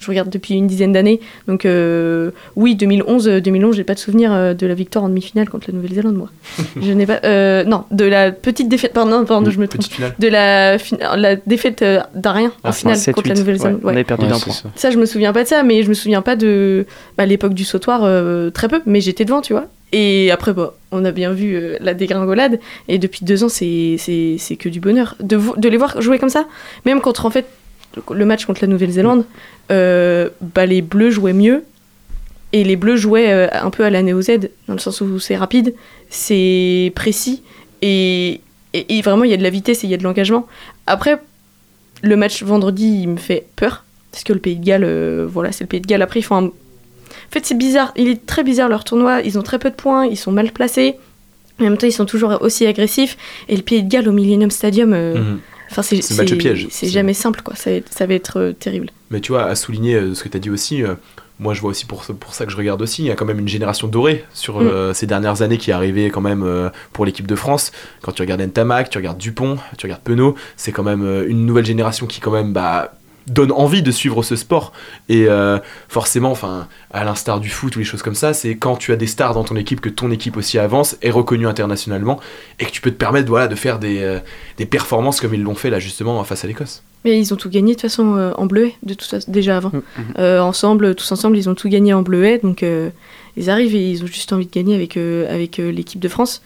je 0.00 0.06
regarde 0.08 0.28
depuis 0.30 0.54
une 0.54 0.66
dizaine 0.66 0.92
d'années. 0.92 1.20
Donc, 1.48 1.64
euh, 1.64 2.30
oui, 2.56 2.74
2011, 2.74 3.28
euh, 3.28 3.40
2011, 3.40 3.76
j'ai 3.76 3.84
pas 3.84 3.94
de 3.94 3.98
souvenir 3.98 4.32
euh, 4.32 4.52
de 4.54 4.66
la 4.66 4.74
victoire 4.74 5.04
en 5.04 5.08
demi-finale 5.08 5.48
contre 5.48 5.70
la 5.70 5.74
Nouvelle-Zélande, 5.76 6.14
moi. 6.16 6.28
je 6.82 6.92
n'ai 6.92 7.06
pas, 7.06 7.20
euh, 7.24 7.64
non, 7.64 7.84
de 7.90 8.04
la 8.04 8.30
petite 8.32 8.68
défaite. 8.68 8.92
Pardon, 8.92 9.24
pardon, 9.24 9.50
je 9.50 9.58
me 9.58 9.66
trompe. 9.68 9.84
De 10.18 10.28
la, 10.28 10.78
fin- 10.78 10.96
la 11.16 11.36
défaite 11.36 11.82
euh, 11.82 12.00
d'un 12.14 12.32
rien 12.32 12.48
en 12.62 12.68
Ah, 12.68 12.72
finale 12.72 12.96
7-8, 12.96 13.12
contre 13.12 13.28
la 13.28 13.34
Nouvelle-Zélande. 13.34 13.74
ouais, 13.76 13.80
on 13.84 13.88
avait 13.88 14.04
perdu 14.04 14.24
Ouais, 14.24 14.30
d'un 14.30 14.38
point. 14.38 14.52
ça. 14.52 14.70
Ça, 14.74 14.90
je 14.90 14.98
me 14.98 15.06
souviens 15.06 15.32
pas 15.32 15.44
de 15.44 15.48
ça, 15.48 15.62
mais 15.62 15.82
je 15.82 15.88
me 15.88 15.94
souviens 15.94 16.22
pas 16.22 16.36
de 16.36 16.86
bah, 17.16 17.24
l'époque 17.26 17.54
du 17.54 17.64
sautoir, 17.64 18.00
euh, 18.04 18.50
très 18.50 18.68
peu, 18.68 18.80
mais 18.86 19.00
j'étais 19.00 19.24
devant, 19.24 19.40
tu 19.40 19.52
vois. 19.52 19.66
Et 19.92 20.30
après, 20.32 20.52
bah, 20.52 20.74
on 20.90 21.04
a 21.04 21.12
bien 21.12 21.32
vu 21.32 21.54
euh, 21.54 21.76
la 21.80 21.94
dégringolade, 21.94 22.58
et 22.88 22.98
depuis 22.98 23.24
deux 23.24 23.44
ans, 23.44 23.48
c'est 23.48 23.96
c'est- 23.98 24.36
c'est 24.38 24.56
que 24.56 24.68
du 24.68 24.80
bonheur. 24.80 25.14
De, 25.20 25.38
de 25.56 25.68
les 25.68 25.76
voir 25.76 26.00
jouer 26.02 26.18
comme 26.18 26.28
ça, 26.30 26.46
même 26.84 27.00
contre, 27.00 27.26
en 27.26 27.30
fait, 27.30 27.46
le- 28.12 28.24
match 28.24 28.44
contre 28.46 28.60
la 28.62 28.68
Nouvelle-Zélande, 28.68 29.24
euh, 29.70 30.28
bah, 30.40 30.66
les 30.66 30.82
Bleus 30.82 31.10
jouaient 31.10 31.32
mieux, 31.32 31.64
et 32.52 32.64
les 32.64 32.76
Bleus 32.76 32.96
jouaient 32.96 33.30
euh, 33.32 33.48
un 33.52 33.70
peu 33.70 33.84
à 33.84 33.90
la 33.90 34.02
Néo 34.02 34.20
Z, 34.22 34.50
dans 34.68 34.74
le 34.74 34.78
sens 34.80 35.00
où 35.00 35.18
c'est 35.18 35.36
rapide, 35.36 35.74
c'est 36.10 36.92
précis, 36.94 37.42
et, 37.82 38.40
et, 38.72 39.02
vraiment, 39.02 39.24
il 39.24 39.30
y 39.30 39.34
a 39.34 39.36
de 39.36 39.42
la 39.42 39.50
vitesse 39.50 39.84
et 39.84 39.86
il 39.86 39.90
y 39.90 39.94
a 39.94 39.96
de 39.98 40.02
l'engagement. 40.04 40.46
Après, 40.86 41.20
le 42.02 42.16
match 42.16 42.42
vendredi, 42.42 43.00
il 43.02 43.08
me 43.08 43.16
fait 43.16 43.46
peur. 43.56 43.84
Parce 44.10 44.24
que 44.24 44.32
le 44.32 44.38
Pays 44.38 44.56
de 44.56 44.64
Galles, 44.64 44.84
euh, 44.84 45.26
voilà, 45.28 45.52
c'est 45.52 45.64
le 45.64 45.68
Pays 45.68 45.80
de 45.80 45.86
Galles. 45.86 46.02
Après, 46.02 46.20
ils 46.20 46.24
font 46.24 46.36
un... 46.36 46.44
En 46.46 46.50
fait, 47.30 47.44
c'est 47.44 47.56
bizarre. 47.58 47.92
Il 47.96 48.08
est 48.08 48.24
très 48.26 48.42
bizarre 48.44 48.68
leur 48.68 48.84
tournoi. 48.84 49.20
Ils 49.22 49.38
ont 49.38 49.42
très 49.42 49.58
peu 49.58 49.70
de 49.70 49.74
points. 49.74 50.06
Ils 50.06 50.16
sont 50.16 50.30
mal 50.32 50.50
placés. 50.52 50.94
En 51.60 51.64
même 51.64 51.76
temps, 51.76 51.86
ils 51.86 51.92
sont 51.92 52.06
toujours 52.06 52.38
aussi 52.40 52.64
agressifs. 52.66 53.16
Et 53.48 53.56
le 53.56 53.62
Pays 53.62 53.82
de 53.82 53.88
Galles 53.88 54.08
au 54.08 54.12
Millennium 54.12 54.50
Stadium, 54.50 54.90
Mhm. 54.90 55.40
Enfin, 55.74 55.82
c'est 55.82 56.00
C'est 56.02 56.14
match 56.16 56.34
piège. 56.36 56.68
C'est 56.70 56.86
C'est- 56.86 56.92
jamais 56.92 57.14
simple, 57.14 57.42
quoi. 57.42 57.56
Ça, 57.56 57.70
va 57.70 57.76
être- 57.76 57.92
ça 57.92 58.06
va 58.06 58.14
être 58.14 58.38
euh, 58.38 58.52
terrible. 58.52 58.90
Mais 59.10 59.20
tu 59.20 59.32
vois, 59.32 59.44
à 59.44 59.54
souligner 59.54 59.94
euh, 59.96 60.14
ce 60.14 60.22
que 60.22 60.28
tu 60.28 60.36
as 60.36 60.40
dit 60.40 60.50
aussi, 60.50 60.82
euh, 60.82 60.94
moi 61.40 61.52
je 61.52 61.60
vois 61.60 61.70
aussi 61.70 61.84
pour, 61.84 62.04
ça 62.04 62.46
que 62.46 62.52
je 62.52 62.56
regarde 62.56 62.80
aussi, 62.80 63.02
il 63.02 63.06
y 63.06 63.10
a 63.10 63.16
quand 63.16 63.24
même 63.24 63.40
une 63.40 63.48
génération 63.48 63.88
dorée 63.88 64.24
sur 64.32 64.60
Mm. 64.60 64.94
ces 64.94 65.06
dernières 65.06 65.42
années 65.42 65.58
qui 65.58 65.70
est 65.70 65.74
arrivée 65.74 66.10
quand 66.10 66.20
même 66.20 66.70
pour 66.92 67.04
l'équipe 67.04 67.26
de 67.26 67.34
France. 67.34 67.72
Quand 68.02 68.12
tu 68.12 68.22
regardes 68.22 68.40
Ntamak, 68.42 68.88
tu 68.88 68.98
regardes 68.98 69.18
Dupont, 69.18 69.58
tu 69.76 69.86
regardes 69.86 70.02
Penaud, 70.02 70.36
c'est 70.56 70.70
quand 70.72 70.84
même 70.84 71.02
une 71.26 71.44
nouvelle 71.44 71.66
génération 71.66 72.06
qui 72.06 72.20
quand 72.20 72.30
même 72.30 72.52
bah, 72.52 72.94
donne 73.26 73.52
envie 73.52 73.82
de 73.82 73.90
suivre 73.90 74.22
ce 74.22 74.36
sport. 74.36 74.72
Et 75.08 75.26
euh, 75.28 75.58
forcément, 75.88 76.30
enfin, 76.30 76.68
à 76.92 77.04
l'instar 77.04 77.40
du 77.40 77.48
foot 77.48 77.76
ou 77.76 77.78
les 77.78 77.84
choses 77.84 78.02
comme 78.02 78.14
ça, 78.14 78.34
c'est 78.34 78.56
quand 78.56 78.76
tu 78.76 78.92
as 78.92 78.96
des 78.96 79.06
stars 79.06 79.34
dans 79.34 79.44
ton 79.44 79.56
équipe 79.56 79.80
que 79.80 79.88
ton 79.88 80.10
équipe 80.10 80.36
aussi 80.36 80.58
avance, 80.58 80.96
est 81.02 81.10
reconnue 81.10 81.46
internationalement 81.46 82.20
et 82.58 82.64
que 82.64 82.70
tu 82.70 82.80
peux 82.80 82.90
te 82.90 82.96
permettre 82.96 83.28
voilà, 83.28 83.48
de 83.48 83.54
faire 83.54 83.78
des, 83.78 84.02
euh, 84.02 84.18
des 84.58 84.66
performances 84.66 85.20
comme 85.20 85.34
ils 85.34 85.42
l'ont 85.42 85.54
fait 85.54 85.70
là 85.70 85.78
justement 85.78 86.22
face 86.24 86.44
à 86.44 86.48
l'Écosse. 86.48 86.82
Mais 87.04 87.20
ils 87.20 87.34
ont 87.34 87.36
tout 87.36 87.50
gagné 87.50 87.74
de 87.74 87.80
toute 87.80 87.82
façon 87.82 88.16
euh, 88.16 88.32
en 88.36 88.46
bleuet, 88.46 88.74
de 88.82 88.94
toute 88.94 89.08
façon, 89.08 89.30
déjà 89.30 89.58
avant. 89.58 89.72
Mhm. 89.74 89.82
Euh, 90.18 90.40
ensemble, 90.40 90.94
tous 90.94 91.12
ensemble, 91.12 91.36
ils 91.36 91.50
ont 91.50 91.54
tout 91.54 91.68
gagné 91.68 91.92
en 91.92 92.00
bleuet. 92.00 92.40
Donc, 92.42 92.62
euh, 92.62 92.88
ils 93.36 93.50
arrivent 93.50 93.74
et 93.74 93.90
ils 93.90 94.02
ont 94.02 94.06
juste 94.06 94.32
envie 94.32 94.46
de 94.46 94.50
gagner 94.50 94.74
avec, 94.74 94.96
euh, 94.96 95.32
avec 95.32 95.58
euh, 95.58 95.70
l'équipe 95.70 96.00
de 96.00 96.08
France. 96.08 96.42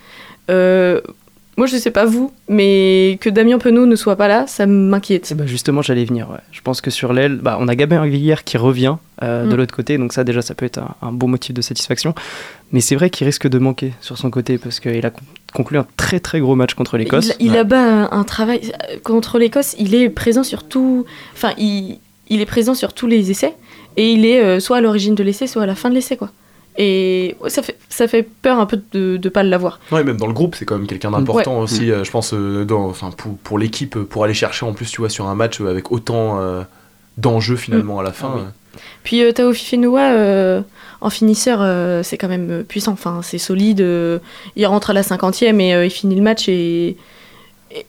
Moi, 1.58 1.66
je 1.66 1.76
sais 1.76 1.90
pas 1.90 2.06
vous, 2.06 2.32
mais 2.48 3.18
que 3.20 3.28
Damien 3.28 3.58
Penaud 3.58 3.84
ne 3.84 3.96
soit 3.96 4.16
pas 4.16 4.28
là, 4.28 4.46
ça 4.46 4.64
m'inquiète. 4.64 5.34
Ben, 5.36 5.46
justement, 5.46 5.82
j'allais 5.82 6.04
venir. 6.06 6.30
ouais. 6.30 6.38
Je 6.52 6.60
pense 6.62 6.80
que 6.80 6.90
sur 6.90 7.12
l'aile, 7.12 7.36
bah, 7.42 7.58
on 7.60 7.68
a 7.68 7.74
Gabin 7.74 8.00
Aguillière 8.00 8.44
qui 8.44 8.56
revient 8.56 8.94
euh, 9.22 9.44
de 9.44 9.52
Mm. 9.52 9.56
l'autre 9.56 9.74
côté, 9.74 9.98
donc 9.98 10.12
ça 10.12 10.22
déjà, 10.24 10.40
ça 10.40 10.54
peut 10.54 10.64
être 10.64 10.78
un, 10.78 10.94
un 11.02 11.12
bon 11.12 11.28
motif 11.28 11.52
de 11.52 11.60
satisfaction. 11.60 12.14
Mais 12.72 12.80
c'est 12.80 12.94
vrai 12.94 13.10
qu'il 13.10 13.26
risque 13.26 13.48
de 13.48 13.58
manquer 13.58 13.92
sur 14.00 14.16
son 14.16 14.30
côté 14.30 14.56
parce 14.56 14.78
qu'il 14.80 15.04
a 15.04 15.10
con- 15.10 15.22
conclu 15.52 15.76
un 15.78 15.86
très 15.96 16.20
très 16.20 16.38
gros 16.40 16.54
match 16.54 16.74
contre 16.74 16.96
l'Écosse. 16.96 17.32
Il, 17.40 17.46
il 17.50 17.56
abat 17.58 17.82
un, 17.82 18.10
un 18.12 18.24
travail 18.24 18.60
euh, 18.90 18.96
contre 19.02 19.38
l'Écosse. 19.38 19.74
Il 19.78 19.94
est 19.94 20.08
présent 20.10 20.44
sur 20.44 20.62
tout. 20.62 21.04
Enfin, 21.34 21.52
il, 21.58 21.98
il 22.28 22.40
est 22.40 22.46
présent 22.46 22.74
sur 22.74 22.92
tous 22.92 23.08
les 23.08 23.30
essais 23.32 23.54
et 23.96 24.12
il 24.12 24.24
est 24.24 24.40
euh, 24.44 24.60
soit 24.60 24.76
à 24.76 24.80
l'origine 24.80 25.16
de 25.16 25.24
l'essai, 25.24 25.46
soit 25.48 25.64
à 25.64 25.66
la 25.66 25.74
fin 25.74 25.88
de 25.90 25.94
l'essai, 25.96 26.16
quoi. 26.16 26.30
Et 26.80 27.36
ça 27.48 27.62
fait 27.62 27.76
ça 27.88 28.06
fait 28.06 28.22
peur 28.22 28.60
un 28.60 28.66
peu 28.66 28.80
de 28.92 29.18
ne 29.22 29.28
pas 29.28 29.42
l'avoir. 29.42 29.80
Ouais, 29.90 30.04
même 30.04 30.16
dans 30.16 30.28
le 30.28 30.32
groupe, 30.32 30.54
c'est 30.54 30.64
quand 30.64 30.78
même 30.78 30.86
quelqu'un 30.86 31.10
d'important 31.10 31.58
aussi, 31.58 31.90
euh, 31.90 32.04
je 32.04 32.10
pense, 32.12 32.32
euh, 32.32 32.64
dans, 32.64 32.84
enfin, 32.86 33.10
pour, 33.10 33.36
pour 33.38 33.58
l'équipe, 33.58 33.96
euh, 33.96 34.04
pour 34.04 34.22
aller 34.22 34.32
chercher 34.34 34.64
en 34.64 34.72
plus, 34.72 34.88
tu 34.88 35.00
vois, 35.00 35.10
sur 35.10 35.26
un 35.26 35.34
match 35.34 35.60
avec 35.60 35.90
autant 35.90 36.38
euh, 36.40 36.62
d'enjeux 37.16 37.56
finalement 37.56 37.98
à 37.98 38.04
la 38.04 38.12
fin. 38.12 38.32
Ah 38.32 38.38
oui. 38.38 38.80
Puis 39.02 39.24
euh, 39.24 39.32
Tao 39.32 39.52
Fifenoa, 39.52 40.12
euh, 40.12 40.60
en 41.00 41.10
finisseur, 41.10 41.58
euh, 41.62 42.04
c'est 42.04 42.16
quand 42.16 42.28
même 42.28 42.62
puissant. 42.62 42.92
Enfin, 42.92 43.22
c'est 43.24 43.38
solide. 43.38 43.84
il 44.54 44.66
rentre 44.66 44.90
à 44.90 44.92
la 44.92 45.02
cinquantième 45.02 45.60
et 45.60 45.84
il 45.84 45.90
finit 45.90 46.14
le 46.14 46.22
match 46.22 46.48
et. 46.48 46.96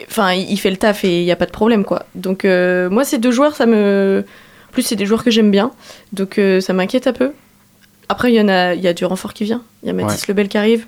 Enfin, 0.09 0.33
il 0.33 0.57
fait 0.57 0.71
le 0.71 0.77
taf 0.77 1.05
et 1.05 1.21
il 1.21 1.25
n'y 1.25 1.31
a 1.31 1.35
pas 1.37 1.45
de 1.45 1.51
problème, 1.51 1.85
quoi. 1.85 2.07
Donc, 2.15 2.43
moi, 2.43 3.05
ces 3.05 3.19
deux 3.19 3.31
joueurs, 3.31 3.55
ça 3.55 3.67
me. 3.67 4.25
En 4.67 4.71
plus, 4.71 4.81
c'est 4.81 4.95
des 4.95 5.05
joueurs 5.05 5.23
que 5.23 5.31
j'aime 5.31 5.51
bien. 5.51 5.71
Donc, 6.11 6.41
ça 6.59 6.73
m'inquiète 6.73 7.05
un 7.05 7.13
peu. 7.13 7.31
Après, 8.09 8.31
il 8.31 8.35
y 8.35 8.41
en 8.41 8.47
a, 8.49 8.73
il 8.73 8.81
y 8.81 8.87
a 8.87 8.93
du 8.93 9.05
renfort 9.05 9.33
qui 9.33 9.43
vient. 9.43 9.61
Il 9.83 9.87
y 9.87 9.89
a 9.89 9.93
Mathis 9.93 10.27
Lebel 10.27 10.47
qui 10.49 10.57
arrive. 10.57 10.85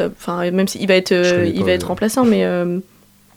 Enfin, 0.00 0.50
même 0.50 0.66
s'il 0.66 0.86
va 0.88 0.94
être, 0.94 1.12
euh, 1.12 1.50
il 1.54 1.64
va 1.64 1.70
être 1.72 1.86
remplaçant, 1.86 2.24
mais. 2.24 2.44
euh, 2.44 2.80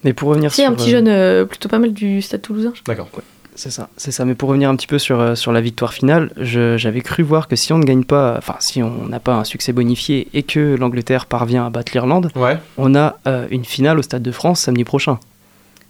Mais 0.03 0.13
pour 0.13 0.29
revenir 0.29 0.51
si, 0.51 0.61
sur. 0.61 0.71
un 0.71 0.73
petit 0.73 0.89
euh, 0.89 0.91
jeune 0.91 1.07
euh, 1.07 1.45
plutôt 1.45 1.69
pas 1.69 1.77
mal 1.79 1.93
du 1.93 2.21
Stade 2.23 2.41
Toulousain. 2.41 2.73
D'accord. 2.87 3.07
C'est 3.53 3.69
ça, 3.69 3.89
c'est 3.97 4.11
ça. 4.11 4.25
Mais 4.25 4.33
pour 4.33 4.49
revenir 4.49 4.69
un 4.69 4.75
petit 4.75 4.87
peu 4.87 4.97
sur, 4.97 5.37
sur 5.37 5.51
la 5.51 5.61
victoire 5.61 5.93
finale, 5.93 6.31
je- 6.37 6.77
j'avais 6.77 7.01
cru 7.01 7.21
voir 7.21 7.47
que 7.47 7.55
si 7.55 7.73
on 7.73 7.77
ne 7.77 7.83
gagne 7.83 8.05
pas, 8.05 8.35
enfin 8.37 8.55
si 8.59 8.81
on 8.81 9.05
n'a 9.07 9.19
pas 9.19 9.35
un 9.35 9.43
succès 9.43 9.73
bonifié 9.73 10.29
et 10.33 10.41
que 10.41 10.75
l'Angleterre 10.79 11.25
parvient 11.27 11.65
à 11.65 11.69
battre 11.69 11.91
l'Irlande, 11.93 12.31
Ouais. 12.35 12.57
on 12.77 12.95
a 12.95 13.19
euh, 13.27 13.45
une 13.51 13.65
finale 13.65 13.99
au 13.99 14.01
Stade 14.01 14.23
de 14.23 14.31
France 14.31 14.61
samedi 14.61 14.83
prochain. 14.85 15.19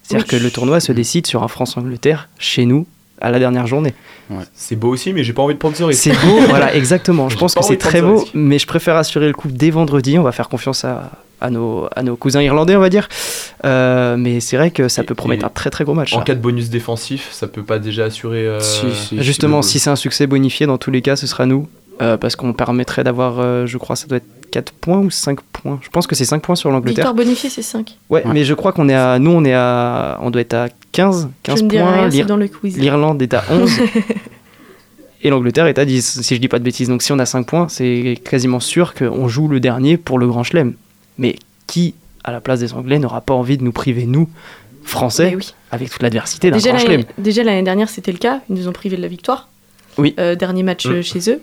C'est-à-dire 0.02 0.26
Oui. 0.30 0.38
que 0.40 0.44
le 0.44 0.50
tournoi 0.52 0.80
se 0.80 0.92
décide 0.92 1.28
sur 1.28 1.44
un 1.44 1.48
France-Angleterre 1.48 2.28
chez 2.40 2.66
nous 2.66 2.88
à 3.22 3.32
la 3.32 3.40
dernière 3.40 3.68
journée. 3.68 3.94
C'est 4.54 4.76
beau 4.76 4.90
aussi, 4.90 5.14
mais 5.14 5.24
j'ai 5.24 5.34
pas 5.34 5.42
envie 5.42 5.54
de 5.54 5.60
prendre 5.60 5.76
ce 5.76 5.84
risque. 5.84 6.02
C'est 6.02 6.26
beau, 6.26 6.40
voilà, 6.50 6.74
exactement. 6.76 7.30
Je 7.30 7.38
pense 7.38 7.54
que 7.56 7.64
c'est 7.64 7.78
très 7.78 8.02
beau, 8.02 8.26
mais 8.34 8.60
je 8.60 8.68
préfère 8.68 8.96
assurer 8.96 9.28
le 9.28 9.34
coup 9.34 9.48
dès 9.50 9.70
vendredi. 9.70 10.18
On 10.18 10.24
va 10.24 10.32
faire 10.32 10.48
confiance 10.50 10.86
à, 10.86 11.12
à, 11.42 11.50
nos, 11.50 11.88
à 11.96 12.02
nos 12.04 12.16
cousins 12.16 12.42
irlandais, 12.42 12.76
on 12.76 12.80
va 12.80 12.90
dire. 12.90 13.08
Euh, 13.66 14.16
mais 14.18 14.40
c'est 14.40 14.58
vrai 14.58 14.72
que 14.72 14.88
ça 14.88 15.04
peut 15.04 15.16
promettre 15.16 15.46
un 15.46 15.50
très 15.50 15.70
très 15.70 15.84
gros 15.84 15.94
match. 15.94 16.14
En 16.14 16.20
ça. 16.20 16.24
cas 16.24 16.36
de 16.36 16.40
bonus 16.42 16.70
défensif, 16.70 17.30
ça 17.32 17.48
peut 17.48 17.64
pas 17.64 17.80
déjà 17.80 18.06
assurer. 18.06 18.46
euh, 18.48 18.60
Justement, 19.18 19.62
si 19.62 19.80
c'est 19.80 19.90
un 19.90 19.96
succès 19.96 20.28
bonifié, 20.28 20.66
dans 20.66 20.78
tous 20.78 20.92
les 20.92 21.02
cas, 21.02 21.16
ce 21.16 21.28
sera 21.28 21.46
nous. 21.46 21.68
euh, 22.02 22.18
parce 22.18 22.36
qu'on 22.36 22.54
permettrait 22.54 23.04
d'avoir, 23.04 23.40
euh, 23.40 23.66
je 23.68 23.78
crois, 23.78 23.96
ça 23.96 24.08
doit 24.08 24.18
être 24.18 24.26
4 24.52 24.72
points 24.74 25.00
ou 25.00 25.12
5 25.12 25.40
points. 25.62 25.80
Je 25.82 25.90
pense 25.90 26.08
que 26.08 26.16
c'est 26.16 26.26
5 26.26 26.42
points 26.42 26.56
sur 26.56 26.70
l'Angleterre. 26.72 27.06
Victoire 27.06 27.14
bonifiée, 27.14 27.50
c'est 27.50 27.62
5. 27.62 27.98
Ouais, 28.10 28.24
mais 28.26 28.44
je 28.44 28.54
crois 28.54 28.72
qu'on 28.74 28.90
est 28.90 28.94
à. 28.96 29.20
Nous, 29.20 29.32
on 29.32 29.44
est 29.46 29.54
à. 29.54 30.18
On 30.22 30.30
doit 30.32 30.42
être 30.42 30.54
à 30.54 30.68
15, 30.92 31.30
15 31.44 31.60
Je 31.60 31.64
ne 31.64 31.70
dirai 31.70 31.84
points. 31.84 31.92
rien, 31.94 32.10
c'est 32.10 32.16
L'Ir- 32.18 32.26
dans 32.28 32.38
le 32.38 32.48
quiz. 32.48 32.78
L'Irlande 32.78 33.22
est 33.22 33.34
à 33.34 33.44
11. 33.50 33.72
et 35.24 35.30
l'Angleterre 35.30 35.68
est 35.68 35.78
à 35.78 35.86
10, 35.86 36.22
si 36.22 36.36
je 36.36 36.40
dis 36.42 36.48
pas 36.48 36.60
de 36.60 36.64
bêtises. 36.64 36.88
Donc 36.90 37.02
si 37.04 37.12
on 37.12 37.20
a 37.20 37.26
5 37.26 37.46
points, 37.46 37.68
c'est 37.70 38.20
quasiment 38.24 38.60
sûr 38.60 38.94
qu'on 38.94 39.28
joue 39.28 39.48
le 39.48 39.60
dernier 39.60 39.98
pour 39.98 40.18
le 40.20 40.28
Grand 40.28 40.44
Chelem. 40.44 40.74
Mais 41.18 41.36
qui, 41.68 41.94
à 42.24 42.32
la 42.32 42.42
place 42.42 42.60
des 42.60 42.74
Anglais, 42.74 42.98
n'aura 43.00 43.22
pas 43.22 43.34
envie 43.34 43.58
de 43.58 43.64
nous 43.64 43.72
priver, 43.72 44.06
nous, 44.06 44.28
Français, 44.84 45.34
oui. 45.38 45.54
avec 45.72 45.90
toute 45.92 46.02
l'adversité 46.02 46.50
d'un 46.50 46.58
Déjà 46.58 46.70
Grand 46.72 46.80
l'année, 46.84 47.04
Chelem? 47.04 47.06
déjà 47.20 47.44
l'année 47.44 47.62
dernière, 47.64 47.88
c'était 47.90 48.12
le 48.12 48.18
cas. 48.18 48.42
Ils 48.50 48.56
nous 48.56 48.68
ont 48.68 48.72
privés 48.74 48.98
de 48.98 49.02
la 49.02 49.08
victoire. 49.08 49.48
Oui. 49.98 50.16
Euh, 50.20 50.36
dernier 50.36 50.64
match 50.64 50.86
Mm. 50.88 50.92
euh, 50.92 51.02
chez 51.04 51.30
eux. 51.30 51.42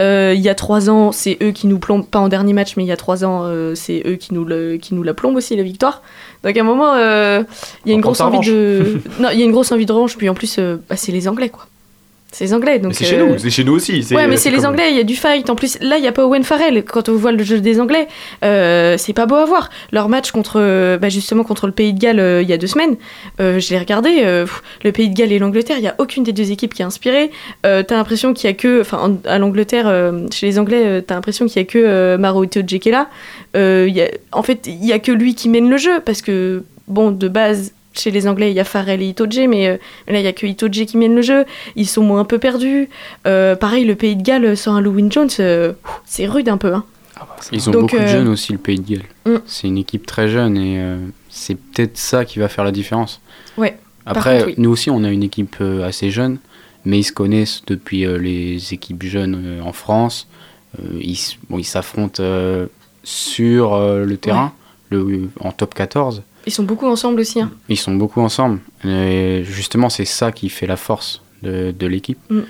Euh, 0.00 0.32
Il 0.34 0.40
y 0.40 0.48
a 0.48 0.54
trois 0.54 0.90
ans, 0.90 1.12
c'est 1.12 1.36
eux 1.42 1.50
qui 1.50 1.66
nous 1.66 1.78
plombent, 1.78 2.06
pas 2.06 2.18
en 2.18 2.28
dernier 2.28 2.52
match, 2.52 2.76
mais 2.76 2.84
il 2.84 2.88
y 2.88 2.92
a 2.92 2.96
trois 2.96 3.24
ans, 3.24 3.42
euh, 3.44 3.74
c'est 3.74 4.02
eux 4.06 4.16
qui 4.16 4.34
nous, 4.34 4.44
le, 4.44 4.76
qui 4.76 4.94
nous 4.94 5.02
la 5.02 5.14
plombent 5.14 5.36
aussi, 5.36 5.54
la 5.56 5.62
victoire. 5.62 6.02
Donc 6.42 6.56
à 6.56 6.60
un 6.60 6.64
moment, 6.64 6.94
euh, 6.94 7.42
il 7.84 7.90
y 7.90 7.92
a 7.92 7.94
une 7.94 8.00
grosse 8.00 8.20
envie 8.20 8.40
de. 8.40 9.00
non, 9.20 9.28
il 9.32 9.38
y 9.38 9.42
a 9.42 9.44
une 9.44 9.52
grosse 9.52 9.72
envie 9.72 9.86
de 9.86 9.92
revanche, 9.92 10.16
puis 10.16 10.28
en 10.28 10.34
plus, 10.34 10.58
bah, 10.58 10.96
c'est 10.96 11.12
les 11.12 11.28
Anglais, 11.28 11.50
quoi. 11.50 11.66
C'est 12.34 12.44
les 12.46 12.54
Anglais. 12.54 12.78
Donc, 12.78 12.94
c'est 12.94 13.04
chez 13.04 13.18
euh, 13.18 13.26
nous, 13.26 13.38
c'est 13.38 13.50
chez 13.50 13.62
nous 13.62 13.74
aussi. 13.74 14.02
Ouais, 14.14 14.26
mais 14.26 14.36
c'est 14.38 14.50
les 14.50 14.56
comme- 14.56 14.66
Anglais, 14.66 14.90
il 14.90 14.96
y 14.96 15.00
a 15.00 15.04
du 15.04 15.16
fight. 15.16 15.50
En 15.50 15.54
plus, 15.54 15.78
là, 15.80 15.98
il 15.98 16.00
n'y 16.00 16.08
a 16.08 16.12
pas 16.12 16.26
Owen 16.26 16.42
Farrell. 16.44 16.82
Quand 16.82 17.08
on 17.10 17.14
voit 17.14 17.30
le 17.32 17.44
jeu 17.44 17.60
des 17.60 17.78
Anglais, 17.78 18.08
euh, 18.42 18.96
c'est 18.98 19.12
pas 19.12 19.26
beau 19.26 19.34
à 19.34 19.44
voir. 19.44 19.68
Leur 19.92 20.08
match 20.08 20.30
contre, 20.30 20.54
euh, 20.58 20.96
bah, 20.96 21.10
justement, 21.10 21.44
contre 21.44 21.66
le 21.66 21.72
Pays 21.72 21.92
de 21.92 21.98
Galles 22.00 22.20
euh, 22.20 22.40
il 22.42 22.48
y 22.48 22.52
a 22.54 22.56
deux 22.56 22.66
semaines, 22.66 22.96
je 23.38 23.70
l'ai 23.70 23.78
regardé. 23.78 24.16
pff, 24.16 24.62
le 24.82 24.92
Pays 24.92 25.10
de 25.10 25.14
Galles 25.14 25.30
et 25.32 25.38
l'Angleterre, 25.38 25.76
il 25.78 25.82
n'y 25.82 25.88
a 25.88 25.94
aucune 25.98 26.24
des 26.24 26.32
deux 26.32 26.50
équipes 26.50 26.72
qui 26.74 26.82
est 26.82 26.86
inspirée. 26.86 27.30
T'as 27.62 27.82
l'impression 27.90 28.32
qu'il 28.32 28.48
y 28.48 28.52
a 28.52 28.56
que, 28.56 28.80
enfin, 28.80 28.98
en- 28.98 29.28
à 29.28 29.38
l'Angleterre, 29.38 29.92
chez 30.32 30.46
les 30.46 30.58
Anglais, 30.58 31.02
t'as 31.02 31.14
l'impression 31.14 31.46
qu'il 31.46 31.60
y 31.60 31.64
a 31.64 31.68
que 31.68 32.16
Maro 32.16 32.44
Itoje 32.44 32.78
qui 32.78 32.88
est 32.88 32.92
là. 32.92 33.08
Il 33.54 33.94
y 33.94 34.00
a- 34.00 34.08
en 34.32 34.42
fait, 34.42 34.66
il 34.66 34.84
y 34.84 34.92
a 34.92 34.98
que 34.98 35.12
lui 35.12 35.34
qui 35.34 35.48
mène 35.50 35.68
le 35.68 35.76
jeu 35.76 36.00
parce 36.04 36.22
que, 36.22 36.62
bon, 36.88 37.10
de 37.10 37.28
base. 37.28 37.72
Chez 37.92 38.10
les 38.10 38.26
Anglais, 38.26 38.50
il 38.50 38.54
y 38.54 38.60
a 38.60 38.64
Farrell 38.64 39.02
et 39.02 39.08
Itoje, 39.08 39.46
mais 39.48 39.68
euh, 39.68 39.76
là, 40.08 40.18
il 40.20 40.24
y 40.24 40.28
a 40.28 40.32
que 40.32 40.46
Itoje 40.46 40.86
qui 40.86 40.96
mène 40.96 41.14
le 41.14 41.22
jeu. 41.22 41.44
Ils 41.76 41.86
sont 41.86 42.02
moins 42.02 42.20
un 42.20 42.24
peu 42.24 42.38
perdus. 42.38 42.88
Euh, 43.26 43.54
pareil, 43.56 43.84
le 43.84 43.94
Pays 43.94 44.16
de 44.16 44.22
Galles 44.22 44.56
sans 44.56 44.74
un 44.74 44.80
Lewin 44.80 45.10
Jones, 45.10 45.28
euh, 45.40 45.72
c'est 46.04 46.26
rude 46.26 46.48
un 46.48 46.58
peu. 46.58 46.72
Hein. 46.72 46.84
Ils 47.52 47.68
ont 47.68 47.72
Donc, 47.72 47.90
beaucoup 47.90 48.02
de 48.02 48.06
jeunes 48.06 48.28
aussi, 48.28 48.52
le 48.52 48.58
Pays 48.58 48.78
de 48.78 48.94
Galles. 48.96 49.06
Mm. 49.26 49.42
C'est 49.46 49.66
une 49.68 49.78
équipe 49.78 50.06
très 50.06 50.28
jeune 50.28 50.56
et 50.56 50.80
euh, 50.80 50.96
c'est 51.28 51.54
peut-être 51.54 51.96
ça 51.96 52.24
qui 52.24 52.38
va 52.38 52.48
faire 52.48 52.64
la 52.64 52.72
différence. 52.72 53.20
Ouais. 53.56 53.76
Après, 54.06 54.38
contre, 54.38 54.46
oui. 54.48 54.54
nous 54.58 54.70
aussi, 54.70 54.90
on 54.90 55.04
a 55.04 55.10
une 55.10 55.22
équipe 55.22 55.56
euh, 55.60 55.86
assez 55.86 56.10
jeune, 56.10 56.38
mais 56.84 56.98
ils 56.98 57.04
se 57.04 57.12
connaissent 57.12 57.62
depuis 57.66 58.04
euh, 58.04 58.16
les 58.18 58.74
équipes 58.74 59.04
jeunes 59.04 59.40
euh, 59.44 59.62
en 59.62 59.72
France. 59.72 60.28
Euh, 60.78 60.98
ils 61.00 61.18
bon, 61.50 61.62
s'affrontent 61.62 62.22
euh, 62.22 62.66
sur 63.04 63.74
euh, 63.74 64.04
le 64.04 64.16
terrain, 64.16 64.52
le, 64.90 65.28
en 65.40 65.52
top 65.52 65.74
14. 65.74 66.22
Ils 66.46 66.52
sont 66.52 66.64
beaucoup 66.64 66.86
ensemble 66.86 67.20
aussi. 67.20 67.40
Hein. 67.40 67.50
Ils 67.68 67.76
sont 67.78 67.94
beaucoup 67.94 68.20
ensemble. 68.20 68.60
Et 68.84 69.42
justement, 69.44 69.88
c'est 69.90 70.04
ça 70.04 70.32
qui 70.32 70.48
fait 70.48 70.66
la 70.66 70.76
force 70.76 71.22
de, 71.42 71.70
de 71.70 71.86
l'équipe. 71.86 72.18
Mm. 72.30 72.40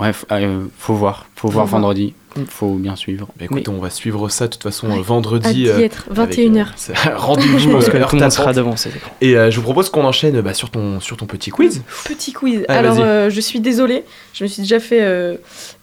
Ouais, 0.00 0.10
f- 0.10 0.24
euh, 0.32 0.64
faut 0.78 0.94
voir. 0.94 1.26
Faut 1.36 1.48
voir 1.48 1.66
voir. 1.66 1.80
vendredi. 1.80 2.14
Faut 2.48 2.74
bien 2.74 2.96
suivre. 2.96 3.28
Bah, 3.38 3.44
écoute, 3.44 3.68
on 3.68 3.78
va 3.78 3.90
suivre 3.90 4.28
ça 4.28 4.48
de 4.48 4.52
toute 4.52 4.64
façon 4.64 4.88
Ouais. 4.90 4.98
euh, 4.98 5.02
vendredi. 5.02 5.68
Euh, 5.68 5.78
être, 5.78 6.06
avec, 6.10 6.36
21 6.36 6.56
euh, 6.56 6.58
heures. 6.60 6.72
c'est- 6.74 6.92
Rendez-vous. 7.14 7.58
Je 7.60 7.68
pense 7.70 7.88
que 7.88 7.96
euh, 7.96 8.00
tout 8.04 8.16
le 8.16 8.22
monde 8.22 8.22
heure 8.24 8.32
sera 8.32 8.52
devant 8.52 8.74
ces 8.74 8.88
écrans. 8.88 9.12
Et 9.20 9.36
euh, 9.36 9.52
je 9.52 9.56
vous 9.58 9.62
propose 9.62 9.88
qu'on 9.90 10.04
enchaîne 10.04 10.40
bah, 10.40 10.52
sur, 10.52 10.70
ton, 10.70 10.98
sur 10.98 11.16
ton 11.16 11.26
petit 11.26 11.50
quiz. 11.50 11.82
Petit 12.06 12.32
quiz. 12.32 12.64
Alors, 12.66 12.96
euh, 12.98 13.30
je 13.30 13.40
suis 13.40 13.60
désolée. 13.60 14.02
Je 14.32 14.42
me 14.42 14.48
suis 14.48 14.62
déjà 14.62 14.80
fait 14.80 15.02
euh, 15.02 15.36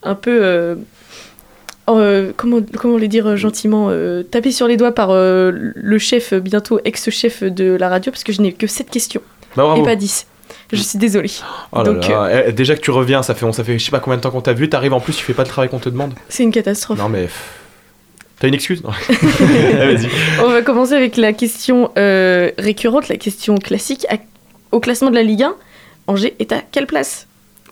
un 0.03 0.15
peu. 0.15 0.75
Euh, 1.97 2.31
comment, 2.35 2.59
comment 2.77 2.97
les 2.97 3.07
dire 3.07 3.27
euh, 3.27 3.35
gentiment 3.35 3.87
euh, 3.89 4.23
Taper 4.23 4.51
sur 4.51 4.67
les 4.67 4.77
doigts 4.77 4.93
par 4.93 5.09
euh, 5.11 5.51
le 5.53 5.97
chef, 5.97 6.33
bientôt 6.33 6.79
ex-chef 6.85 7.43
de 7.43 7.75
la 7.79 7.89
radio, 7.89 8.11
parce 8.11 8.23
que 8.23 8.31
je 8.33 8.41
n'ai 8.41 8.53
que 8.53 8.67
7 8.67 8.89
questions 8.89 9.21
Bah, 9.55 9.75
et 9.77 9.83
pas 9.83 9.95
10. 9.95 10.27
Je 10.73 10.77
suis 10.77 10.97
désolée. 10.99 11.29
Oh 11.73 11.77
là 11.79 11.83
Donc, 11.83 12.07
là, 12.07 12.23
euh, 12.25 12.43
eh, 12.47 12.51
déjà 12.53 12.75
que 12.75 12.81
tu 12.81 12.91
reviens, 12.91 13.23
ça 13.23 13.35
fait, 13.35 13.51
ça 13.51 13.63
fait 13.63 13.77
je 13.77 13.83
sais 13.85 13.91
pas 13.91 13.99
combien 13.99 14.17
de 14.17 14.21
temps 14.21 14.31
qu'on 14.31 14.41
t'a 14.41 14.53
vu, 14.53 14.69
t'arrives 14.69 14.93
en 14.93 14.99
plus, 15.01 15.13
tu 15.13 15.23
fais 15.23 15.33
pas 15.33 15.43
le 15.43 15.49
travail 15.49 15.69
qu'on 15.69 15.79
te 15.79 15.89
demande. 15.89 16.13
c'est 16.29 16.43
une 16.43 16.51
catastrophe. 16.51 16.97
Non 16.99 17.09
mais. 17.09 17.27
T'as 18.39 18.47
une 18.47 18.53
excuse? 18.55 18.81
Non. 18.83 18.89
Vas-y. 19.09 20.07
On 20.43 20.49
va 20.49 20.61
commencer 20.63 20.93
avec 20.93 21.15
la 21.17 21.31
question 21.33 21.91
euh, 21.97 22.49
récurrente, 22.57 23.07
la 23.09 23.17
question 23.17 23.55
classique. 23.55 24.05
À- 24.09 24.15
Au 24.71 24.79
classement 24.79 25.09
de 25.11 25.15
la 25.15 25.23
Ligue 25.23 25.43
1, 25.43 25.53
Angers 26.07 26.33
est 26.39 26.51
à 26.51 26.61
quelle 26.71 26.87
place? 26.87 27.27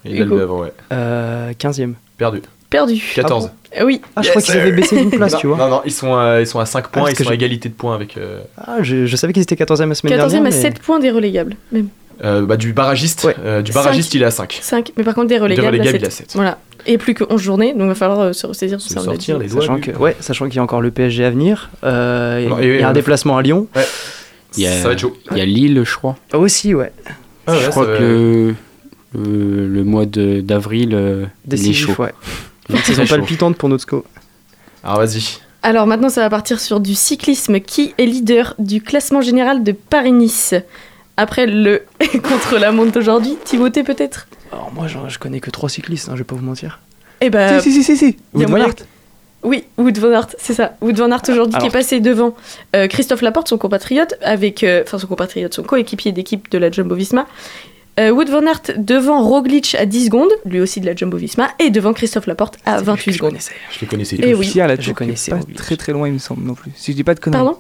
Il 0.06 0.22
a 0.22 0.26
Hugo. 0.26 0.36
le 0.36 0.44
avant, 0.44 0.60
ouais. 0.62 0.74
Euh, 0.92 1.52
15e. 1.54 1.94
Perdu. 2.18 2.42
Perdu. 2.70 3.02
14. 3.16 3.52
Ah 3.78 3.86
oui. 3.86 4.02
Ah, 4.16 4.22
je 4.22 4.30
crois 4.30 4.42
qu'ils 4.42 4.58
avaient 4.58 4.72
baissé 4.72 4.96
d'une 4.98 5.10
place, 5.12 5.34
non, 5.34 5.40
tu 5.40 5.48
vois. 5.48 5.58
Non, 5.58 5.70
non, 5.70 5.82
ils 5.86 5.92
sont, 5.92 6.16
à- 6.16 6.40
ils 6.42 6.48
sont 6.48 6.60
à 6.60 6.66
5 6.66 6.88
points, 6.90 7.04
parce 7.04 7.20
ils 7.20 7.24
sont 7.24 7.32
à 7.32 7.34
égalité 7.34 7.70
de 7.70 7.74
points 7.74 7.96
avec. 7.96 8.18
euh, 8.18 8.40
Ah, 8.58 8.78
je, 8.82 9.06
je 9.06 9.16
savais 9.16 9.34
qu'ils 9.34 9.42
étaient 9.44 9.56
14e 9.56 9.90
la 9.90 9.96
semaine 9.96 10.14
14e 10.14 10.18
dernière. 10.32 10.42
à 10.42 10.44
mais- 10.44 10.52
7 10.52 10.80
points 10.80 11.00
des 11.00 11.10
relégables. 11.12 11.56
Même. 11.72 11.88
euh, 12.24 12.46
bah, 12.46 12.58
du 12.58 12.74
barragiste. 12.74 13.28
euh, 13.44 13.62
du 13.62 13.72
barragiste, 13.72 14.14
il 14.14 14.22
est 14.22 14.26
à 14.26 14.32
5. 14.32 14.60
5. 14.62 14.92
Mais 14.98 15.04
par 15.04 15.14
contre, 15.16 15.28
des 15.28 15.38
relégables, 15.38 15.68
relégables, 15.68 15.88
à 15.98 16.00
il 16.00 16.02
7. 16.02 16.08
a 16.08 16.12
sept. 16.12 16.32
Voilà. 16.36 16.58
Et 16.86 16.98
plus 16.98 17.14
que 17.14 17.24
11 17.30 17.42
journées, 17.42 17.74
donc 17.74 17.84
il 17.84 17.88
va 17.88 17.96
falloir 17.96 18.20
euh, 18.20 18.34
se 18.34 18.46
ressaisir 18.48 18.78
a 18.78 18.80
sortir 18.82 19.38
les 19.40 19.48
doigts. 19.48 19.62
Sachant 19.62 19.76
du 19.76 19.82
que, 19.82 19.98
ouais, 19.98 20.16
sachant 20.20 20.46
qu'il 20.48 20.56
y 20.56 20.60
a 20.60 20.64
encore 20.64 20.82
le 20.82 20.92
PSG 20.92 21.26
à 21.26 21.30
venir. 21.30 21.70
euh, 21.84 22.40
il 22.62 22.80
y 22.80 22.82
a 22.84 22.88
un 22.88 22.92
euh, 22.92 22.94
déplacement 22.94 23.38
à 23.38 23.42
Lyon. 23.42 23.68
Ouais. 23.76 23.86
Il 24.58 24.64
y 24.64 24.68
a, 24.68 24.72
Ça 24.72 24.88
va 24.88 24.94
être 24.94 25.00
chaud. 25.00 25.16
Il 25.32 25.38
y 25.38 25.42
a 25.42 25.46
Lille, 25.46 25.84
je 25.86 25.96
crois. 25.96 26.18
Aussi, 26.34 26.74
ouais. 26.74 26.92
Ah 27.48 27.54
ouais, 27.54 27.60
je 27.64 27.70
crois 27.70 27.86
que 27.86 27.92
le, 28.02 28.56
le, 29.14 29.68
le 29.68 29.84
mois 29.84 30.06
de- 30.06 30.42
d'avril, 30.42 30.92
euh, 30.94 31.26
il 31.52 31.70
est 31.70 31.74
chaud. 31.74 31.94
ouais. 32.00 32.14
Une 32.70 32.78
saison 32.78 33.06
palpitante 33.06 33.58
pour 33.58 33.70
notre 33.70 33.84
SCO. 33.84 34.06
Alors 34.84 34.98
vas-y. 35.00 35.40
Alors 35.62 35.88
maintenant, 35.88 36.10
ça 36.10 36.22
va 36.22 36.30
partir 36.30 36.60
sur 36.60 36.80
du 36.80 36.96
cyclisme. 36.96 37.60
Qui 37.60 37.94
est 37.98 38.06
leader 38.06 38.56
du 38.60 38.82
classement 38.82 39.22
général 39.22 39.64
de 39.64 39.72
Paris-Nice? 39.72 40.56
Après 41.18 41.46
le 41.46 41.84
contre 42.24 42.58
la 42.58 42.72
montre 42.72 42.94
d'aujourd'hui, 42.94 43.36
Timothée 43.44 43.84
peut-être? 43.84 44.28
Alors 44.52 44.72
moi, 44.74 44.88
je, 44.88 44.98
je 45.10 45.20
connais 45.20 45.40
que 45.42 45.50
trois 45.50 45.68
cyclistes, 45.70 46.08
hein, 46.08 46.14
je 46.14 46.20
vais 46.20 46.24
pas 46.24 46.36
vous 46.36 46.46
mentir. 46.46 46.80
Eh 47.22 47.30
ben, 47.30 47.60
Si, 47.60 47.72
si, 47.72 47.84
si, 47.84 47.98
si, 47.98 47.98
si. 47.98 48.18
il 48.36 48.42
y 48.42 48.44
a 48.44 48.48
Wout 48.48 48.54
van 48.54 48.64
Aert. 48.64 48.76
Oui, 49.44 49.64
Wood 49.78 49.98
van 49.98 50.12
Aert, 50.12 50.28
c'est 50.38 50.54
ça. 50.54 50.76
Wood 50.82 50.98
van 50.98 51.12
Aert 51.12 51.24
aujourd'hui 51.30 51.60
qui 51.60 51.68
est 51.68 51.72
passé 51.72 52.00
devant 52.00 52.36
euh, 52.76 52.88
Christophe 52.88 53.22
Laporte, 53.22 53.48
son 53.50 53.58
compatriote, 53.58 54.16
avec, 54.22 54.64
euh, 54.64 54.84
enfin 54.86 54.98
son 54.98 55.08
compatriote, 55.08 55.54
son 55.54 55.64
coéquipier 55.64 56.12
d'équipe 56.12 56.50
de 56.52 56.58
la 56.58 56.70
Jumbo-Visma. 56.72 57.26
Euh, 58.00 58.12
Wood 58.12 58.30
van 58.30 58.46
Aert 58.46 58.62
devant 58.78 59.22
Roglic 59.28 59.76
à 59.76 59.86
10 59.86 60.06
secondes, 60.06 60.30
lui 60.46 60.62
aussi 60.62 60.80
de 60.80 60.86
la 60.86 60.96
Jumbo-Visma, 60.96 61.50
et 61.60 61.70
devant 61.70 61.92
Christophe 61.94 62.28
Laporte 62.28 62.58
à 62.66 62.82
28 62.82 63.14
secondes. 63.14 63.38
Je 63.74 63.80
les 63.82 63.88
connaissais. 63.88 64.18
Eh 64.22 64.34
oui. 64.34 64.48
Pierre 64.50 64.68
Je 64.68 64.72
Latour, 64.72 64.86
qui 64.86 64.94
connaissais 64.94 65.32
est 65.32 65.36
pas 65.36 65.54
très 65.56 65.76
très 65.76 65.92
loin, 65.92 66.08
il 66.08 66.14
me 66.14 66.20
semble 66.20 66.44
non 66.46 66.54
plus. 66.54 66.72
Si 66.76 66.92
je 66.92 66.96
dis 66.96 67.04
pas 67.04 67.14
de 67.14 67.20
conneries. 67.20 67.44
Pardon? 67.44 67.60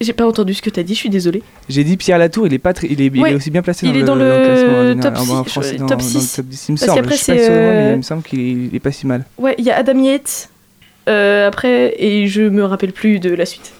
J'ai 0.00 0.12
pas 0.12 0.26
entendu 0.26 0.52
ce 0.54 0.62
que 0.62 0.70
t'as 0.70 0.82
dit, 0.82 0.94
je 0.94 0.98
suis 0.98 1.10
désolée. 1.10 1.44
J'ai 1.68 1.84
dit 1.84 1.96
Pierre 1.96 2.18
Latour, 2.18 2.48
il 2.48 2.54
est 2.54 2.58
pas 2.58 2.72
très, 2.72 2.88
il 2.90 3.00
est, 3.00 3.06
il 3.06 3.20
Ouais. 3.20 3.30
est 3.30 3.34
aussi 3.36 3.52
bien 3.52 3.62
placé 3.62 3.86
Il 3.86 3.92
dans, 3.92 3.98
est 3.98 4.00
le, 4.00 4.06
dans 4.06 4.16
le 4.16 4.96
top 5.00 5.14
Ah, 5.16 5.22
bah, 5.24 5.34
en 5.34 5.44
six, 5.44 5.50
français, 5.50 5.72
je- 5.74 5.78
dans, 5.78 5.86
top 5.86 5.98
dans 6.00 6.04
le 6.04 6.10
six. 6.10 6.32
top 6.34 6.46
10, 6.46 6.68
il 6.68 6.72
me 6.72 6.76
Parce 6.78 6.86
semble. 6.88 7.00
qu'après, 7.02 7.16
Je 7.16 7.22
suis 7.22 7.32
pas 7.32 7.38
c'est, 7.38 7.44
sûr 7.44 7.54
de 7.54 7.60
moi, 7.60 7.70
mais 7.70 7.78
euh, 7.78 7.92
il 7.92 7.96
me 7.98 8.02
semble 8.02 8.22
qu'il 8.24 8.40
est, 8.40 8.50
il 8.50 8.74
est 8.74 8.80
pas 8.80 8.90
si 8.90 9.06
mal. 9.06 9.24
Ouais, 9.38 9.54
il 9.58 9.64
y 9.64 9.70
a 9.70 9.76
Adam 9.76 10.02
Yates 10.02 10.48
euh, 11.08 11.46
après, 11.46 11.94
et 12.02 12.26
je 12.26 12.42
me 12.42 12.64
rappelle 12.64 12.92
plus 12.92 13.20
de 13.20 13.32
la 13.32 13.46
suite. 13.46 13.72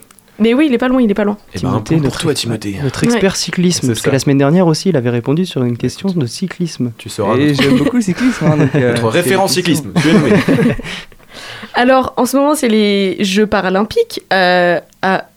Mais 0.42 0.54
oui, 0.54 0.66
il 0.68 0.74
est 0.74 0.78
pas 0.78 0.88
loin, 0.88 1.00
il 1.00 1.10
est 1.10 1.14
pas 1.14 1.24
loin. 1.24 1.36
Et 1.54 1.54
ben, 1.54 1.60
Timothée, 1.60 1.84
point 1.94 1.96
pour 1.98 2.04
notre- 2.04 2.20
toi, 2.20 2.34
Timothée. 2.34 2.76
Notre 2.82 3.04
expert 3.04 3.36
cyclisme, 3.36 3.86
parce 3.86 4.00
ça. 4.00 4.04
que 4.06 4.10
la 4.12 4.18
semaine 4.18 4.38
dernière 4.38 4.66
aussi, 4.66 4.88
il 4.90 4.96
avait 4.96 5.10
répondu 5.10 5.46
sur 5.46 5.62
une 5.62 5.76
question 5.78 6.08
de 6.10 6.26
cyclisme. 6.26 6.92
Tu 6.98 7.08
seras 7.08 7.36
Et 7.36 7.48
notre, 7.48 7.62
j'aime 7.62 7.78
beaucoup 7.78 7.96
le 7.96 8.02
cyclisme. 8.02 8.44
hein, 8.46 8.56
donc, 8.56 8.74
euh, 8.74 8.92
notre 8.92 9.08
référent 9.08 9.48
cyclisme. 9.48 9.92
Tu 10.02 10.08
es 10.08 10.12
nommé. 10.12 10.32
Alors, 11.74 12.12
en 12.16 12.26
ce 12.26 12.36
moment, 12.36 12.54
c'est 12.54 12.68
les 12.68 13.22
Jeux 13.24 13.46
paralympiques 13.46 14.20
euh, 14.32 14.80
à 15.00 15.28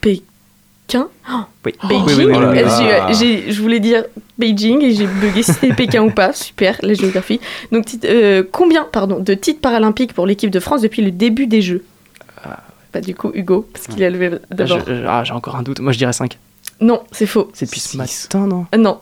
Pékin. 0.00 1.08
Oh, 1.30 1.40
Oui. 1.64 1.72
Beijing. 1.88 2.04
oui, 2.06 2.14
oui, 2.16 2.24
oui, 2.24 2.32
oui. 2.34 2.58
Euh, 2.58 2.66
Ah. 2.66 3.06
j'ai- 3.12 3.42
j'ai- 3.44 3.52
je 3.52 3.60
voulais 3.62 3.80
dire 3.80 4.04
Beijing 4.38 4.82
et 4.82 4.94
j'ai 4.94 5.06
bugué 5.06 5.42
si 5.42 5.52
c'était 5.52 5.72
Pékin 5.74 6.02
ou 6.02 6.10
pas. 6.10 6.32
Super, 6.32 6.76
la 6.82 6.94
géographie. 6.94 7.40
Donc, 7.70 7.84
tit- 7.86 8.00
euh, 8.04 8.42
combien 8.50 8.84
pardon, 8.90 9.20
de 9.20 9.34
titres 9.34 9.60
paralympiques 9.60 10.12
pour 10.14 10.26
l'équipe 10.26 10.50
de 10.50 10.60
France 10.60 10.82
depuis 10.82 11.02
le 11.02 11.10
début 11.10 11.46
des 11.46 11.62
Jeux? 11.62 11.84
Bah, 12.92 13.00
du 13.00 13.14
coup, 13.14 13.30
Hugo, 13.34 13.66
parce 13.72 13.86
qu'il 13.86 14.02
a 14.04 14.10
levé 14.10 14.30
Ah, 14.50 14.54
d'abord. 14.54 14.78
ah, 15.08 15.22
J'ai 15.24 15.32
encore 15.32 15.56
un 15.56 15.62
doute. 15.62 15.80
Moi, 15.80 15.92
je 15.92 15.98
dirais 15.98 16.12
5. 16.12 16.38
Non, 16.80 17.02
c'est 17.12 17.26
faux. 17.26 17.50
C'est 17.52 17.66
depuis 17.66 17.80
ce 17.80 17.96
matin, 17.96 18.46
non 18.46 18.66
Euh, 18.74 18.78
non, 18.78 18.98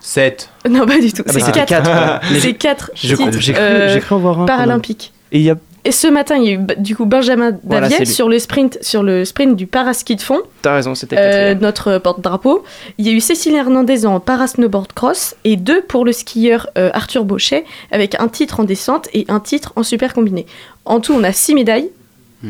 7. 0.00 0.48
Non, 0.70 0.86
pas 0.86 0.98
du 1.00 1.12
tout. 1.12 1.22
Ah 1.26 1.32
bah, 1.32 1.40
c'est 1.40 1.40
c'était 1.46 1.64
4. 1.64 1.68
quatre. 1.68 2.20
Mais 2.32 2.34
C'est 2.40 2.48
j'ai- 2.48 2.54
4 2.54 2.90
j'ai 2.94 3.14
cru- 3.14 3.24
titres 3.24 3.40
j'ai 3.40 3.52
cru- 3.52 3.60
euh, 3.62 3.92
j'ai 3.92 4.00
cru 4.00 4.14
en 4.14 4.18
voir 4.18 4.40
un, 4.40 4.46
paralympiques. 4.46 5.12
Et 5.32 5.40
y 5.40 5.50
a. 5.50 5.56
Et 5.84 5.92
ce 5.92 6.08
matin, 6.08 6.36
il 6.36 6.44
y 6.44 6.48
a 6.48 6.52
eu 6.52 6.58
bah, 6.58 6.74
du 6.76 6.96
coup 6.96 7.06
Benjamin 7.06 7.52
Voilà, 7.62 7.88
sur 8.04 8.28
le 8.28 8.38
sprint, 8.40 8.76
sur 8.82 9.04
le 9.04 9.24
sprint 9.24 9.54
du 9.56 9.66
paraski 9.68 10.16
de 10.16 10.20
fond. 10.20 10.40
T'as 10.62 10.74
raison, 10.74 10.94
c'était 10.96 11.16
Euh, 11.16 11.54
notre 11.54 11.98
porte-drapeau. 11.98 12.64
Il 12.98 13.06
y 13.06 13.10
a 13.10 13.12
eu 13.12 13.20
Cécile 13.20 13.54
Hernandez 13.54 14.04
en 14.06 14.18
para-snowboard 14.18 14.92
cross 14.94 15.36
et 15.44 15.56
deux 15.56 15.82
pour 15.82 16.04
le 16.04 16.12
skieur 16.12 16.68
euh, 16.76 16.90
Arthur 16.92 17.24
Bauchet 17.24 17.64
avec 17.92 18.16
un 18.20 18.26
titre 18.28 18.58
en 18.60 18.64
descente 18.64 19.08
et 19.14 19.26
un 19.28 19.38
titre 19.38 19.72
en 19.76 19.84
super 19.84 20.12
combiné. 20.12 20.46
En 20.84 20.98
tout, 21.00 21.12
on 21.12 21.22
a 21.22 21.32
six 21.32 21.54
médailles. 21.54 21.90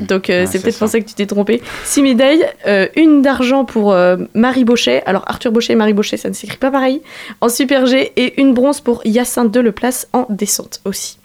Donc 0.02 0.30
euh, 0.30 0.46
c'est 0.50 0.62
peut-être 0.62 0.78
pour 0.78 0.88
ça 0.88 1.00
que 1.00 1.06
tu 1.06 1.14
t'es 1.14 1.26
trompé. 1.26 1.62
Six 1.84 2.02
médailles, 2.02 2.46
euh, 2.66 2.88
une 2.96 3.22
d'argent 3.22 3.64
pour 3.64 3.92
euh, 3.92 4.16
Marie 4.34 4.64
Bauchet. 4.64 5.02
Alors 5.06 5.24
Arthur 5.26 5.52
Bauchet 5.52 5.72
et 5.72 5.76
Marie 5.76 5.92
Bauchet, 5.92 6.16
ça 6.16 6.28
ne 6.28 6.34
s'écrit 6.34 6.58
pas 6.58 6.70
pareil. 6.70 7.02
En 7.40 7.48
super 7.48 7.86
G 7.86 8.12
et 8.16 8.40
une 8.40 8.54
bronze 8.54 8.80
pour 8.80 9.04
Hyacinthe 9.04 9.50
de 9.52 9.60
Leplace 9.60 10.08
en 10.12 10.26
descente 10.28 10.80
aussi. 10.84 11.18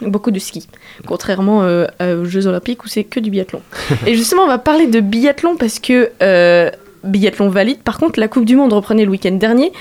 Beaucoup 0.00 0.32
de 0.32 0.40
ski, 0.40 0.66
contrairement 1.06 1.62
euh, 1.62 1.86
aux 2.00 2.24
Jeux 2.24 2.48
Olympiques 2.48 2.84
où 2.84 2.88
c'est 2.88 3.04
que 3.04 3.20
du 3.20 3.30
biathlon. 3.30 3.62
et 4.06 4.16
justement, 4.16 4.42
on 4.42 4.48
va 4.48 4.58
parler 4.58 4.88
de 4.88 4.98
biathlon 4.98 5.56
parce 5.56 5.78
que 5.78 6.10
euh, 6.20 6.70
biathlon 7.04 7.48
valide. 7.48 7.78
Par 7.78 7.98
contre, 7.98 8.18
la 8.18 8.26
Coupe 8.26 8.44
du 8.44 8.56
Monde 8.56 8.72
reprenait 8.72 9.04
le 9.04 9.10
week-end 9.10 9.32
dernier. 9.32 9.72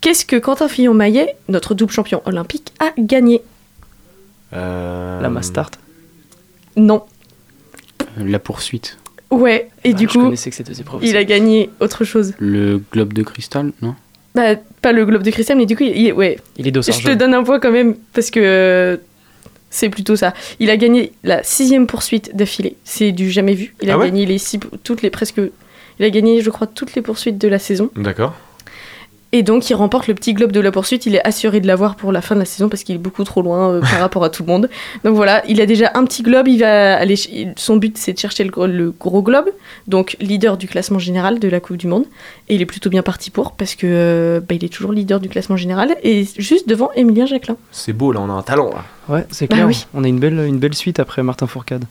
Qu'est-ce 0.00 0.26
que 0.26 0.36
Quentin 0.36 0.68
Fillon-Maillet, 0.68 1.36
notre 1.48 1.74
double 1.74 1.92
champion 1.92 2.22
olympique, 2.26 2.72
a 2.80 2.90
gagné? 2.98 3.42
Euh, 4.52 5.20
La 5.20 5.28
Mastart. 5.28 5.70
Non. 6.76 7.04
La 8.16 8.38
poursuite. 8.38 8.98
Ouais, 9.30 9.68
et 9.84 9.92
du 9.92 10.04
je 10.06 10.12
coup, 10.12 10.22
connaissais 10.22 10.50
que 10.50 10.56
ces 10.56 10.62
deux 10.62 10.80
épreuves 10.80 11.04
il 11.04 11.16
a 11.16 11.24
gagné 11.24 11.68
autre 11.80 12.04
chose. 12.04 12.32
Le 12.38 12.80
globe 12.92 13.12
de 13.12 13.22
cristal, 13.24 13.72
non? 13.82 13.94
Bah, 14.36 14.54
pas 14.82 14.92
le 14.92 15.04
globe 15.04 15.22
de 15.22 15.30
cristal, 15.30 15.56
mais 15.56 15.66
du 15.66 15.76
coup, 15.76 15.82
il, 15.82 15.96
il- 15.96 16.12
ouais. 16.12 16.38
Il 16.56 16.68
est 16.68 16.70
dossard 16.70 16.94
Je 16.98 17.06
te 17.06 17.12
donne 17.14 17.34
un 17.34 17.42
point 17.42 17.58
quand 17.58 17.72
même, 17.72 17.96
parce 18.12 18.30
que 18.30 18.38
euh, 18.40 18.96
c'est 19.70 19.88
plutôt 19.88 20.14
ça. 20.14 20.32
Il 20.60 20.70
a 20.70 20.76
gagné 20.76 21.12
la 21.24 21.42
sixième 21.42 21.86
poursuite 21.86 22.36
d'affilée. 22.36 22.76
C'est 22.84 23.10
du 23.12 23.30
jamais 23.30 23.54
vu. 23.54 23.74
Il 23.82 23.90
a 23.90 23.94
Ah 23.94 23.98
ouais? 23.98 24.06
gagné 24.06 24.26
les 24.26 24.38
six, 24.38 24.60
toutes 24.84 25.02
les 25.02 25.10
presque. 25.10 25.40
Il 25.98 26.04
a 26.04 26.10
gagné, 26.10 26.40
je 26.42 26.50
crois, 26.50 26.66
toutes 26.68 26.94
les 26.94 27.02
poursuites 27.02 27.38
de 27.38 27.48
la 27.48 27.58
saison. 27.58 27.90
D'accord. 27.96 28.34
Et 29.32 29.42
donc, 29.42 29.68
il 29.68 29.74
remporte 29.74 30.06
le 30.06 30.14
petit 30.14 30.32
globe 30.34 30.52
de 30.52 30.60
la 30.60 30.70
poursuite. 30.70 31.04
Il 31.04 31.14
est 31.16 31.26
assuré 31.26 31.60
de 31.60 31.66
l'avoir 31.66 31.96
pour 31.96 32.12
la 32.12 32.20
fin 32.22 32.34
de 32.36 32.40
la 32.40 32.46
saison 32.46 32.68
parce 32.68 32.84
qu'il 32.84 32.94
est 32.94 32.98
beaucoup 32.98 33.24
trop 33.24 33.42
loin 33.42 33.70
euh, 33.72 33.80
par 33.80 33.98
rapport 34.00 34.22
à 34.24 34.30
tout 34.30 34.44
le 34.44 34.48
monde. 34.52 34.70
Donc 35.04 35.14
voilà, 35.16 35.42
il 35.48 35.60
a 35.60 35.66
déjà 35.66 35.90
un 35.94 36.04
petit 36.04 36.22
globe. 36.22 36.46
Il 36.48 36.60
va 36.60 36.96
aller. 36.96 37.16
Son 37.56 37.76
but, 37.76 37.98
c'est 37.98 38.12
de 38.12 38.18
chercher 38.18 38.44
le, 38.44 38.50
gros- 38.50 38.66
le 38.68 38.92
gros 38.92 39.22
globe. 39.22 39.46
Donc, 39.88 40.16
leader 40.20 40.56
du 40.56 40.68
classement 40.68 40.98
général 41.00 41.38
de 41.40 41.48
la 41.48 41.58
Coupe 41.60 41.76
du 41.76 41.86
Monde. 41.88 42.04
Et 42.48 42.54
il 42.54 42.62
est 42.62 42.66
plutôt 42.66 42.88
bien 42.88 43.02
parti 43.02 43.30
pour 43.30 43.52
parce 43.52 43.74
que 43.74 43.86
euh, 43.90 44.40
bah, 44.40 44.54
il 44.54 44.64
est 44.64 44.72
toujours 44.72 44.92
leader 44.92 45.18
du 45.20 45.28
classement 45.28 45.56
général 45.56 45.96
et 46.04 46.24
juste 46.38 46.68
devant 46.68 46.90
Emilien 46.94 47.26
Jacquelin. 47.26 47.56
C'est 47.72 47.92
beau, 47.92 48.12
là, 48.12 48.20
on 48.20 48.30
a 48.30 48.32
un 48.34 48.42
talent. 48.42 48.70
Là. 48.70 48.84
Ouais, 49.14 49.26
c'est 49.30 49.48
Bah 49.50 49.56
clair. 49.56 49.66
oui. 49.66 49.86
On 49.92 50.04
a 50.04 50.08
une 50.08 50.20
belle, 50.20 50.38
une 50.46 50.58
belle 50.58 50.74
suite 50.74 51.00
après 51.00 51.22
Martin 51.24 51.46
Fourcade. 51.48 51.84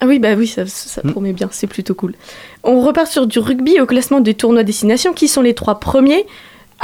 Ah 0.00 0.06
oui, 0.06 0.18
bah 0.18 0.34
oui, 0.36 0.46
ça, 0.46 0.66
ça 0.66 1.00
Mm. 1.02 1.12
promet 1.12 1.32
bien, 1.32 1.48
c'est 1.50 1.66
plutôt 1.66 1.94
cool. 1.94 2.14
On 2.62 2.80
repart 2.82 3.06
sur 3.06 3.26
du 3.26 3.38
rugby 3.38 3.80
au 3.80 3.86
classement 3.86 4.20
des 4.20 4.34
tournois 4.34 4.64
destination. 4.64 5.12
Qui 5.14 5.28
sont 5.28 5.40
les 5.40 5.54
trois 5.54 5.80
premiers 5.80 6.26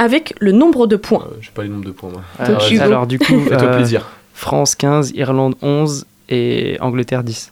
avec 0.01 0.33
le 0.39 0.51
nombre 0.51 0.87
de 0.87 0.95
points 0.95 1.27
Euh, 1.31 1.35
J'ai 1.41 1.51
pas 1.53 1.61
les 1.63 1.69
nombres 1.69 1.85
de 1.85 1.91
points, 1.91 2.09
moi. 2.11 2.21
Alors, 2.39 2.67
Hugo. 2.71 2.81
alors, 2.81 3.05
du 3.07 3.19
coup, 3.19 3.39
euh, 3.51 3.75
plaisir. 3.75 4.09
France 4.33 4.73
15, 4.75 5.11
Irlande 5.15 5.55
11 5.61 6.05
et 6.29 6.77
Angleterre 6.81 7.23
10. 7.23 7.49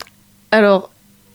Alors, 0.52 0.90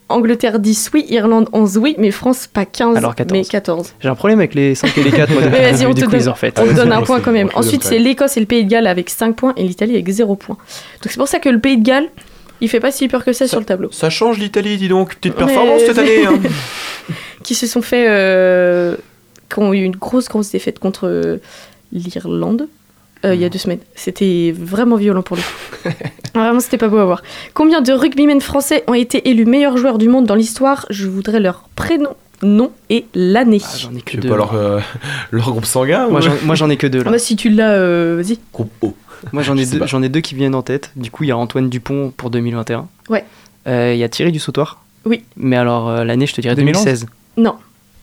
Angleterre 0.08 0.58
10, 0.58 0.90
oui, 0.92 1.06
Irlande 1.08 1.48
11, 1.52 1.78
oui, 1.78 1.94
mais 1.98 2.10
France 2.10 2.48
pas 2.48 2.64
15, 2.64 2.96
Alors 2.96 3.14
14. 3.14 3.38
mais 3.38 3.44
14. 3.44 3.94
J'ai 4.00 4.08
un 4.08 4.14
problème 4.16 4.40
avec 4.40 4.54
les 4.54 4.74
5 4.74 4.98
et 4.98 5.02
les 5.04 5.12
4 5.12 5.32
moi, 5.32 5.42
Mais 5.52 5.70
vas-y, 5.72 5.86
on 5.86 5.94
te 5.94 6.00
donne, 6.04 6.28
en 6.28 6.34
fait. 6.34 6.58
on 6.58 6.66
te 6.66 6.72
donne 6.74 6.92
un 6.92 7.02
point 7.08 7.20
quand 7.20 7.32
même. 7.32 7.48
Ensuite, 7.54 7.84
c'est 7.84 7.98
l'Écosse 8.00 8.36
et 8.36 8.40
le 8.40 8.46
Pays 8.46 8.64
de 8.64 8.70
Galles 8.70 8.86
avec 8.88 9.08
5 9.08 9.36
points 9.36 9.52
et 9.56 9.62
l'Italie 9.62 9.92
avec 9.94 10.08
0 10.08 10.34
points. 10.34 10.56
Donc 11.02 11.10
c'est 11.12 11.16
pour 11.16 11.28
ça 11.28 11.38
que 11.38 11.48
le 11.48 11.60
Pays 11.60 11.78
de 11.78 11.84
Galles, 11.84 12.08
il 12.60 12.68
fait 12.68 12.80
pas 12.80 12.90
si 12.90 13.06
peur 13.08 13.24
que 13.24 13.32
ça, 13.32 13.46
sur 13.46 13.60
le 13.60 13.64
tableau. 13.66 13.90
Ça 13.92 14.10
change 14.10 14.38
l'Italie, 14.38 14.76
dis 14.76 14.88
donc. 14.88 15.14
Petite 15.14 15.38
Mais- 15.38 15.46
performance 15.46 15.80
cette 15.86 15.98
année. 15.98 16.26
hein. 16.26 16.34
qui 17.44 17.54
se 17.54 17.66
sont 17.68 17.82
fait. 17.82 18.06
euh, 18.08 18.96
qui 19.52 19.58
ont 19.60 19.72
eu 19.74 19.82
une 19.82 19.96
grosse, 19.96 20.28
grosse 20.28 20.50
défaite 20.50 20.78
contre 20.78 21.06
euh, 21.08 21.38
l'Irlande 21.92 22.68
euh, 23.24 23.34
il 23.34 23.40
y 23.40 23.44
a 23.46 23.48
deux 23.48 23.58
semaines. 23.58 23.78
C'était 23.94 24.54
vraiment 24.56 24.96
violent 24.96 25.22
pour 25.22 25.36
le 25.36 25.42
coup. 25.42 25.96
vraiment, 26.34 26.60
c'était 26.60 26.76
pas 26.76 26.88
beau 26.88 26.98
à 26.98 27.06
voir. 27.06 27.22
Combien 27.54 27.80
de 27.80 27.90
rugbymen 27.90 28.42
français 28.42 28.84
ont 28.86 28.92
été 28.92 29.30
élus 29.30 29.46
meilleurs 29.46 29.78
joueurs 29.78 29.96
du 29.96 30.08
monde 30.10 30.26
dans 30.26 30.34
l'histoire? 30.34 30.84
Je 30.90 31.06
voudrais 31.08 31.40
leur 31.40 31.66
prénom, 31.74 32.10
nom 32.42 32.70
et 32.90 33.06
l'année. 33.14 33.62
Ah, 33.64 33.76
J'en 33.78 33.94
ai 33.94 34.02
que 34.02 34.18
deux. 34.18 34.28
pas 34.28 34.36
leur, 34.36 34.54
euh, 34.54 34.78
leur 35.30 35.50
groupe 35.52 35.64
sanguin 35.64 36.06
Moi 36.08 36.18
ou- 36.20 36.22
j'en- 36.22 36.34
moi 36.44 36.54
j'en 36.54 36.68
ai 36.68 36.76
que 36.76 36.86
deux 36.86 37.00
Ah 37.00 37.04
là. 37.04 37.10
bah, 37.12 37.18
si 37.18 37.34
tu 37.34 37.48
l'as, 37.48 37.72
euh, 37.72 38.20
vas-y. 38.22 38.38
Groupe 38.52 38.70
O. 38.82 38.94
Moi 39.32 39.42
j'en 39.42 39.56
ai, 39.56 39.64
j'en 39.86 40.02
ai 40.02 40.10
deux 40.10 40.20
qui 40.20 40.34
viennent 40.34 40.54
en 40.54 40.60
tête. 40.62 40.90
Du 40.94 41.10
coup 41.10 41.24
il 41.24 41.28
y 41.28 41.32
a 41.32 41.36
Antoine 41.38 41.70
Dupont 41.70 42.12
pour 42.14 42.28
2021. 42.28 42.86
Ouais. 43.08 43.24
Euh, 43.66 43.92
Il 43.94 43.98
y 43.98 44.04
a 44.04 44.08
Thierry 44.10 44.32
du 44.32 44.38
Sautoir. 44.38 44.82
Oui. 45.06 45.22
Mais 45.38 45.56
alors 45.56 45.88
euh, 45.88 46.04
l'année 46.04 46.26
je 46.26 46.34
te 46.34 46.42
dirais 46.42 46.56
2011. 46.56 46.84
2016. 46.84 47.06
Non. 47.38 47.54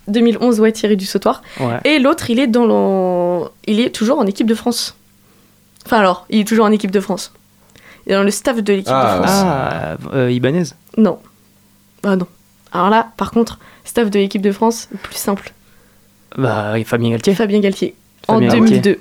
2011, 0.08 0.60
ouais, 0.60 0.72
Thierry 0.72 0.98
du 0.98 1.06
Sautoir. 1.06 1.42
Ouais. 1.60 1.80
Et 1.86 2.00
l'autre, 2.00 2.30
il 2.30 2.40
est 2.40 2.48
dans 2.48 2.66
le... 2.66 3.48
il 3.68 3.80
est 3.80 3.90
toujours 3.92 4.20
en 4.20 4.26
équipe 4.26 4.48
de 4.48 4.56
France. 4.56 4.96
Enfin 5.86 6.00
alors, 6.00 6.26
il 6.30 6.42
est 6.42 6.44
toujours 6.48 6.66
en 6.66 6.72
équipe 6.72 6.92
de 6.92 7.00
France. 7.00 7.34
Il 8.06 8.12
est 8.14 8.16
dans 8.16 8.24
le 8.24 8.32
staff 8.32 8.62
de 8.62 8.74
l'équipe 8.74 8.92
Ah, 8.94 9.20
de 9.20 9.24
France. 9.26 9.42
Ah, 9.44 9.98
euh, 10.14 10.32
Ibanez. 10.32 10.64
Non. 10.98 11.20
Ah 12.04 12.16
non. 12.16 12.28
Alors 12.72 12.90
là, 12.90 13.10
par 13.18 13.32
contre, 13.32 13.60
staff 13.84 14.10
de 14.10 14.20
l'équipe 14.20 14.42
de 14.42 14.52
France, 14.52 14.90
plus 15.04 15.16
simple. 15.16 15.54
Bah 16.38 16.74
Fabien 16.86 17.10
Galtier. 17.12 17.36
Fabien 17.36 17.60
Galtier. 17.60 17.96
Fabien 18.26 18.50
en 18.50 18.54
Galtier. 18.54 18.80
2002. 18.80 19.00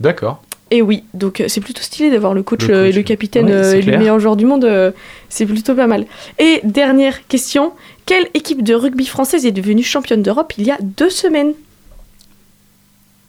D'accord. 0.00 0.42
Et 0.70 0.82
oui, 0.82 1.04
donc 1.14 1.40
euh, 1.40 1.44
c'est 1.48 1.60
plutôt 1.60 1.80
stylé 1.80 2.10
d'avoir 2.10 2.34
le 2.34 2.42
coach, 2.42 2.66
Le 2.66 2.74
euh, 2.74 2.88
et 2.88 2.92
le 2.92 3.02
capitaine 3.02 3.46
Ouais, 3.46 3.52
euh, 3.52 3.74
et 3.74 3.82
le 3.82 3.98
meilleur 3.98 4.18
joueur 4.18 4.34
du 4.36 4.44
monde. 4.44 4.64
euh, 4.64 4.90
c'est 5.28 5.46
plutôt 5.46 5.74
pas 5.76 5.86
mal. 5.86 6.06
Et 6.38 6.60
dernière 6.64 7.26
question. 7.28 7.72
Quelle 8.06 8.28
équipe 8.34 8.62
de 8.62 8.74
rugby 8.74 9.04
française 9.06 9.44
est 9.46 9.52
devenue 9.52 9.82
championne 9.82 10.22
d'Europe 10.22 10.52
il 10.58 10.64
y 10.66 10.70
a 10.70 10.78
deux 10.80 11.10
semaines 11.10 11.52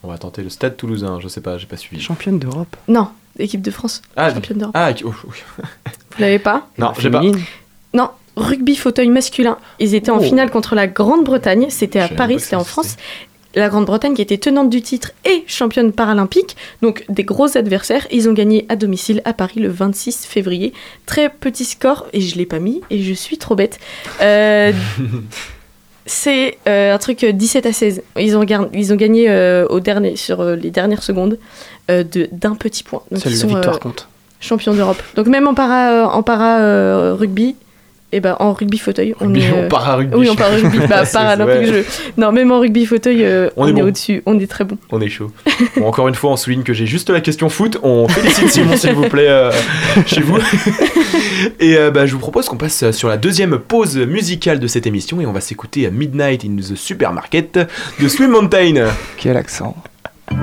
On 0.03 0.07
va 0.07 0.17
tenter 0.17 0.43
le 0.43 0.49
stade 0.49 0.78
toulousain, 0.78 1.19
je 1.19 1.28
sais 1.28 1.41
pas, 1.41 1.57
j'ai 1.57 1.65
pas 1.65 1.78
suivi. 1.78 2.01
Championne 2.01 2.38
d'Europe. 2.39 2.75
Non, 2.88 3.09
équipe 3.39 3.61
de 3.61 3.71
France. 3.71 4.01
Ah, 4.15 4.32
championne 4.34 4.59
d'Europe. 4.59 4.75
Ah, 4.78 4.91
oh, 5.03 5.13
oui. 5.28 5.38
Vous 5.63 6.21
l'avez 6.21 6.39
pas 6.39 6.67
non, 6.78 6.93
j'ai 6.99 7.09
pas. 7.09 7.21
Non, 7.93 8.09
rugby 8.36 8.75
fauteuil 8.75 9.09
masculin. 9.09 9.57
Ils 9.80 9.95
étaient 9.95 10.11
en 10.11 10.19
Oh. 10.19 10.23
finale 10.23 10.51
contre 10.51 10.75
la 10.75 10.88
Grande-Bretagne. 10.88 11.67
C'était 11.69 11.99
à 11.99 12.07
Paris, 12.09 12.39
c'était 12.39 12.55
en 12.55 12.63
France. 12.63 12.97
La 13.56 13.70
Grande-Bretagne 13.70 14.14
qui 14.14 14.22
était 14.22 14.38
tenante 14.38 14.70
du 14.70 14.82
titre 14.82 15.12
et 15.26 15.43
championne 15.48 15.91
paralympique. 15.91 16.56
Donc 16.82 17.06
des 17.10 17.24
gros 17.24 17.58
adversaires. 17.58 18.06
Ils 18.12 18.30
ont 18.30 18.34
gagné 18.34 18.66
à 18.70 18.76
domicile 18.76 19.22
à 19.26 19.34
Paris 19.34 19.60
le 19.60 19.70
26 19.70 20.26
février. 20.26 20.74
Très 21.06 21.30
petit 21.30 21.66
score 21.66 22.06
et 22.14 22.22
je 22.22 22.38
l'ai 22.38 22.45
pas 22.45 22.60
mis 22.60 22.82
et 22.89 23.02
je 23.02 23.14
suis 23.14 23.38
trop 23.38 23.56
bête. 23.56 23.80
Euh, 24.22 24.72
c'est 26.06 26.58
euh, 26.68 26.93
un 26.93 26.98
truc 26.98 27.24
euh, 27.24 27.32
17 27.32 27.66
à 27.66 27.74
16. 27.74 28.02
Ils 28.20 28.38
ont, 28.38 28.43
gar- 28.43 28.70
ils 28.74 28.93
ont 28.93 28.95
gagné 28.95 29.30
euh, 29.30 29.66
au 29.70 29.80
dernier, 29.80 30.16
sur 30.16 30.41
euh, 30.41 30.56
les 30.56 30.72
dernières 30.72 31.04
secondes 31.04 31.38
euh, 31.91 32.04
de- 32.04 32.30
d'un 32.32 32.56
petit 32.56 32.84
point. 32.84 33.02
Donc 33.12 33.24
ils 33.26 33.32
la 33.32 33.38
sont, 33.38 33.48
victoire 33.48 33.76
euh, 33.76 33.80
compte. 33.80 34.08
champions 34.39 34.74
d'Europe. 34.74 35.02
Donc 35.16 35.28
même 35.28 35.48
en 35.48 35.54
para, 35.54 35.91
euh, 35.91 36.06
en 36.06 36.24
para 36.24 36.60
euh, 36.60 37.14
rugby, 37.18 37.56
et 38.14 38.20
ben 38.22 38.38
en 38.39 38.53
rugby 38.53 38.78
fauteuil, 38.78 39.14
on 39.20 39.26
Rugby, 39.26 39.41
est. 39.41 39.51
en 39.51 39.58
euh, 39.64 39.68
para-rugby, 39.68 40.16
Oui, 40.16 40.26
je 40.28 40.32
en 40.32 40.34
suis- 40.34 40.38
para-rugby, 40.43 40.78
bah, 40.88 41.03
paralympique 41.12 41.55
ouais. 41.60 41.66
jeu. 41.66 41.86
Non, 42.18 42.32
même 42.32 42.51
en 42.51 42.60
rugby 42.60 42.86
fauteuil, 42.86 43.26
euh, 43.26 43.49
On 43.58 43.66
on, 43.72 43.76
est 43.76 43.82
au-dessus, 43.82 44.24
on 44.26 44.39
est 44.39 44.47
très 44.49 44.64
bon. 44.64 44.78
On 44.91 45.01
est 45.01 45.10
chaud. 45.10 45.30
Bon, 45.76 45.88
encore 45.88 46.08
une 46.08 46.16
fois, 46.16 46.32
on 46.32 46.38
souligne 46.38 46.64
que 46.64 46.74
j'ai 46.74 46.86
juste 46.86 47.10
la 47.10 47.20
question 47.20 47.49
foot. 47.49 47.78
On 47.84 48.08
félicite 48.08 48.47
Simon, 48.49 48.78
s'il 48.78 48.93
vous 48.93 49.10
plaît, 49.10 49.28
euh, 49.28 49.51
chez 50.05 50.22
vous. 50.22 50.38
Et 51.60 51.76
euh, 51.78 51.91
bah, 51.91 52.05
je 52.05 52.14
vous 52.14 52.20
propose 52.20 52.47
qu'on 52.47 52.55
passe 52.58 52.91
sur 52.91 53.10
la 53.10 53.18
deuxième 53.18 53.58
pause 53.60 53.97
musicale 53.97 54.60
de 54.60 54.68
cette 54.68 54.88
émission 54.88 55.20
et 55.22 55.26
on 55.26 55.34
va 55.34 55.41
s'écouter 55.41 55.89
Midnight 55.91 56.45
in 56.45 56.55
the 56.55 56.76
Supermarket 56.76 57.60
de 57.99 58.08
Swim 58.08 58.32
Mountain. 58.32 58.86
Quel 59.18 59.36
accent. 59.38 59.76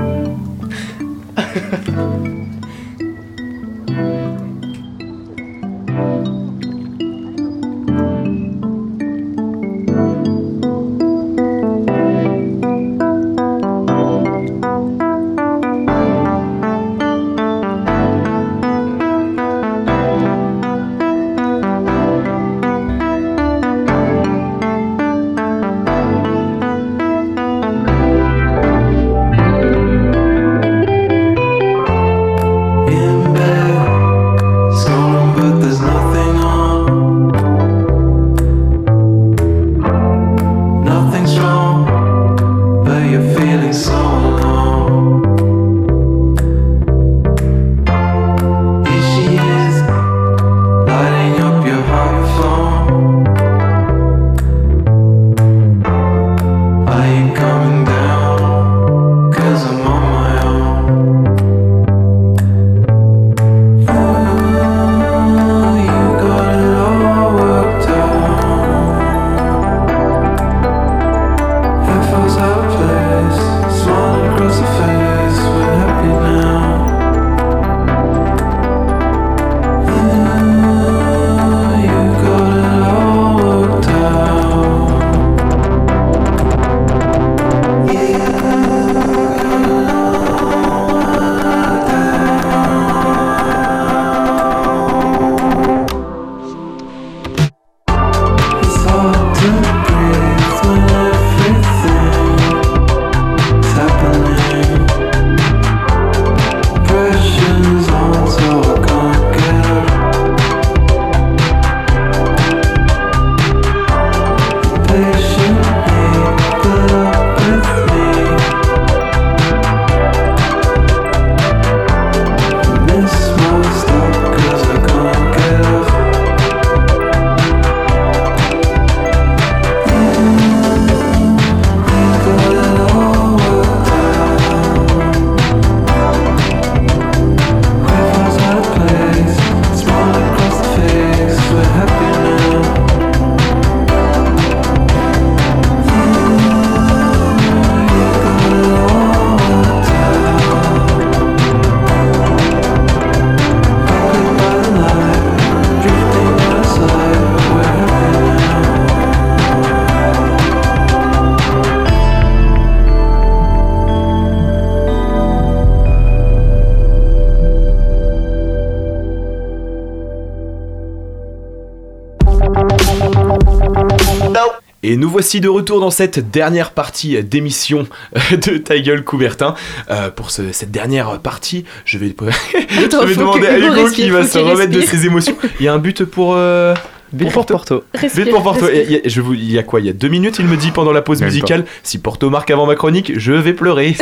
voici 175.15 175.41
de 175.41 175.49
retour 175.49 175.79
dans 175.79 175.93
cette 175.93 176.33
dernière 176.33 176.73
partie 176.73 177.23
d'émission 177.23 177.87
de 178.33 178.59
Ta 178.59 178.77
gueule 178.81 179.05
Coubertin. 179.05 179.55
Euh, 179.89 180.11
pour 180.11 180.33
ce- 180.33 180.51
cette 180.51 180.73
dernière 180.73 181.21
partie, 181.21 181.65
je 181.85 181.99
vais, 181.99 182.13
je 182.69 183.15
demander 183.15 183.47
à 183.47 183.57
Hugo 183.59 183.89
qui 183.91 184.11
va 184.11 184.27
se 184.27 184.39
remettre 184.39 184.73
de 184.73 184.81
ses 184.81 185.07
émotions. 185.07 185.37
Il 185.61 185.67
y 185.67 185.69
a 185.69 185.73
un 185.73 185.79
but 185.79 186.05
pour. 186.05 186.35
euh, 186.35 186.75
But 187.15 187.31
pour 187.33 187.47
Porto. 187.47 187.85
But 188.15 188.31
pour 188.31 188.43
Porto. 188.43 188.69
Et 188.69 188.85
il 188.87 188.93
y 188.93 188.97
a- 188.97 189.01
je 189.05 189.21
vous, 189.21 189.35
il 189.35 189.51
y 189.53 189.59
a 189.59 189.63
quoi 189.63 189.81
Il 189.81 189.87
y 189.87 189.91
a 189.91 189.93
deux 189.93 190.09
minutes, 190.09 190.37
il 190.39 190.47
me 190.47 190.57
dit 190.57 190.71
pendant 190.71 190.93
la 190.93 191.03
pause 191.03 191.21
Même 191.21 191.29
musicale. 191.29 191.65
Si 191.83 191.99
Porto 191.99 192.29
marque 192.31 192.51
avant 192.51 192.67
ma 192.67 192.75
chronique, 192.75 193.13
je 193.19 193.33
vais 193.33 193.53
pleurer. 193.55 193.97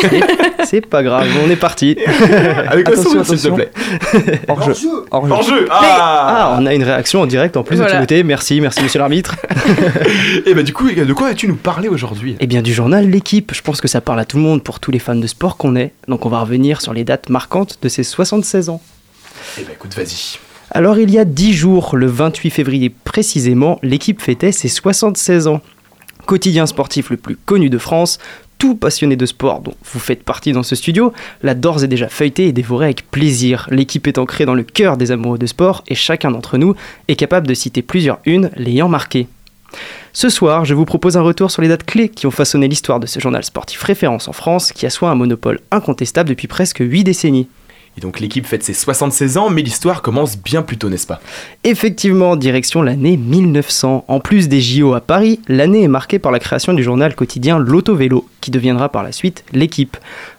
C'est 0.64 0.86
pas 0.86 1.02
grave, 1.02 1.26
on 1.44 1.50
est 1.50 1.56
parti. 1.56 1.96
Avec 2.68 2.88
le 2.88 2.98
Attention, 2.98 3.24
s'il 3.24 3.40
te 3.40 3.48
plaît. 3.48 3.70
Hors 4.48 4.62
jeu. 4.62 4.74
Hors 5.10 5.26
jeu. 5.26 5.32
En 5.32 5.42
jeu 5.42 5.66
Ah, 5.70 6.52
Ah, 6.52 6.56
on 6.60 6.66
a 6.66 6.74
une 6.74 6.82
réaction 6.84 7.20
en 7.20 7.26
direct 7.26 7.56
en 7.56 7.62
plus 7.62 7.76
Voilà. 7.76 7.92
de 7.92 7.96
Timothée. 7.96 8.22
Merci, 8.22 8.60
merci 8.60 8.82
monsieur 8.82 8.98
l'arbitre. 8.98 9.36
Et 10.46 10.54
bah, 10.54 10.62
du 10.62 10.72
coup, 10.72 10.90
de 10.90 11.12
quoi 11.12 11.28
vas-tu 11.28 11.48
nous 11.48 11.56
parler 11.56 11.88
aujourd'hui? 11.88 12.36
Eh 12.40 12.46
bien 12.46 12.62
du 12.62 12.72
journal 12.72 13.08
L'équipe, 13.08 13.52
je 13.54 13.60
pense 13.62 13.80
que 13.80 13.88
ça 13.88 14.00
parle 14.00 14.20
à 14.20 14.24
tout 14.24 14.36
le 14.36 14.42
monde 14.42 14.62
pour 14.62 14.80
tous 14.80 14.90
les 14.90 14.98
fans 14.98 15.14
de 15.14 15.26
sport 15.26 15.56
qu'on 15.56 15.76
est. 15.76 15.92
Donc 16.08 16.24
on 16.26 16.28
va 16.28 16.40
revenir 16.40 16.80
sur 16.80 16.92
les 16.94 17.04
dates 17.04 17.28
marquantes 17.28 17.78
de 17.82 17.88
ses 17.88 18.02
76 18.04 18.68
ans. 18.68 18.80
Eh 19.58 19.62
bah, 19.62 19.70
écoute, 19.74 19.94
vas-y. 19.94 20.38
Alors 20.74 20.98
il 20.98 21.10
y 21.10 21.18
a 21.18 21.26
10 21.26 21.52
jours, 21.52 21.96
le 21.96 22.06
28 22.06 22.48
février 22.48 22.88
précisément, 22.88 23.78
l'équipe 23.82 24.22
fêtait 24.22 24.52
ses 24.52 24.68
76 24.68 25.46
ans. 25.46 25.60
Quotidien 26.24 26.64
sportif 26.64 27.10
le 27.10 27.18
plus 27.18 27.36
connu 27.36 27.68
de 27.68 27.76
France, 27.76 28.18
tout 28.56 28.74
passionné 28.74 29.14
de 29.16 29.26
sport 29.26 29.60
dont 29.60 29.74
vous 29.84 29.98
faites 29.98 30.22
partie 30.22 30.52
dans 30.52 30.62
ce 30.62 30.74
studio, 30.74 31.12
l'a 31.42 31.52
d'ores 31.52 31.84
et 31.84 31.88
déjà 31.88 32.08
feuilleté 32.08 32.46
et 32.46 32.52
dévoré 32.52 32.86
avec 32.86 33.10
plaisir. 33.10 33.68
L'équipe 33.70 34.06
est 34.06 34.16
ancrée 34.16 34.46
dans 34.46 34.54
le 34.54 34.62
cœur 34.62 34.96
des 34.96 35.10
amoureux 35.10 35.36
de 35.36 35.44
sport 35.44 35.84
et 35.88 35.94
chacun 35.94 36.30
d'entre 36.30 36.56
nous 36.56 36.74
est 37.06 37.16
capable 37.16 37.46
de 37.46 37.54
citer 37.54 37.82
plusieurs 37.82 38.20
unes 38.24 38.50
l'ayant 38.56 38.88
marqué. 38.88 39.28
Ce 40.14 40.30
soir, 40.30 40.64
je 40.64 40.72
vous 40.72 40.86
propose 40.86 41.18
un 41.18 41.22
retour 41.22 41.50
sur 41.50 41.60
les 41.60 41.68
dates 41.68 41.84
clés 41.84 42.08
qui 42.08 42.26
ont 42.26 42.30
façonné 42.30 42.66
l'histoire 42.66 42.98
de 42.98 43.06
ce 43.06 43.20
journal 43.20 43.44
sportif 43.44 43.82
référence 43.82 44.26
en 44.26 44.32
France 44.32 44.72
qui 44.72 44.86
assoit 44.86 45.10
un 45.10 45.16
monopole 45.16 45.60
incontestable 45.70 46.30
depuis 46.30 46.48
presque 46.48 46.78
8 46.80 47.04
décennies. 47.04 47.48
Et 47.96 48.00
donc 48.00 48.20
l'équipe 48.20 48.46
fête 48.46 48.62
ses 48.62 48.72
76 48.72 49.36
ans, 49.36 49.50
mais 49.50 49.62
l'histoire 49.62 50.00
commence 50.00 50.38
bien 50.38 50.62
plus 50.62 50.78
tôt, 50.78 50.88
n'est-ce 50.88 51.06
pas? 51.06 51.20
Effectivement, 51.62 52.36
direction 52.36 52.80
l'année 52.80 53.16
1900. 53.16 54.04
En 54.08 54.20
plus 54.20 54.48
des 54.48 54.60
JO 54.60 54.94
à 54.94 55.00
Paris, 55.00 55.40
l'année 55.46 55.82
est 55.82 55.88
marquée 55.88 56.18
par 56.18 56.32
la 56.32 56.38
création 56.38 56.72
du 56.72 56.82
journal 56.82 57.14
quotidien 57.14 57.58
L'Auto-Vélo, 57.58 58.26
qui 58.40 58.50
deviendra 58.50 58.88
par 58.88 59.02
la 59.02 59.12
suite 59.12 59.44
L'équipe. 59.52 59.96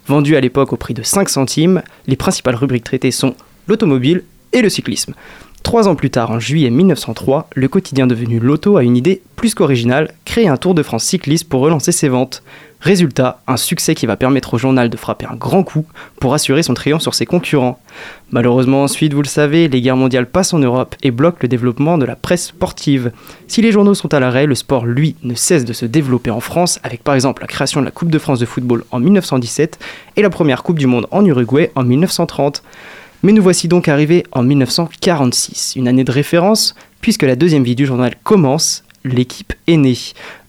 Vendu 0.08 0.34
à 0.36 0.40
l'époque 0.40 0.72
au 0.72 0.76
prix 0.76 0.94
de 0.94 1.02
5 1.02 1.28
centimes, 1.28 1.82
les 2.06 2.16
principales 2.16 2.56
rubriques 2.56 2.84
traitées 2.84 3.12
sont 3.12 3.34
l'automobile 3.68 4.24
et 4.52 4.60
le 4.60 4.68
cyclisme. 4.68 5.14
Trois 5.62 5.88
ans 5.88 5.94
plus 5.94 6.10
tard, 6.10 6.30
en 6.30 6.38
juillet 6.38 6.68
1903, 6.68 7.48
le 7.54 7.68
quotidien 7.68 8.06
devenu 8.06 8.38
L'Auto 8.38 8.76
a 8.76 8.82
une 8.82 8.98
idée 8.98 9.22
plus 9.34 9.54
qu'originale, 9.54 10.12
créer 10.26 10.46
un 10.46 10.58
Tour 10.58 10.74
de 10.74 10.82
France 10.82 11.04
cycliste 11.04 11.48
pour 11.48 11.62
relancer 11.62 11.90
ses 11.90 12.08
ventes. 12.08 12.42
Résultat, 12.84 13.40
un 13.46 13.56
succès 13.56 13.94
qui 13.94 14.04
va 14.04 14.18
permettre 14.18 14.52
au 14.52 14.58
journal 14.58 14.90
de 14.90 14.96
frapper 14.98 15.24
un 15.24 15.36
grand 15.36 15.62
coup 15.62 15.86
pour 16.20 16.34
assurer 16.34 16.62
son 16.62 16.74
triomphe 16.74 17.00
sur 17.00 17.14
ses 17.14 17.24
concurrents. 17.24 17.80
Malheureusement 18.30 18.82
ensuite, 18.82 19.14
vous 19.14 19.22
le 19.22 19.26
savez, 19.26 19.68
les 19.68 19.80
guerres 19.80 19.96
mondiales 19.96 20.28
passent 20.28 20.52
en 20.52 20.58
Europe 20.58 20.94
et 21.02 21.10
bloquent 21.10 21.38
le 21.40 21.48
développement 21.48 21.96
de 21.96 22.04
la 22.04 22.14
presse 22.14 22.48
sportive. 22.48 23.10
Si 23.48 23.62
les 23.62 23.72
journaux 23.72 23.94
sont 23.94 24.12
à 24.12 24.20
l'arrêt, 24.20 24.44
le 24.44 24.54
sport, 24.54 24.84
lui, 24.84 25.16
ne 25.22 25.34
cesse 25.34 25.64
de 25.64 25.72
se 25.72 25.86
développer 25.86 26.30
en 26.30 26.40
France, 26.40 26.78
avec 26.82 27.02
par 27.02 27.14
exemple 27.14 27.40
la 27.40 27.48
création 27.48 27.80
de 27.80 27.86
la 27.86 27.90
Coupe 27.90 28.10
de 28.10 28.18
France 28.18 28.38
de 28.38 28.44
football 28.44 28.84
en 28.90 29.00
1917 29.00 29.78
et 30.16 30.22
la 30.22 30.28
première 30.28 30.62
Coupe 30.62 30.78
du 30.78 30.86
Monde 30.86 31.06
en 31.10 31.24
Uruguay 31.24 31.72
en 31.76 31.84
1930. 31.84 32.62
Mais 33.22 33.32
nous 33.32 33.42
voici 33.42 33.66
donc 33.66 33.88
arrivés 33.88 34.24
en 34.32 34.42
1946, 34.42 35.76
une 35.76 35.88
année 35.88 36.04
de 36.04 36.12
référence, 36.12 36.74
puisque 37.00 37.22
la 37.22 37.34
deuxième 37.34 37.64
vie 37.64 37.76
du 37.76 37.86
journal 37.86 38.14
commence, 38.24 38.84
l'équipe 39.04 39.54
est 39.68 39.78
née. 39.78 39.96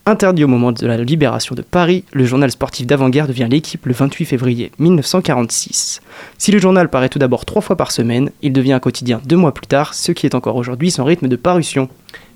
Interdit 0.08 0.43
au 0.43 0.47
moment 0.47 0.72
de 0.72 0.86
la 0.86 0.97
libération 0.97 1.56
de 1.56 1.64
Paris, 1.64 2.03
le 2.14 2.26
journal 2.26 2.51
sportif 2.51 2.86
d'avant-guerre 2.86 3.28
devient 3.28 3.47
l'équipe 3.49 3.84
le 3.88 3.93
28 3.93 4.26
février 4.26 4.72
1946. 4.78 5.99
Si 6.38 6.51
le 6.51 6.60
journal 6.60 6.89
paraît 6.89 7.10
tout 7.10 7.18
d'abord 7.18 7.43
trois 7.43 7.64
fois 7.64 7.76
par 7.76 7.91
semaine, 7.91 8.30
il 8.43 8.53
devient 8.53 8.74
un 8.74 8.80
quotidien 8.80 9.20
deux 9.26 9.36
mois 9.36 9.51
plus 9.51 9.66
tard, 9.66 9.95
ce 9.95 10.12
qui 10.12 10.28
est 10.28 10.36
encore 10.36 10.58
aujourd'hui 10.58 10.91
son 10.91 11.06
rythme 11.06 11.28
de 11.28 11.36
parution. 11.36 11.89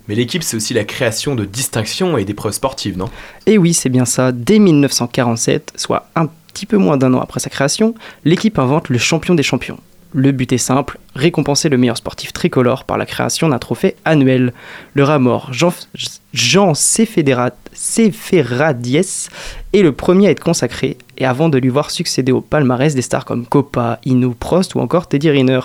Mais 0.07 0.15
l'équipe, 0.15 0.41
c'est 0.41 0.57
aussi 0.57 0.73
la 0.73 0.83
création 0.83 1.35
de 1.35 1.45
distinctions 1.45 2.17
et 2.17 2.25
d'épreuves 2.25 2.53
sportives, 2.53 2.97
non? 2.97 3.11
Et 3.45 3.59
oui, 3.59 3.75
c'est 3.75 3.89
bien 3.89 4.05
ça, 4.05 4.31
dès 4.31 4.57
1947, 4.57 5.73
soit 5.75 6.09
un 6.15 6.25
petit 6.25 6.65
peu 6.65 6.77
moins 6.77 6.97
d'un 6.97 7.13
an 7.13 7.19
après 7.19 7.39
sa 7.39 7.51
création, 7.51 7.93
l'équipe 8.25 8.57
invente 8.57 8.89
le 8.89 8.97
champion 8.97 9.35
des 9.35 9.43
champions. 9.43 9.77
Le 10.11 10.31
but 10.31 10.51
est 10.53 10.57
simple, 10.57 10.97
récompenser 11.15 11.69
le 11.69 11.77
meilleur 11.77 11.97
sportif 11.97 12.33
tricolore 12.33 12.83
par 12.83 12.97
la 12.97 13.05
création 13.05 13.49
d'un 13.49 13.59
trophée 13.59 13.95
annuel. 14.05 14.53
Le 14.95 15.03
rat 15.03 15.19
mort 15.19 15.53
Jean, 15.53 15.71
Jean 16.33 16.73
Céphéradiès 16.73 19.29
est 19.71 19.81
le 19.81 19.91
premier 19.91 20.27
à 20.27 20.31
être 20.31 20.43
consacré, 20.43 20.97
et 21.19 21.25
avant 21.25 21.49
de 21.49 21.59
lui 21.59 21.69
voir 21.69 21.91
succéder 21.91 22.31
au 22.31 22.41
palmarès 22.41 22.95
des 22.95 23.03
stars 23.03 23.23
comme 23.23 23.45
Coppa, 23.45 23.99
Inu, 24.03 24.33
Prost 24.33 24.73
ou 24.73 24.79
encore 24.79 25.07
Teddy 25.07 25.29
Riner. 25.29 25.59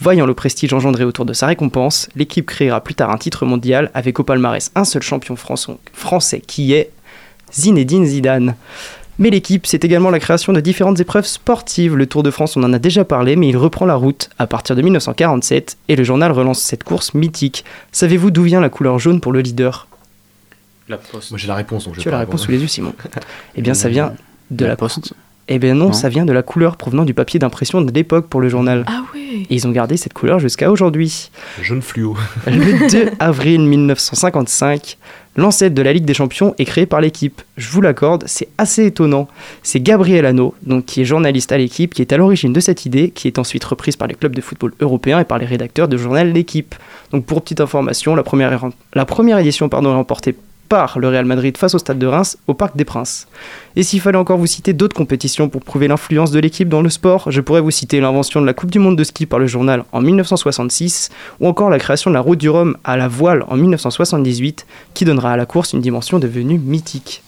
Voyant 0.00 0.26
le 0.26 0.34
prestige 0.34 0.72
engendré 0.72 1.04
autour 1.04 1.26
de 1.26 1.34
sa 1.34 1.46
récompense, 1.46 2.08
l'équipe 2.16 2.46
créera 2.46 2.82
plus 2.82 2.94
tard 2.94 3.10
un 3.10 3.18
titre 3.18 3.44
mondial 3.44 3.90
avec 3.92 4.18
au 4.18 4.24
palmarès 4.24 4.72
un 4.74 4.84
seul 4.84 5.02
champion 5.02 5.36
français 5.36 6.40
qui 6.40 6.72
est 6.72 6.90
Zinedine 7.52 8.06
Zidane. 8.06 8.56
Mais 9.18 9.30
l'équipe, 9.30 9.66
c'est 9.66 9.84
également 9.84 10.10
la 10.10 10.18
création 10.18 10.52
de 10.52 10.60
différentes 10.60 10.98
épreuves 10.98 11.26
sportives. 11.26 11.96
Le 11.96 12.06
Tour 12.06 12.22
de 12.22 12.30
France, 12.30 12.56
on 12.56 12.62
en 12.64 12.72
a 12.72 12.78
déjà 12.78 13.04
parlé, 13.04 13.36
mais 13.36 13.48
il 13.48 13.56
reprend 13.56 13.86
la 13.86 13.94
route 13.94 14.30
à 14.38 14.46
partir 14.46 14.74
de 14.74 14.82
1947 14.82 15.78
et 15.88 15.96
le 15.96 16.02
journal 16.02 16.32
relance 16.32 16.60
cette 16.60 16.82
course 16.82 17.14
mythique. 17.14 17.64
Savez-vous 17.92 18.30
d'où 18.30 18.42
vient 18.42 18.60
la 18.60 18.70
couleur 18.70 18.98
jaune 18.98 19.20
pour 19.20 19.32
le 19.32 19.40
leader? 19.40 19.86
La 20.88 20.98
poste. 20.98 21.30
Moi 21.30 21.38
j'ai 21.38 21.48
la 21.48 21.54
réponse, 21.54 21.84
donc 21.84 21.94
je 21.94 22.00
Tu 22.00 22.08
as 22.08 22.12
la 22.12 22.18
réponse 22.18 22.42
sous 22.42 22.50
les 22.50 22.58
yeux, 22.60 22.66
Simon. 22.66 22.92
Eh 23.54 23.62
bien, 23.62 23.74
ça 23.74 23.88
vient 23.88 24.14
de 24.50 24.66
la, 24.66 24.76
poste. 24.76 25.14
Eh 25.48 25.58
bien 25.58 25.74
non, 25.74 25.86
Non. 25.86 25.92
ça 25.92 26.08
vient 26.08 26.24
de 26.24 26.32
la 26.32 26.42
couleur 26.42 26.76
provenant 26.76 27.04
du 27.04 27.12
papier 27.12 27.38
d'impression 27.38 27.82
de 27.82 27.92
l'époque 27.92 28.28
pour 28.28 28.40
le 28.40 28.48
journal. 28.48 28.84
Ah 28.86 29.02
ouais 29.14 29.20
Et 29.50 29.54
ils 29.54 29.66
ont 29.66 29.72
gardé 29.72 29.96
cette 29.98 30.14
couleur 30.14 30.38
jusqu'à 30.38 30.70
aujourd'hui. 30.70 31.30
Jaune 31.60 31.82
fluo. 31.82 32.16
Le 32.46 32.90
2 32.90 33.10
avril 33.18 33.60
1955, 33.60 34.96
l'ancêtre 35.36 35.74
de 35.74 35.82
la 35.82 35.92
Ligue 35.92 36.04
des 36.06 36.14
Champions 36.14 36.54
est 36.58 36.64
créé 36.64 36.86
par 36.86 37.00
l'équipe. 37.00 37.42
Je 37.56 37.68
vous 37.68 37.80
l'accorde, 37.82 38.24
c'est 38.26 38.48
assez 38.58 38.86
étonnant. 38.86 39.28
C'est 39.62 39.80
Gabriel 39.80 40.24
Hano, 40.26 40.54
donc 40.62 40.86
qui 40.86 41.02
est 41.02 41.04
journaliste 41.04 41.52
à 41.52 41.58
l'équipe, 41.58 41.92
qui 41.92 42.00
est 42.02 42.12
à 42.12 42.16
l'origine 42.16 42.52
de 42.52 42.60
cette 42.60 42.86
idée, 42.86 43.10
qui 43.10 43.28
est 43.28 43.38
ensuite 43.38 43.64
reprise 43.64 43.96
par 43.96 44.08
les 44.08 44.14
clubs 44.14 44.34
de 44.34 44.40
football 44.40 44.72
européens 44.80 45.20
et 45.20 45.24
par 45.24 45.38
les 45.38 45.46
rédacteurs 45.46 45.88
du 45.88 45.98
journal 45.98 46.32
L'équipe. 46.32 46.74
Donc 47.10 47.26
pour 47.26 47.42
petite 47.42 47.60
information, 47.60 48.14
la 48.14 48.22
première, 48.22 48.58
la 48.94 49.04
première 49.04 49.38
édition 49.38 49.68
pardon, 49.68 49.90
est 49.90 49.94
remportée 49.94 50.34
le 50.96 51.08
Real 51.08 51.24
Madrid 51.24 51.56
face 51.56 51.74
au 51.74 51.78
Stade 51.78 51.98
de 51.98 52.06
Reims 52.06 52.36
au 52.48 52.54
Parc 52.54 52.76
des 52.76 52.84
Princes. 52.84 53.28
Et 53.76 53.82
s'il 53.82 54.00
fallait 54.00 54.18
encore 54.18 54.38
vous 54.38 54.46
citer 54.46 54.72
d'autres 54.72 54.96
compétitions 54.96 55.48
pour 55.48 55.62
prouver 55.62 55.86
l'influence 55.86 56.30
de 56.32 56.40
l'équipe 56.40 56.68
dans 56.68 56.82
le 56.82 56.90
sport, 56.90 57.30
je 57.30 57.40
pourrais 57.40 57.60
vous 57.60 57.70
citer 57.70 58.00
l'invention 58.00 58.40
de 58.40 58.46
la 58.46 58.54
Coupe 58.54 58.70
du 58.70 58.80
Monde 58.80 58.96
de 58.96 59.04
ski 59.04 59.26
par 59.26 59.38
le 59.38 59.46
journal 59.46 59.84
en 59.92 60.00
1966, 60.00 61.10
ou 61.40 61.46
encore 61.46 61.70
la 61.70 61.78
création 61.78 62.10
de 62.10 62.14
la 62.14 62.20
Route 62.20 62.40
du 62.40 62.50
Rhum 62.50 62.76
à 62.82 62.96
la 62.96 63.08
voile 63.08 63.44
en 63.48 63.56
1978, 63.56 64.66
qui 64.94 65.04
donnera 65.04 65.32
à 65.32 65.36
la 65.36 65.46
course 65.46 65.72
une 65.72 65.80
dimension 65.80 66.18
devenue 66.18 66.58
mythique. 66.58 67.22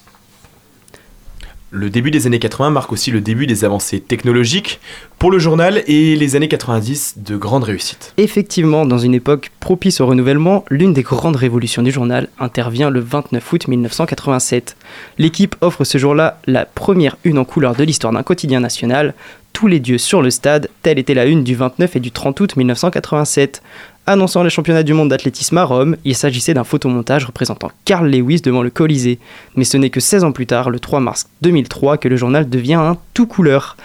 Le 1.77 1.91
début 1.91 2.11
des 2.11 2.27
années 2.27 2.39
80 2.39 2.70
marque 2.70 2.91
aussi 2.91 3.11
le 3.11 3.20
début 3.20 3.47
des 3.47 3.62
avancées 3.66 4.01
technologiques 4.01 4.81
pour 5.18 5.31
le 5.31 5.39
journal 5.39 5.83
et 5.87 6.16
les 6.16 6.35
années 6.35 6.49
90 6.49 7.16
de 7.18 7.37
grandes 7.37 7.64
réussites. 7.64 8.14
Effectivement, 8.16 8.87
dans 8.87 8.97
une 8.97 9.12
époque 9.12 9.53
propice 9.61 10.01
au 10.01 10.07
renouvellement, 10.07 10.64
l'une 10.70 10.95
des 10.95 11.03
grandes 11.03 11.37
révolutions 11.37 11.83
du 11.83 11.91
journal 11.91 12.29
intervient 12.39 12.89
le 12.89 13.01
29 13.01 13.53
août 13.53 13.68
1987. 13.68 14.74
L'équipe 15.18 15.55
offre 15.61 15.85
ce 15.85 15.99
jour-là 15.99 16.41
la 16.47 16.64
première 16.64 17.18
une 17.24 17.37
en 17.39 17.45
couleur 17.45 17.77
de 17.77 17.85
l'histoire 17.85 18.14
d'un 18.14 18.22
quotidien 18.22 18.61
national, 18.61 19.12
Tous 19.53 19.66
les 19.68 19.81
dieux 19.81 19.99
sur 19.99 20.20
le 20.20 20.31
stade, 20.31 20.68
telle 20.83 20.99
était 20.99 21.14
la 21.14 21.24
une 21.24 21.43
du 21.43 21.55
29 21.55 21.97
et 21.97 22.01
du 22.01 22.11
30 22.11 22.41
août 22.41 22.57
1987. 22.57 23.62
Annonçant 24.09 24.44
les 24.44 24.50
championnats 24.50 24.84
du 24.84 24.94
monde 24.94 25.09
d'athlétisme 25.09 25.59
à 25.59 25.64
Rome, 25.64 25.96
il 26.04 26.14
s'agissait 26.14 26.54
d'un 26.54 26.62
photomontage 26.62 27.24
représentant 27.24 27.72
Carl 27.84 28.09
Lewis 28.09 28.40
devant 28.40 28.62
le 28.62 28.70
Colisée. 28.70 29.18
Mais 29.57 29.64
ce 29.64 29.76
n'est 29.76 29.90
que 29.90 29.98
16 29.98 30.22
ans 30.22 30.30
plus 30.30 30.46
tard, 30.46 30.70
le 30.70 30.78
3 30.78 31.00
mars 31.00 31.26
2003, 31.42 31.98
que 31.98 32.07
le 32.07 32.14
journal 32.14 32.48
devient 32.48 32.74
un 32.74 32.98
tout 33.14 33.26
couleur. 33.26 33.76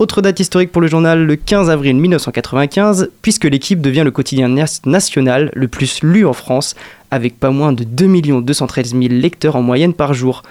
Autre 0.00 0.20
date 0.20 0.40
historique 0.40 0.72
pour 0.72 0.82
le 0.82 0.88
journal, 0.88 1.24
le 1.24 1.36
15 1.36 1.70
avril 1.70 1.94
1995, 1.94 3.10
puisque 3.22 3.44
l'équipe 3.44 3.80
devient 3.80 4.02
le 4.04 4.10
quotidien 4.10 4.48
national 4.84 5.52
le 5.54 5.68
plus 5.68 6.02
lu 6.02 6.26
en 6.26 6.32
France, 6.32 6.74
avec 7.12 7.38
pas 7.38 7.50
moins 7.50 7.72
de 7.72 7.84
2 7.84 8.40
213 8.40 8.96
000 8.96 9.02
lecteurs 9.10 9.54
en 9.54 9.62
moyenne 9.62 9.94
par 9.94 10.12
jour. 10.12 10.42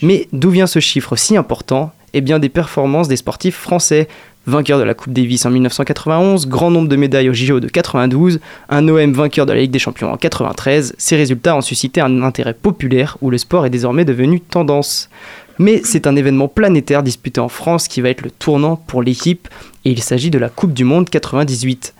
Mais 0.00 0.28
d'où 0.32 0.50
vient 0.50 0.68
ce 0.68 0.78
chiffre 0.78 1.16
si 1.16 1.36
important? 1.36 1.92
Eh 2.12 2.20
bien 2.20 2.38
des 2.38 2.48
performances 2.48 3.08
des 3.08 3.16
sportifs 3.16 3.56
français. 3.56 4.06
Vainqueur 4.46 4.78
de 4.78 4.84
la 4.84 4.94
Coupe 4.94 5.12
Davis 5.12 5.44
en 5.44 5.50
1991, 5.50 6.46
grand 6.46 6.70
nombre 6.70 6.88
de 6.88 6.94
médailles 6.94 7.28
au 7.28 7.34
JO 7.34 7.58
de 7.58 7.66
92, 7.66 8.38
un 8.68 8.88
OM 8.88 9.12
vainqueur 9.12 9.44
de 9.44 9.52
la 9.52 9.58
Ligue 9.58 9.72
des 9.72 9.80
Champions 9.80 10.12
en 10.12 10.16
93, 10.16 10.94
ces 10.96 11.16
résultats 11.16 11.56
ont 11.56 11.60
suscité 11.60 12.00
un 12.00 12.22
intérêt 12.22 12.54
populaire 12.54 13.18
où 13.20 13.30
le 13.30 13.38
sport 13.38 13.66
est 13.66 13.70
désormais 13.70 14.04
devenu 14.04 14.40
tendance. 14.40 15.10
Mais 15.58 15.80
c'est 15.82 16.06
un 16.06 16.14
événement 16.14 16.46
planétaire 16.46 17.02
disputé 17.02 17.40
en 17.40 17.48
France 17.48 17.88
qui 17.88 18.00
va 18.00 18.08
être 18.08 18.22
le 18.22 18.30
tournant 18.30 18.76
pour 18.76 19.02
l'équipe 19.02 19.48
et 19.84 19.90
il 19.90 20.00
s'agit 20.00 20.30
de 20.30 20.38
la 20.38 20.48
Coupe 20.48 20.74
du 20.74 20.84
Monde 20.84 21.10
98. 21.10 21.92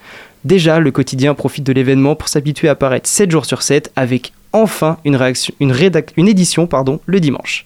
Déjà, 0.44 0.78
le 0.78 0.92
quotidien 0.92 1.34
profite 1.34 1.64
de 1.64 1.72
l'événement 1.72 2.14
pour 2.14 2.28
s'habituer 2.28 2.68
à 2.68 2.72
apparaître 2.72 3.08
7 3.08 3.28
jours 3.28 3.46
sur 3.46 3.62
7 3.62 3.90
avec 3.96 4.32
enfin 4.52 4.98
une, 5.04 5.16
réaction, 5.16 5.52
édition 5.58 6.68
le 7.06 7.20
dimanche. 7.20 7.64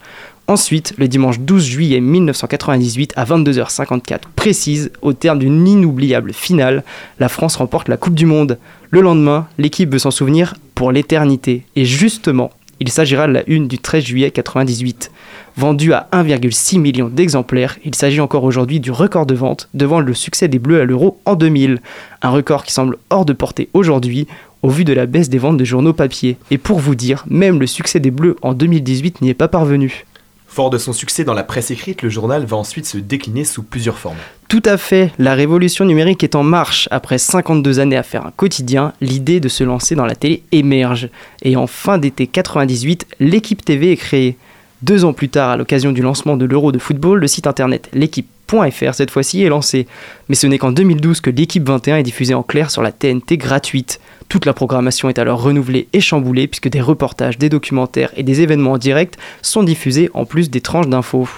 Ensuite, 0.51 0.95
le 0.99 1.07
dimanche 1.07 1.39
12 1.39 1.65
juillet 1.65 2.01
1998 2.01 3.13
à 3.15 3.25
22h54 3.25 4.19
précise, 4.35 4.91
au 5.01 5.13
terme 5.13 5.39
d'une 5.39 5.65
inoubliable 5.69 6.33
finale, 6.33 6.83
la 7.21 7.29
France 7.29 7.55
remporte 7.55 7.87
la 7.87 7.97
Coupe 7.97 8.17
du 8.17 8.27
Monde. 8.27 8.59
Le 8.91 9.01
lendemain, 9.01 9.47
l'équipe 9.59 9.93
veut 9.93 10.01
s'en 10.01 10.11
souvenir 10.11 10.55
pour 10.75 10.91
l'éternité. 10.91 11.63
Et 11.77 11.85
justement, 11.85 12.51
il 12.81 12.89
s'agira 12.89 13.29
de 13.29 13.33
la 13.33 13.49
une 13.49 13.69
du 13.69 13.79
13 13.79 14.03
juillet 14.03 14.33
98. 14.33 15.13
Vendu 15.57 15.93
à 15.93 16.09
1,6 16.13 16.81
million 16.81 17.07
d'exemplaires, 17.07 17.79
il 17.85 17.95
s'agit 17.95 18.21
encore 18.21 18.43
aujourd'hui 18.43 18.81
du 18.81 18.91
record 18.91 19.27
de 19.27 19.37
vente 19.37 19.69
devant 19.73 20.01
le 20.01 20.15
succès 20.15 20.49
des 20.49 20.59
Bleus 20.59 20.81
à 20.81 20.85
l'Euro 20.85 21.21
en 21.27 21.37
2000. 21.37 21.79
Un 22.23 22.31
record 22.31 22.65
qui 22.65 22.73
semble 22.73 22.97
hors 23.11 23.25
de 23.25 23.35
portée 23.35 23.69
aujourd'hui 23.73 24.27
au 24.63 24.69
vu 24.69 24.83
de 24.83 24.93
la 24.93 25.07
baisse 25.07 25.29
des 25.29 25.39
ventes 25.39 25.59
de 25.59 25.65
journaux 25.65 25.93
papier. 25.93 26.39
Et 26.51 26.59
pour 26.59 26.81
vous 26.81 26.97
dire, 26.97 27.25
même 27.31 27.61
le 27.61 27.69
succès 27.69 28.01
des 28.01 28.11
Bleus 28.11 28.35
en 28.43 28.53
2018 28.53 29.23
n'y 29.23 29.31
est 29.31 29.35
pas 29.35 29.47
parvenu. 29.47 30.07
Fort 30.53 30.71
de 30.71 30.79
son 30.79 30.93
succès 30.93 31.23
dans 31.23 31.33
la 31.33 31.45
presse 31.45 31.71
écrite, 31.71 32.03
le 32.03 32.09
journal 32.09 32.45
va 32.45 32.57
ensuite 32.57 32.85
se 32.85 32.99
décliner 32.99 33.45
sous 33.45 33.63
plusieurs 33.63 33.99
formes. 33.99 34.17
Tout 34.49 34.63
à 34.65 34.79
fait, 34.79 35.13
la 35.17 35.35
révolution 35.35 35.85
numérique 35.85 36.25
est 36.25 36.35
en 36.35 36.43
marche. 36.43 36.89
Après 36.91 37.19
52 37.19 37.79
années 37.79 37.97
à 37.97 38.03
faire 38.03 38.27
un 38.27 38.33
quotidien, 38.33 38.93
l'idée 39.01 39.39
de 39.39 39.49
se 39.49 39.63
lancer 39.63 39.95
dans 39.95 40.07
la 40.07 40.17
télé 40.17 40.43
émerge. 40.51 41.09
Et 41.43 41.55
en 41.55 41.69
fin 41.69 41.99
d'été 41.99 42.27
98, 42.27 43.07
l'équipe 43.21 43.65
TV 43.65 43.93
est 43.93 43.97
créée. 43.97 44.37
Deux 44.83 45.05
ans 45.05 45.13
plus 45.13 45.29
tard, 45.29 45.51
à 45.51 45.57
l'occasion 45.59 45.93
du 45.93 46.01
lancement 46.01 46.39
de 46.39 46.47
l'Euro 46.47 46.73
de 46.73 46.79
football, 46.79 47.21
le 47.21 47.27
site 47.27 47.47
internet 47.47 47.91
l'équipe.fr 47.93 48.95
cette 48.95 49.11
fois-ci 49.11 49.43
est 49.43 49.51
lancé. 49.51 49.87
Mais 50.31 50.35
ce 50.35 50.47
n'est 50.47 50.57
qu'en 50.57 50.73
2012 50.73 51.21
que 51.21 51.29
l'équipe 51.29 51.69
21 51.69 51.99
est 51.99 52.03
diffusée 52.03 52.33
en 52.33 52.43
clair 52.43 52.71
sur 52.71 52.81
la 52.81 52.91
TNT 52.91 53.37
gratuite. 53.37 54.01
Toute 54.31 54.47
la 54.47 54.55
programmation 54.55 55.11
est 55.11 55.19
alors 55.19 55.43
renouvelée 55.43 55.89
et 55.93 56.01
chamboulée 56.01 56.47
puisque 56.47 56.69
des 56.69 56.81
reportages, 56.81 57.37
des 57.37 57.51
documentaires 57.51 58.11
et 58.17 58.23
des 58.23 58.41
événements 58.41 58.73
en 58.73 58.79
direct 58.79 59.19
sont 59.43 59.63
diffusés 59.63 60.09
en 60.15 60.25
plus 60.25 60.49
des 60.49 60.63
tranches 60.63 60.89
d'infos. 60.89 61.29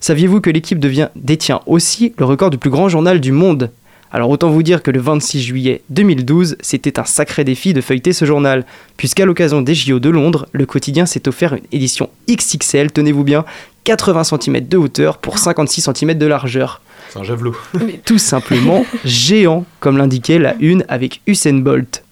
Saviez-vous 0.00 0.40
que 0.40 0.50
l'équipe 0.50 0.84
détient 1.14 1.60
aussi 1.66 2.14
le 2.18 2.24
record 2.24 2.50
du 2.50 2.58
plus 2.58 2.70
grand 2.70 2.88
journal 2.88 3.20
du 3.20 3.30
monde? 3.30 3.70
Alors 4.10 4.30
autant 4.30 4.50
vous 4.50 4.62
dire 4.62 4.82
que 4.82 4.90
le 4.90 5.00
26 5.00 5.42
juillet 5.42 5.82
2012, 5.90 6.56
c'était 6.60 6.98
un 6.98 7.04
sacré 7.04 7.44
défi 7.44 7.74
de 7.74 7.80
feuilleter 7.80 8.12
ce 8.12 8.24
journal, 8.24 8.64
puisqu'à 8.96 9.26
l'occasion 9.26 9.60
des 9.60 9.74
JO 9.74 9.98
de 9.98 10.08
Londres, 10.08 10.46
le 10.52 10.66
quotidien 10.66 11.04
s'est 11.06 11.28
offert 11.28 11.54
une 11.54 11.64
édition 11.72 12.08
XXL, 12.30 12.90
tenez-vous 12.92 13.24
bien, 13.24 13.44
80 13.84 14.24
cm 14.24 14.68
de 14.68 14.76
hauteur 14.76 15.18
pour 15.18 15.38
56 15.38 15.90
cm 15.94 16.14
de 16.14 16.26
largeur. 16.26 16.80
C'est 17.10 17.18
un 17.18 17.24
javelot. 17.24 17.56
Tout 18.04 18.18
simplement 18.18 18.84
géant, 19.04 19.64
comme 19.80 19.98
l'indiquait 19.98 20.38
la 20.38 20.54
une 20.60 20.84
avec 20.88 21.20
Usain 21.26 21.58
Bolt. 21.58 22.02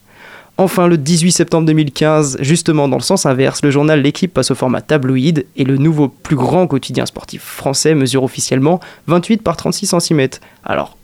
Enfin, 0.58 0.86
le 0.86 0.96
18 0.96 1.32
septembre 1.32 1.66
2015, 1.66 2.38
justement 2.40 2.88
dans 2.88 2.96
le 2.96 3.02
sens 3.02 3.26
inverse, 3.26 3.62
le 3.62 3.70
journal 3.70 4.00
L'équipe 4.00 4.32
passe 4.32 4.50
au 4.50 4.54
format 4.54 4.80
tabloïd 4.80 5.44
et 5.54 5.64
le 5.64 5.76
nouveau 5.76 6.08
plus 6.08 6.36
grand 6.36 6.66
quotidien 6.66 7.04
sportif 7.04 7.42
français 7.42 7.94
mesure 7.94 8.22
officiellement 8.22 8.80
28 9.06 9.42
par 9.42 9.58
36 9.58 9.94
cm. 10.00 10.28
Alors, 10.64 10.95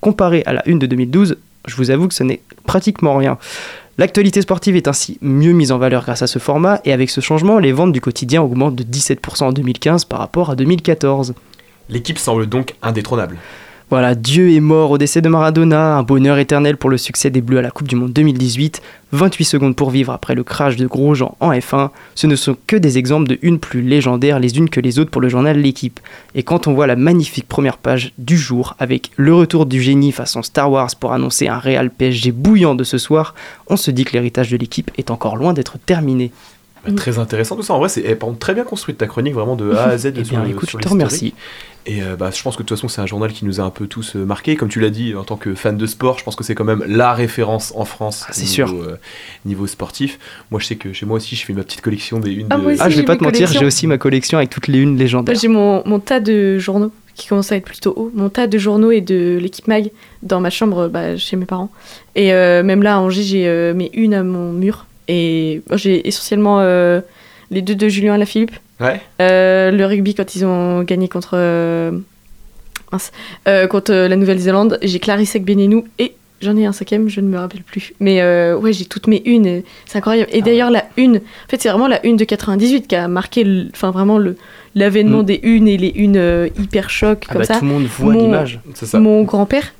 comparé 0.00 0.42
à 0.46 0.52
la 0.52 0.68
une 0.68 0.78
de 0.78 0.86
2012, 0.86 1.36
je 1.66 1.76
vous 1.76 1.90
avoue 1.90 2.08
que 2.08 2.14
ce 2.14 2.22
n'est 2.22 2.40
pratiquement 2.66 3.16
rien. 3.16 3.38
L'actualité 3.98 4.40
sportive 4.40 4.76
est 4.76 4.88
ainsi 4.88 5.18
mieux 5.20 5.52
mise 5.52 5.70
en 5.70 5.78
valeur 5.78 6.02
grâce 6.02 6.22
à 6.22 6.26
ce 6.26 6.38
format 6.38 6.80
et 6.84 6.92
avec 6.92 7.10
ce 7.10 7.20
changement, 7.20 7.58
les 7.58 7.72
ventes 7.72 7.92
du 7.92 8.00
quotidien 8.00 8.42
augmentent 8.42 8.74
de 8.74 8.84
17% 8.84 9.44
en 9.44 9.52
2015 9.52 10.06
par 10.06 10.18
rapport 10.18 10.50
à 10.50 10.56
2014. 10.56 11.34
L'équipe 11.90 12.18
semble 12.18 12.46
donc 12.46 12.74
indétrônable. 12.82 13.36
Voilà, 13.92 14.14
Dieu 14.14 14.50
est 14.54 14.60
mort 14.60 14.90
au 14.90 14.96
décès 14.96 15.20
de 15.20 15.28
Maradona, 15.28 15.96
un 15.98 16.02
bonheur 16.02 16.38
éternel 16.38 16.78
pour 16.78 16.88
le 16.88 16.96
succès 16.96 17.28
des 17.28 17.42
Bleus 17.42 17.58
à 17.58 17.60
la 17.60 17.70
Coupe 17.70 17.88
du 17.88 17.94
Monde 17.94 18.14
2018, 18.14 18.80
28 19.12 19.44
secondes 19.44 19.76
pour 19.76 19.90
vivre 19.90 20.14
après 20.14 20.34
le 20.34 20.42
crash 20.42 20.76
de 20.76 20.86
Grosjean 20.86 21.36
en 21.40 21.52
F1, 21.52 21.90
ce 22.14 22.26
ne 22.26 22.34
sont 22.34 22.56
que 22.66 22.76
des 22.76 22.96
exemples 22.96 23.28
de 23.28 23.38
une 23.42 23.58
plus 23.58 23.82
légendaires 23.82 24.38
les 24.38 24.56
unes 24.56 24.70
que 24.70 24.80
les 24.80 24.98
autres 24.98 25.10
pour 25.10 25.20
le 25.20 25.28
journal 25.28 25.58
L'équipe. 25.58 26.00
Et 26.34 26.42
quand 26.42 26.68
on 26.68 26.72
voit 26.72 26.86
la 26.86 26.96
magnifique 26.96 27.46
première 27.46 27.76
page 27.76 28.14
du 28.16 28.38
jour 28.38 28.76
avec 28.78 29.10
le 29.18 29.34
retour 29.34 29.66
du 29.66 29.82
génie 29.82 30.10
façon 30.10 30.42
Star 30.42 30.72
Wars 30.72 30.96
pour 30.98 31.12
annoncer 31.12 31.48
un 31.48 31.58
Real 31.58 31.90
PSG 31.90 32.32
bouillant 32.32 32.74
de 32.74 32.84
ce 32.84 32.96
soir, 32.96 33.34
on 33.66 33.76
se 33.76 33.90
dit 33.90 34.06
que 34.06 34.14
l'héritage 34.14 34.50
de 34.50 34.56
l'équipe 34.56 34.90
est 34.96 35.10
encore 35.10 35.36
loin 35.36 35.52
d'être 35.52 35.76
terminé. 35.76 36.32
Bah, 36.84 36.92
très 36.96 37.18
intéressant 37.18 37.56
tout 37.56 37.62
ça. 37.62 37.74
En 37.74 37.78
vrai, 37.78 37.88
c'est 37.88 38.04
eh, 38.04 38.18
très 38.38 38.54
bien 38.54 38.64
construite 38.64 38.98
ta 38.98 39.06
chronique, 39.06 39.34
vraiment 39.34 39.54
de 39.54 39.72
A 39.72 39.84
à 39.84 39.98
Z. 39.98 40.14
Eh 40.16 40.24
sur 40.24 40.38
bien, 40.38 40.48
écoute, 40.48 40.68
sur 40.68 40.80
je 40.80 40.82
te 40.82 40.88
remercie. 40.88 41.34
Et 41.84 42.02
euh, 42.02 42.16
bah, 42.16 42.30
je 42.32 42.40
pense 42.42 42.54
que 42.56 42.62
de 42.62 42.68
toute 42.68 42.76
façon, 42.76 42.88
c'est 42.88 43.00
un 43.00 43.06
journal 43.06 43.32
qui 43.32 43.44
nous 43.44 43.60
a 43.60 43.64
un 43.64 43.70
peu 43.70 43.86
tous 43.86 44.14
euh, 44.14 44.24
marqués. 44.24 44.54
Comme 44.56 44.68
tu 44.68 44.78
l'as 44.80 44.90
dit, 44.90 45.14
en 45.16 45.24
tant 45.24 45.36
que 45.36 45.54
fan 45.54 45.76
de 45.76 45.86
sport, 45.86 46.18
je 46.18 46.24
pense 46.24 46.36
que 46.36 46.44
c'est 46.44 46.54
quand 46.54 46.64
même 46.64 46.84
la 46.86 47.12
référence 47.12 47.72
en 47.76 47.84
France. 47.84 48.24
Ah, 48.28 48.32
c'est 48.32 48.42
niveau, 48.42 48.52
sûr. 48.54 48.72
euh, 48.82 48.98
niveau 49.44 49.66
sportif. 49.66 50.18
Moi, 50.50 50.60
je 50.60 50.66
sais 50.66 50.76
que 50.76 50.92
chez 50.92 51.06
moi 51.06 51.16
aussi, 51.16 51.34
je 51.34 51.44
fais 51.44 51.52
ma 51.52 51.64
petite 51.64 51.80
collection 51.80 52.20
des 52.20 52.30
unes 52.32 52.46
Ah, 52.50 52.56
de. 52.56 52.62
moi 52.62 52.72
aussi, 52.72 52.80
Ah, 52.84 52.88
je 52.88 52.96
vais 52.96 53.02
pas 53.02 53.16
te 53.16 53.24
mentir, 53.24 53.50
j'ai 53.50 53.64
aussi 53.64 53.86
ma 53.86 53.98
collection 53.98 54.38
avec 54.38 54.50
toutes 54.50 54.68
les 54.68 54.78
unes 54.78 54.96
légendaires. 54.96 55.34
J'ai 55.36 55.48
mon, 55.48 55.82
mon 55.86 55.98
tas 55.98 56.20
de 56.20 56.58
journaux 56.58 56.92
qui 57.14 57.26
commence 57.28 57.52
à 57.52 57.56
être 57.56 57.64
plutôt 57.64 57.92
haut. 57.96 58.10
Mon 58.14 58.28
tas 58.28 58.46
de 58.46 58.58
journaux 58.58 58.90
et 58.90 59.00
de 59.00 59.38
l'équipe 59.40 59.66
mag 59.66 59.90
dans 60.22 60.40
ma 60.40 60.50
chambre 60.50 60.88
bah, 60.88 61.16
chez 61.16 61.36
mes 61.36 61.44
parents. 61.46 61.70
Et 62.14 62.32
euh, 62.32 62.62
même 62.62 62.82
là, 62.82 62.96
à 62.96 62.98
Angers, 63.00 63.22
j'ai 63.22 63.48
euh, 63.48 63.74
mes 63.74 63.90
unes 63.92 64.14
à 64.14 64.22
mon 64.22 64.52
mur. 64.52 64.86
Et 65.08 65.62
j'ai 65.74 66.06
essentiellement 66.06 66.60
euh, 66.60 67.00
les 67.50 67.60
deux 67.60 67.74
de 67.74 67.88
Julien 67.88 68.14
Alaphilippe. 68.14 68.52
Ouais. 68.82 69.00
Euh, 69.20 69.70
le 69.70 69.86
rugby 69.86 70.14
quand 70.14 70.34
ils 70.34 70.44
ont 70.44 70.82
gagné 70.82 71.08
contre, 71.08 71.30
euh, 71.34 71.92
euh, 73.48 73.66
contre 73.66 73.92
la 73.92 74.16
Nouvelle-Zélande. 74.16 74.78
J'ai 74.82 74.98
Clarisse 74.98 75.36
Benenou 75.36 75.84
et 75.98 76.14
j'en 76.40 76.56
ai 76.56 76.66
un 76.66 76.72
cinquième, 76.72 77.08
je 77.08 77.20
ne 77.20 77.28
me 77.28 77.38
rappelle 77.38 77.62
plus. 77.62 77.92
Mais 78.00 78.20
euh, 78.20 78.56
ouais, 78.56 78.72
j'ai 78.72 78.84
toutes 78.84 79.06
mes 79.06 79.22
unes, 79.24 79.62
c'est 79.86 79.98
incroyable. 79.98 80.28
Et 80.32 80.42
d'ailleurs, 80.42 80.70
la 80.70 80.84
une, 80.96 81.16
en 81.16 81.48
fait, 81.48 81.62
c'est 81.62 81.68
vraiment 81.68 81.88
la 81.88 82.04
une 82.04 82.16
de 82.16 82.24
98 82.24 82.86
qui 82.88 82.96
a 82.96 83.08
marqué 83.08 83.44
le- 83.44 83.68
enfin, 83.72 83.90
vraiment 83.90 84.18
le 84.18 84.36
l'avènement 84.74 85.22
Mm. 85.22 85.26
des 85.26 85.40
unes 85.42 85.68
et 85.68 85.76
les 85.76 85.92
unes 85.96 86.16
euh, 86.16 86.48
hyper 86.58 86.88
choc 86.90 87.24
Ah 87.28 87.32
comme 87.32 87.42
bah, 87.42 87.46
ça. 87.46 87.58
tout 87.58 87.64
le 87.66 87.70
monde 87.70 87.84
voit 87.84 88.12
Mon- 88.14 88.22
l'image. 88.22 88.58
C'est 88.74 88.86
ça. 88.86 88.98
Mon 89.00 89.22
grand-père, 89.22 89.72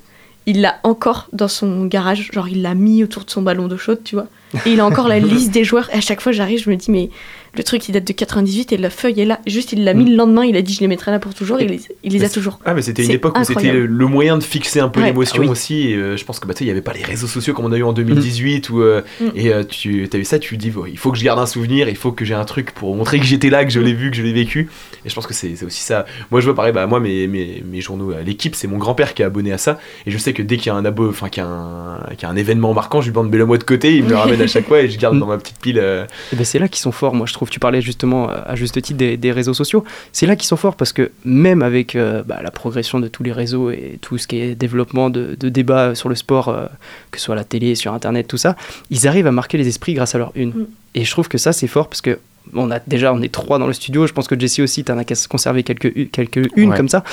il 0.45 0.61
l'a 0.61 0.75
encore 0.83 1.27
dans 1.33 1.47
son 1.47 1.85
garage, 1.85 2.29
genre 2.31 2.47
il 2.47 2.61
l'a 2.61 2.75
mis 2.75 3.03
autour 3.03 3.25
de 3.25 3.29
son 3.31 3.41
ballon 3.41 3.67
d'eau 3.67 3.77
chaude, 3.77 4.01
tu 4.03 4.15
vois. 4.15 4.27
Et 4.65 4.71
il 4.73 4.79
a 4.79 4.85
encore 4.85 5.07
la 5.07 5.17
liste 5.19 5.51
des 5.51 5.63
joueurs. 5.63 5.89
Et 5.93 5.97
à 5.97 6.01
chaque 6.01 6.21
fois, 6.21 6.31
j'arrive, 6.31 6.61
je 6.63 6.69
me 6.69 6.75
dis, 6.75 6.91
mais 6.91 7.09
le 7.55 7.63
truc, 7.63 7.87
il 7.87 7.91
date 7.91 8.05
de 8.07 8.13
98 8.13 8.71
et 8.73 8.77
la 8.77 8.89
feuille 8.89 9.21
est 9.21 9.25
là. 9.25 9.39
Juste, 9.45 9.73
il 9.73 9.83
l'a 9.83 9.93
mis 9.93 10.09
le 10.09 10.15
lendemain, 10.15 10.43
il 10.43 10.55
a 10.57 10.61
dit, 10.63 10.73
je 10.73 10.79
les 10.81 10.87
mettrai 10.87 11.11
là 11.11 11.19
pour 11.19 11.33
toujours. 11.35 11.59
Et 11.59 11.65
il 11.65 11.69
les, 11.69 11.81
il 12.03 12.13
les 12.13 12.23
a 12.23 12.29
toujours. 12.29 12.59
Ah, 12.65 12.73
mais 12.73 12.81
c'était 12.81 13.03
une 13.05 13.11
époque 13.11 13.37
où 13.37 13.43
c'était 13.43 13.73
le 13.73 14.05
moyen 14.07 14.37
de 14.39 14.43
fixer 14.43 14.79
un 14.79 14.89
peu 14.89 15.01
Ouais. 15.01 15.07
l'émotion 15.07 15.37
Ah 15.37 15.41
oui. 15.45 15.49
aussi. 15.49 15.89
Et, 15.89 15.95
euh, 15.95 16.17
je 16.17 16.25
pense 16.25 16.39
que 16.39 16.47
bah, 16.47 16.53
tu 16.53 16.59
sais, 16.59 16.63
il 16.63 16.67
n'y 16.67 16.71
avait 16.71 16.81
pas 16.81 16.93
les 16.93 17.03
réseaux 17.03 17.27
sociaux 17.27 17.53
comme 17.53 17.65
on 17.65 17.71
a 17.71 17.77
eu 17.77 17.83
en 17.83 17.93
2018. 17.93 18.69
Où, 18.71 18.81
euh, 18.81 19.01
Mm. 19.19 19.25
Et 19.35 19.53
euh, 19.53 19.63
tu 19.63 20.09
as 20.11 20.17
eu 20.17 20.23
ça, 20.25 20.39
tu 20.39 20.57
dis, 20.57 20.71
il 20.87 20.97
faut 20.97 21.11
que 21.11 21.17
je 21.17 21.23
garde 21.23 21.39
un 21.39 21.45
souvenir, 21.45 21.87
il 21.89 21.95
faut 21.95 22.11
que 22.11 22.25
j'ai 22.25 22.33
un 22.33 22.45
truc 22.45 22.71
pour 22.71 22.95
montrer 22.95 23.19
que 23.19 23.25
j'étais 23.25 23.49
là, 23.49 23.63
que 23.65 23.71
je 23.71 23.79
l'ai 23.79 23.93
vu, 23.93 24.09
que 24.09 24.17
je 24.17 24.23
l'ai 24.23 24.33
vécu. 24.33 24.69
Et 25.05 25.09
je 25.09 25.13
pense 25.15 25.27
que 25.27 25.33
c'est 25.33 25.55
c'est 25.55 25.65
aussi 25.65 25.81
ça. 25.81 26.05
Moi, 26.31 26.39
je 26.41 26.45
vois 26.45 26.55
pareil, 26.55 26.73
bah, 26.73 26.87
moi, 26.87 26.99
mes, 26.99 27.27
mes, 27.27 27.63
mes 27.69 27.81
journaux, 27.81 28.13
l'équipe, 28.25 28.55
c'est 28.55 28.67
mon 28.67 28.77
grand-père 28.77 29.13
qui 29.13 29.21
est 29.21 29.25
abonné 29.25 29.51
à 29.51 29.57
ça. 29.59 29.79
Et 30.07 30.11
je 30.11 30.17
sais 30.17 30.33
que 30.33 30.41
dès 30.41 30.57
qu'il 30.57 30.67
y 30.67 30.69
a 30.69 30.75
un 30.75 30.85
abo, 30.85 31.07
enfin, 31.09 31.29
qu'il 31.29 31.43
y, 31.43 31.45
a 31.45 31.49
un- 31.49 31.99
qu'il 32.17 32.23
y 32.23 32.25
a 32.25 32.29
un 32.29 32.35
événement 32.35 32.73
marquant, 32.73 33.01
je 33.01 33.07
lui 33.07 33.13
demande, 33.13 33.29
mets-le 33.29 33.45
moi 33.45 33.57
de 33.57 33.63
côté, 33.63 33.95
il 33.95 34.05
me 34.05 34.09
le 34.09 34.15
ramène 34.15 34.41
à 34.41 34.47
chaque 34.47 34.67
fois 34.67 34.81
et 34.81 34.89
je 34.89 34.97
garde 34.97 35.19
dans 35.19 35.27
ma 35.27 35.37
petite 35.37 35.59
pile. 35.59 35.77
euh, 35.79 36.05
Et 36.31 36.35
ben 36.35 36.43
c'est 36.45 36.57
là 36.59 36.67
qu'ils 36.67 36.81
sont 36.81 36.91
forts, 36.91 37.13
moi 37.13 37.27
je 37.27 37.33
trouve. 37.33 37.42
Tu 37.49 37.59
parlais 37.59 37.81
justement 37.81 38.29
euh, 38.29 38.35
à 38.45 38.55
juste 38.55 38.81
titre 38.81 38.97
des, 38.97 39.17
des 39.17 39.31
réseaux 39.31 39.53
sociaux. 39.53 39.83
C'est 40.11 40.25
là 40.25 40.35
qu'ils 40.35 40.47
sont 40.47 40.57
forts 40.57 40.75
parce 40.75 40.93
que 40.93 41.11
même 41.25 41.61
avec 41.61 41.95
euh, 41.95 42.23
bah, 42.23 42.39
la 42.43 42.51
progression 42.51 42.99
de 42.99 43.07
tous 43.07 43.23
les 43.23 43.31
réseaux 43.31 43.71
et 43.71 43.99
tout 44.01 44.17
ce 44.17 44.27
qui 44.27 44.39
est 44.39 44.55
développement 44.55 45.09
de, 45.09 45.35
de 45.39 45.49
débats 45.49 45.95
sur 45.95 46.09
le 46.09 46.15
sport, 46.15 46.49
euh, 46.49 46.65
que 47.11 47.19
ce 47.19 47.25
soit 47.25 47.35
à 47.35 47.37
la 47.37 47.43
télé, 47.43 47.75
sur 47.75 47.93
internet, 47.93 48.27
tout 48.27 48.37
ça, 48.37 48.55
ils 48.89 49.07
arrivent 49.07 49.27
à 49.27 49.31
marquer 49.31 49.57
les 49.57 49.67
esprits 49.67 49.93
grâce 49.93 50.15
à 50.15 50.17
leur 50.17 50.31
une. 50.35 50.49
Mm. 50.49 50.67
Et 50.95 51.05
je 51.05 51.11
trouve 51.11 51.27
que 51.27 51.37
ça 51.37 51.53
c'est 51.53 51.67
fort 51.67 51.87
parce 51.87 52.01
que 52.01 52.19
on 52.53 52.69
a 52.71 52.79
déjà 52.85 53.13
on 53.13 53.21
est 53.21 53.31
trois 53.31 53.57
dans 53.59 53.67
le 53.67 53.73
studio. 53.73 54.05
Je 54.07 54.13
pense 54.13 54.27
que 54.27 54.39
Jessie 54.39 54.61
aussi, 54.61 54.83
t'en 54.83 54.97
as 54.97 55.05
conservé 55.29 55.63
quelques 55.63 56.11
quelques 56.11 56.49
unes 56.55 56.71
Ouais. 56.71 56.77
comme 56.77 56.89
ça. 56.89 57.03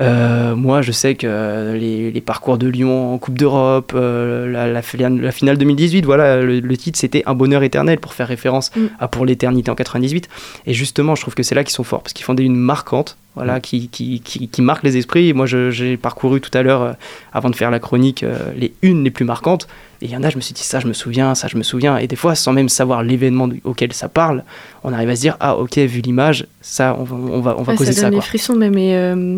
Euh, 0.00 0.54
moi, 0.56 0.82
je 0.82 0.92
sais 0.92 1.14
que 1.14 1.26
euh, 1.26 1.76
les, 1.76 2.10
les 2.10 2.20
parcours 2.20 2.58
de 2.58 2.66
Lyon 2.68 3.12
en 3.14 3.18
Coupe 3.18 3.38
d'Europe, 3.38 3.92
euh, 3.94 4.50
la, 4.50 4.66
la, 4.66 4.82
filiale- 4.82 5.20
la 5.20 5.32
finale 5.32 5.58
2018, 5.58 6.04
voilà, 6.04 6.40
le, 6.40 6.60
le 6.60 6.76
titre 6.76 6.98
c'était 6.98 7.22
Un 7.26 7.34
bonheur 7.34 7.62
éternel 7.62 7.98
pour 7.98 8.14
faire 8.14 8.28
référence 8.28 8.70
Mm. 8.76 8.86
à 8.98 9.08
Pour 9.08 9.24
l'éternité 9.26 9.70
en 9.70 9.74
98. 9.74 10.28
Et 10.66 10.74
justement, 10.74 11.14
je 11.14 11.22
trouve 11.22 11.34
que 11.34 11.42
c'est 11.42 11.54
là 11.54 11.64
qu'ils 11.64 11.72
sont 11.74 11.84
forts 11.84 12.02
parce 12.02 12.12
qu'ils 12.12 12.24
font 12.24 12.34
des 12.34 12.44
unes 12.44 12.56
marquantes, 12.56 13.16
voilà, 13.36 13.56
Mm. 13.56 13.60
qui, 13.60 13.88
qui, 13.88 14.20
qui, 14.20 14.48
qui 14.48 14.62
marquent 14.62 14.82
les 14.84 14.96
esprits. 14.96 15.28
Et 15.28 15.32
moi, 15.32 15.46
je- 15.46 15.70
j'ai 15.70 15.96
parcouru 15.96 16.40
tout 16.40 16.50
à 16.56 16.62
l'heure, 16.62 16.82
euh, 16.82 16.92
avant 17.32 17.50
de 17.50 17.56
faire 17.56 17.70
la 17.70 17.78
chronique, 17.78 18.22
euh, 18.22 18.36
les 18.56 18.72
unes 18.82 19.04
les 19.04 19.10
plus 19.10 19.24
marquantes. 19.24 19.66
Et 20.02 20.06
il 20.06 20.10
y 20.10 20.16
en 20.16 20.22
a, 20.22 20.30
je 20.30 20.36
me 20.36 20.40
suis 20.40 20.54
dit, 20.54 20.62
ça, 20.62 20.80
je 20.80 20.86
me 20.86 20.92
souviens, 20.94 21.34
ça, 21.34 21.46
je 21.48 21.56
me 21.58 21.62
souviens. 21.62 21.98
Et 21.98 22.06
des 22.06 22.16
fois, 22.16 22.34
sans 22.34 22.52
même 22.52 22.68
savoir 22.70 23.02
l'événement 23.02 23.48
auquel 23.64 23.92
ça 23.92 24.08
parle, 24.08 24.44
on 24.82 24.92
arrive 24.92 25.10
à 25.10 25.16
se 25.16 25.20
dire, 25.20 25.36
ah, 25.40 25.56
ok, 25.56 25.76
vu 25.78 26.00
l'image, 26.00 26.46
ça, 26.62 26.96
on 26.98 27.04
va, 27.04 27.16
on 27.16 27.40
va, 27.40 27.56
on 27.58 27.62
va 27.62 27.76
causer 27.76 27.92
ça 27.92 28.00
ça. 28.02 28.10
donne 28.10 28.18
des 28.18 28.24
frissons 28.24 28.54
même. 28.56 28.78
Et, 28.78 28.96
euh, 28.96 29.36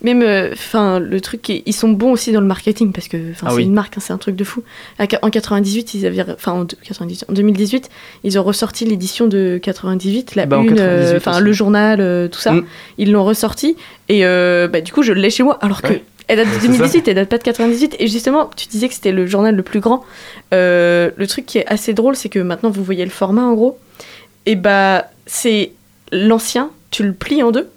même, 0.00 0.22
enfin, 0.52 1.00
le 1.00 1.20
truc, 1.20 1.48
ils 1.48 1.72
sont 1.72 1.88
bons 1.88 2.12
aussi 2.12 2.30
dans 2.30 2.40
le 2.40 2.46
marketing 2.46 2.92
parce 2.92 3.08
que 3.08 3.16
Ah 3.42 3.46
c'est 3.48 3.56
oui. 3.56 3.62
une 3.64 3.72
marque, 3.72 3.96
hein, 3.96 4.00
c'est 4.00 4.12
un 4.12 4.18
truc 4.18 4.36
de 4.36 4.44
fou. 4.44 4.62
En 5.22 5.30
98, 5.30 5.94
ils 5.94 6.06
avaient, 6.06 6.22
enfin, 6.32 6.52
en, 6.52 6.64
deux- 6.64 6.76
98, 6.84 7.24
en 7.28 7.32
2018, 7.32 7.88
ils 8.22 8.38
ont 8.38 8.44
ressorti 8.44 8.84
l'édition 8.84 9.26
de 9.26 9.58
98, 9.60 10.36
la 10.36 10.46
Bah, 10.46 10.58
en 10.58 10.62
une, 10.62 10.68
98 10.76 11.16
enfin, 11.16 11.40
le 11.40 11.52
journal, 11.52 12.00
euh, 12.00 12.28
tout 12.28 12.38
ça. 12.38 12.52
Mm. 12.52 12.64
Ils 12.98 13.10
l'ont 13.10 13.24
ressorti 13.24 13.76
et 14.08 14.24
euh, 14.24 14.68
bah, 14.68 14.82
du 14.82 14.92
coup, 14.92 15.02
je 15.02 15.12
l'ai 15.12 15.30
chez 15.30 15.42
moi 15.42 15.58
alors 15.62 15.82
que. 15.82 15.94
Elle 16.28 16.36
date 16.38 16.46
de 16.48 16.52
Ouais, 16.52 16.58
c'est 16.60 16.68
2018, 16.68 17.08
elle 17.08 17.14
date 17.16 17.28
pas 17.28 17.38
de 17.38 17.42
98. 17.42 17.96
Et 17.98 18.06
justement, 18.06 18.50
tu 18.56 18.66
disais 18.68 18.88
que 18.88 18.94
c'était 18.94 19.12
le 19.12 19.26
journal 19.26 19.54
le 19.56 19.62
plus 19.62 19.80
grand. 19.80 20.04
Euh, 20.54 21.10
le 21.16 21.26
truc 21.26 21.46
qui 21.46 21.58
est 21.58 21.66
assez 21.66 21.94
drôle, 21.94 22.16
c'est 22.16 22.28
que 22.28 22.38
maintenant 22.38 22.70
vous 22.70 22.84
voyez 22.84 23.04
le 23.04 23.10
format 23.10 23.42
en 23.42 23.54
gros. 23.54 23.78
Et 24.46 24.54
bah, 24.56 25.06
c'est 25.26 25.72
l'ancien, 26.12 26.70
tu 26.90 27.02
le 27.02 27.12
plies 27.12 27.42
en 27.42 27.50
deux. 27.50 27.68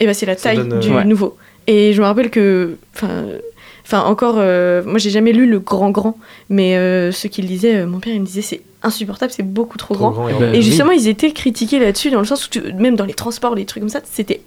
Et 0.00 0.06
bah, 0.06 0.14
c'est 0.14 0.26
la 0.26 0.36
Ça 0.36 0.44
taille 0.50 0.56
donne, 0.58 0.72
euh, 0.74 0.78
du 0.80 0.90
Ouais. 0.92 1.04
nouveau. 1.04 1.36
Et 1.66 1.92
je 1.92 2.00
me 2.00 2.06
rappelle 2.06 2.30
que. 2.30 2.76
Enfin. 2.94 3.24
Encore, 3.92 4.36
euh, 4.38 4.82
moi 4.84 4.98
j'ai 4.98 5.10
jamais 5.10 5.32
lu 5.32 5.46
le 5.46 5.60
grand 5.60 5.90
grand, 5.90 6.18
mais 6.48 6.76
euh, 6.76 7.12
ceux 7.12 7.28
qui 7.28 7.42
le 7.42 7.48
lisaient, 7.48 7.76
euh, 7.76 7.86
mon 7.86 8.00
père 8.00 8.12
il 8.14 8.20
me 8.22 8.26
disait 8.26 8.42
c'est 8.42 8.60
insupportable, 8.84 9.32
c'est 9.34 9.42
beaucoup 9.42 9.78
trop, 9.78 9.94
Trop 9.94 10.10
grand. 10.10 10.12
grand 10.12 10.28
et 10.28 10.32
Eh 10.36 10.40
ben, 10.40 10.54
Et 10.54 10.58
oui. 10.58 10.62
justement, 10.62 10.92
ils 10.92 11.08
étaient 11.08 11.32
critiqués 11.32 11.78
là-dessus, 11.78 12.10
dans 12.10 12.20
le 12.20 12.24
sens 12.26 12.46
où, 12.46 12.50
tu- 12.50 12.72
même 12.74 12.94
dans 12.96 13.04
les 13.04 13.14
transports, 13.14 13.54
les 13.54 13.64
trucs 13.64 13.82
comme 13.82 13.88
ça, 13.88 14.00
c'était 14.04 14.40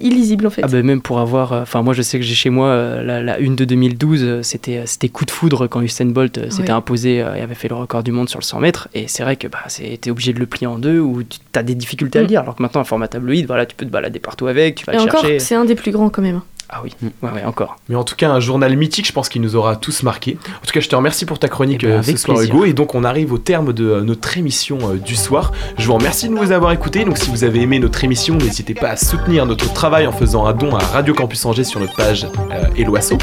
illisible 0.00 0.46
en 0.46 0.50
fait. 0.50 0.62
Ah 0.64 0.68
bah 0.68 0.82
même 0.82 1.00
pour 1.00 1.20
avoir, 1.20 1.52
euh, 1.52 1.62
enfin 1.62 1.80
moi 1.82 1.94
je 1.94 2.02
sais 2.02 2.18
que 2.18 2.24
j'ai 2.24 2.34
chez 2.34 2.50
moi 2.50 2.66
euh, 2.68 3.02
la, 3.04 3.22
la 3.22 3.38
une 3.38 3.54
de 3.54 3.64
2012, 3.64 4.22
euh, 4.24 4.42
c'était 4.42 4.78
euh, 4.78 4.82
c'était 4.86 5.08
coup 5.08 5.24
de 5.24 5.30
foudre 5.30 5.68
quand 5.68 5.80
Usain 5.80 6.06
Bolt 6.06 6.38
euh, 6.38 6.50
s'était 6.50 6.62
Ouais. 6.64 6.70
imposé 6.70 7.22
euh, 7.22 7.36
et 7.36 7.40
avait 7.40 7.54
fait 7.54 7.68
le 7.68 7.76
record 7.76 8.02
du 8.02 8.10
monde 8.10 8.28
sur 8.28 8.40
le 8.40 8.44
100 8.44 8.58
mètres. 8.58 8.88
Et 8.94 9.06
c'est 9.06 9.22
vrai 9.22 9.36
que 9.36 9.46
bah 9.46 9.58
t'es 10.00 10.10
obligé 10.10 10.32
de 10.32 10.40
le 10.40 10.46
plier 10.46 10.66
en 10.66 10.76
deux 10.78 10.98
ou 10.98 11.22
tu 11.22 11.38
as 11.54 11.62
des 11.62 11.76
difficultés 11.76 12.18
à 12.18 12.22
le 12.22 12.26
Mm. 12.26 12.30
lire. 12.30 12.40
Alors 12.40 12.56
que 12.56 12.62
maintenant 12.62 12.80
un 12.80 12.84
format 12.84 13.06
tabloïd, 13.06 13.46
voilà 13.46 13.64
tu 13.64 13.76
peux 13.76 13.86
te 13.86 13.90
balader 13.92 14.18
partout 14.18 14.48
avec, 14.48 14.74
tu 14.74 14.84
vas 14.86 14.94
Et 14.94 14.96
le 14.96 15.02
encore, 15.02 15.20
chercher. 15.20 15.38
c'est 15.38 15.54
un 15.54 15.64
des 15.64 15.76
plus 15.76 15.92
grands 15.92 16.10
quand 16.10 16.22
même. 16.22 16.40
Ah 16.72 16.82
oui, 16.84 16.94
ouais, 17.02 17.30
ouais 17.30 17.44
encore. 17.44 17.76
Mais 17.88 17.96
en 17.96 18.04
tout 18.04 18.14
cas, 18.14 18.30
un 18.30 18.38
journal 18.38 18.76
mythique, 18.76 19.06
je 19.06 19.12
pense 19.12 19.28
qu'il 19.28 19.42
nous 19.42 19.56
aura 19.56 19.74
tous 19.74 20.04
marqués. 20.04 20.38
En 20.62 20.66
tout 20.66 20.72
cas, 20.72 20.78
je 20.78 20.88
te 20.88 20.94
remercie 20.94 21.24
pour 21.24 21.40
ta 21.40 21.48
chronique 21.48 21.82
Eh 21.82 21.86
ben, 21.88 21.92
euh, 21.94 22.02
ce 22.02 22.16
soir, 22.16 22.36
plaisir. 22.36 22.54
Hugo. 22.54 22.64
Et 22.64 22.72
donc, 22.72 22.94
on 22.94 23.02
arrive 23.02 23.32
au 23.32 23.38
terme 23.38 23.72
de 23.72 23.86
euh, 23.86 24.00
notre 24.02 24.38
émission 24.38 24.78
euh, 24.82 24.94
du 24.94 25.16
soir. 25.16 25.50
Je 25.78 25.86
vous 25.86 25.94
remercie 25.94 26.28
de 26.28 26.34
nous 26.34 26.52
avoir 26.52 26.70
écoutés. 26.70 27.04
Donc, 27.04 27.18
si 27.18 27.28
vous 27.28 27.42
avez 27.42 27.62
aimé 27.62 27.80
notre 27.80 28.04
émission, 28.04 28.36
n'hésitez 28.36 28.74
pas 28.74 28.90
à 28.90 28.96
soutenir 28.96 29.46
notre 29.46 29.72
travail 29.72 30.06
en 30.06 30.12
faisant 30.12 30.46
un 30.46 30.52
don 30.52 30.76
à 30.76 30.84
Radio 30.84 31.12
Campus 31.12 31.44
Angers 31.44 31.64
sur 31.64 31.80
notre 31.80 31.96
page 31.96 32.24
euh, 32.52 32.66
Eloasso. 32.76 33.18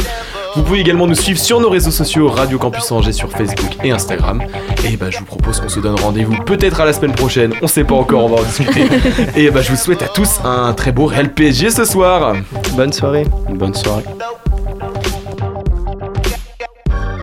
Vous 0.57 0.63
pouvez 0.63 0.79
également 0.79 1.05
nous 1.05 1.15
suivre 1.15 1.39
sur 1.39 1.61
nos 1.61 1.69
réseaux 1.69 1.91
sociaux 1.91 2.29
Radio 2.29 2.57
Campus 2.57 2.91
Angers 2.91 3.11
sur 3.11 3.29
Facebook 3.29 3.77
et 3.83 3.91
Instagram. 3.91 4.41
Et 4.83 4.97
bah, 4.97 5.11
je 5.11 5.19
vous 5.19 5.25
propose 5.25 5.59
qu'on 5.59 5.69
se 5.69 5.79
donne 5.79 5.99
rendez-vous 5.99 6.35
peut-être 6.45 6.81
à 6.81 6.85
la 6.85 6.93
semaine 6.93 7.13
prochaine. 7.13 7.53
On 7.61 7.67
sait 7.67 7.83
pas 7.83 7.93
encore, 7.93 8.25
on 8.25 8.29
va 8.35 8.41
en 8.41 8.43
discuter. 8.43 8.87
et 9.35 9.51
bah, 9.51 9.61
je 9.61 9.69
vous 9.69 9.77
souhaite 9.77 10.01
à 10.01 10.07
tous 10.07 10.39
un 10.43 10.73
très 10.73 10.91
beau 10.91 11.05
Real 11.05 11.31
PSG 11.31 11.69
ce 11.69 11.85
soir. 11.85 12.33
Bonne 12.75 12.91
soirée. 12.91 13.25
Bonne 13.49 13.73
soirée. 13.73 14.03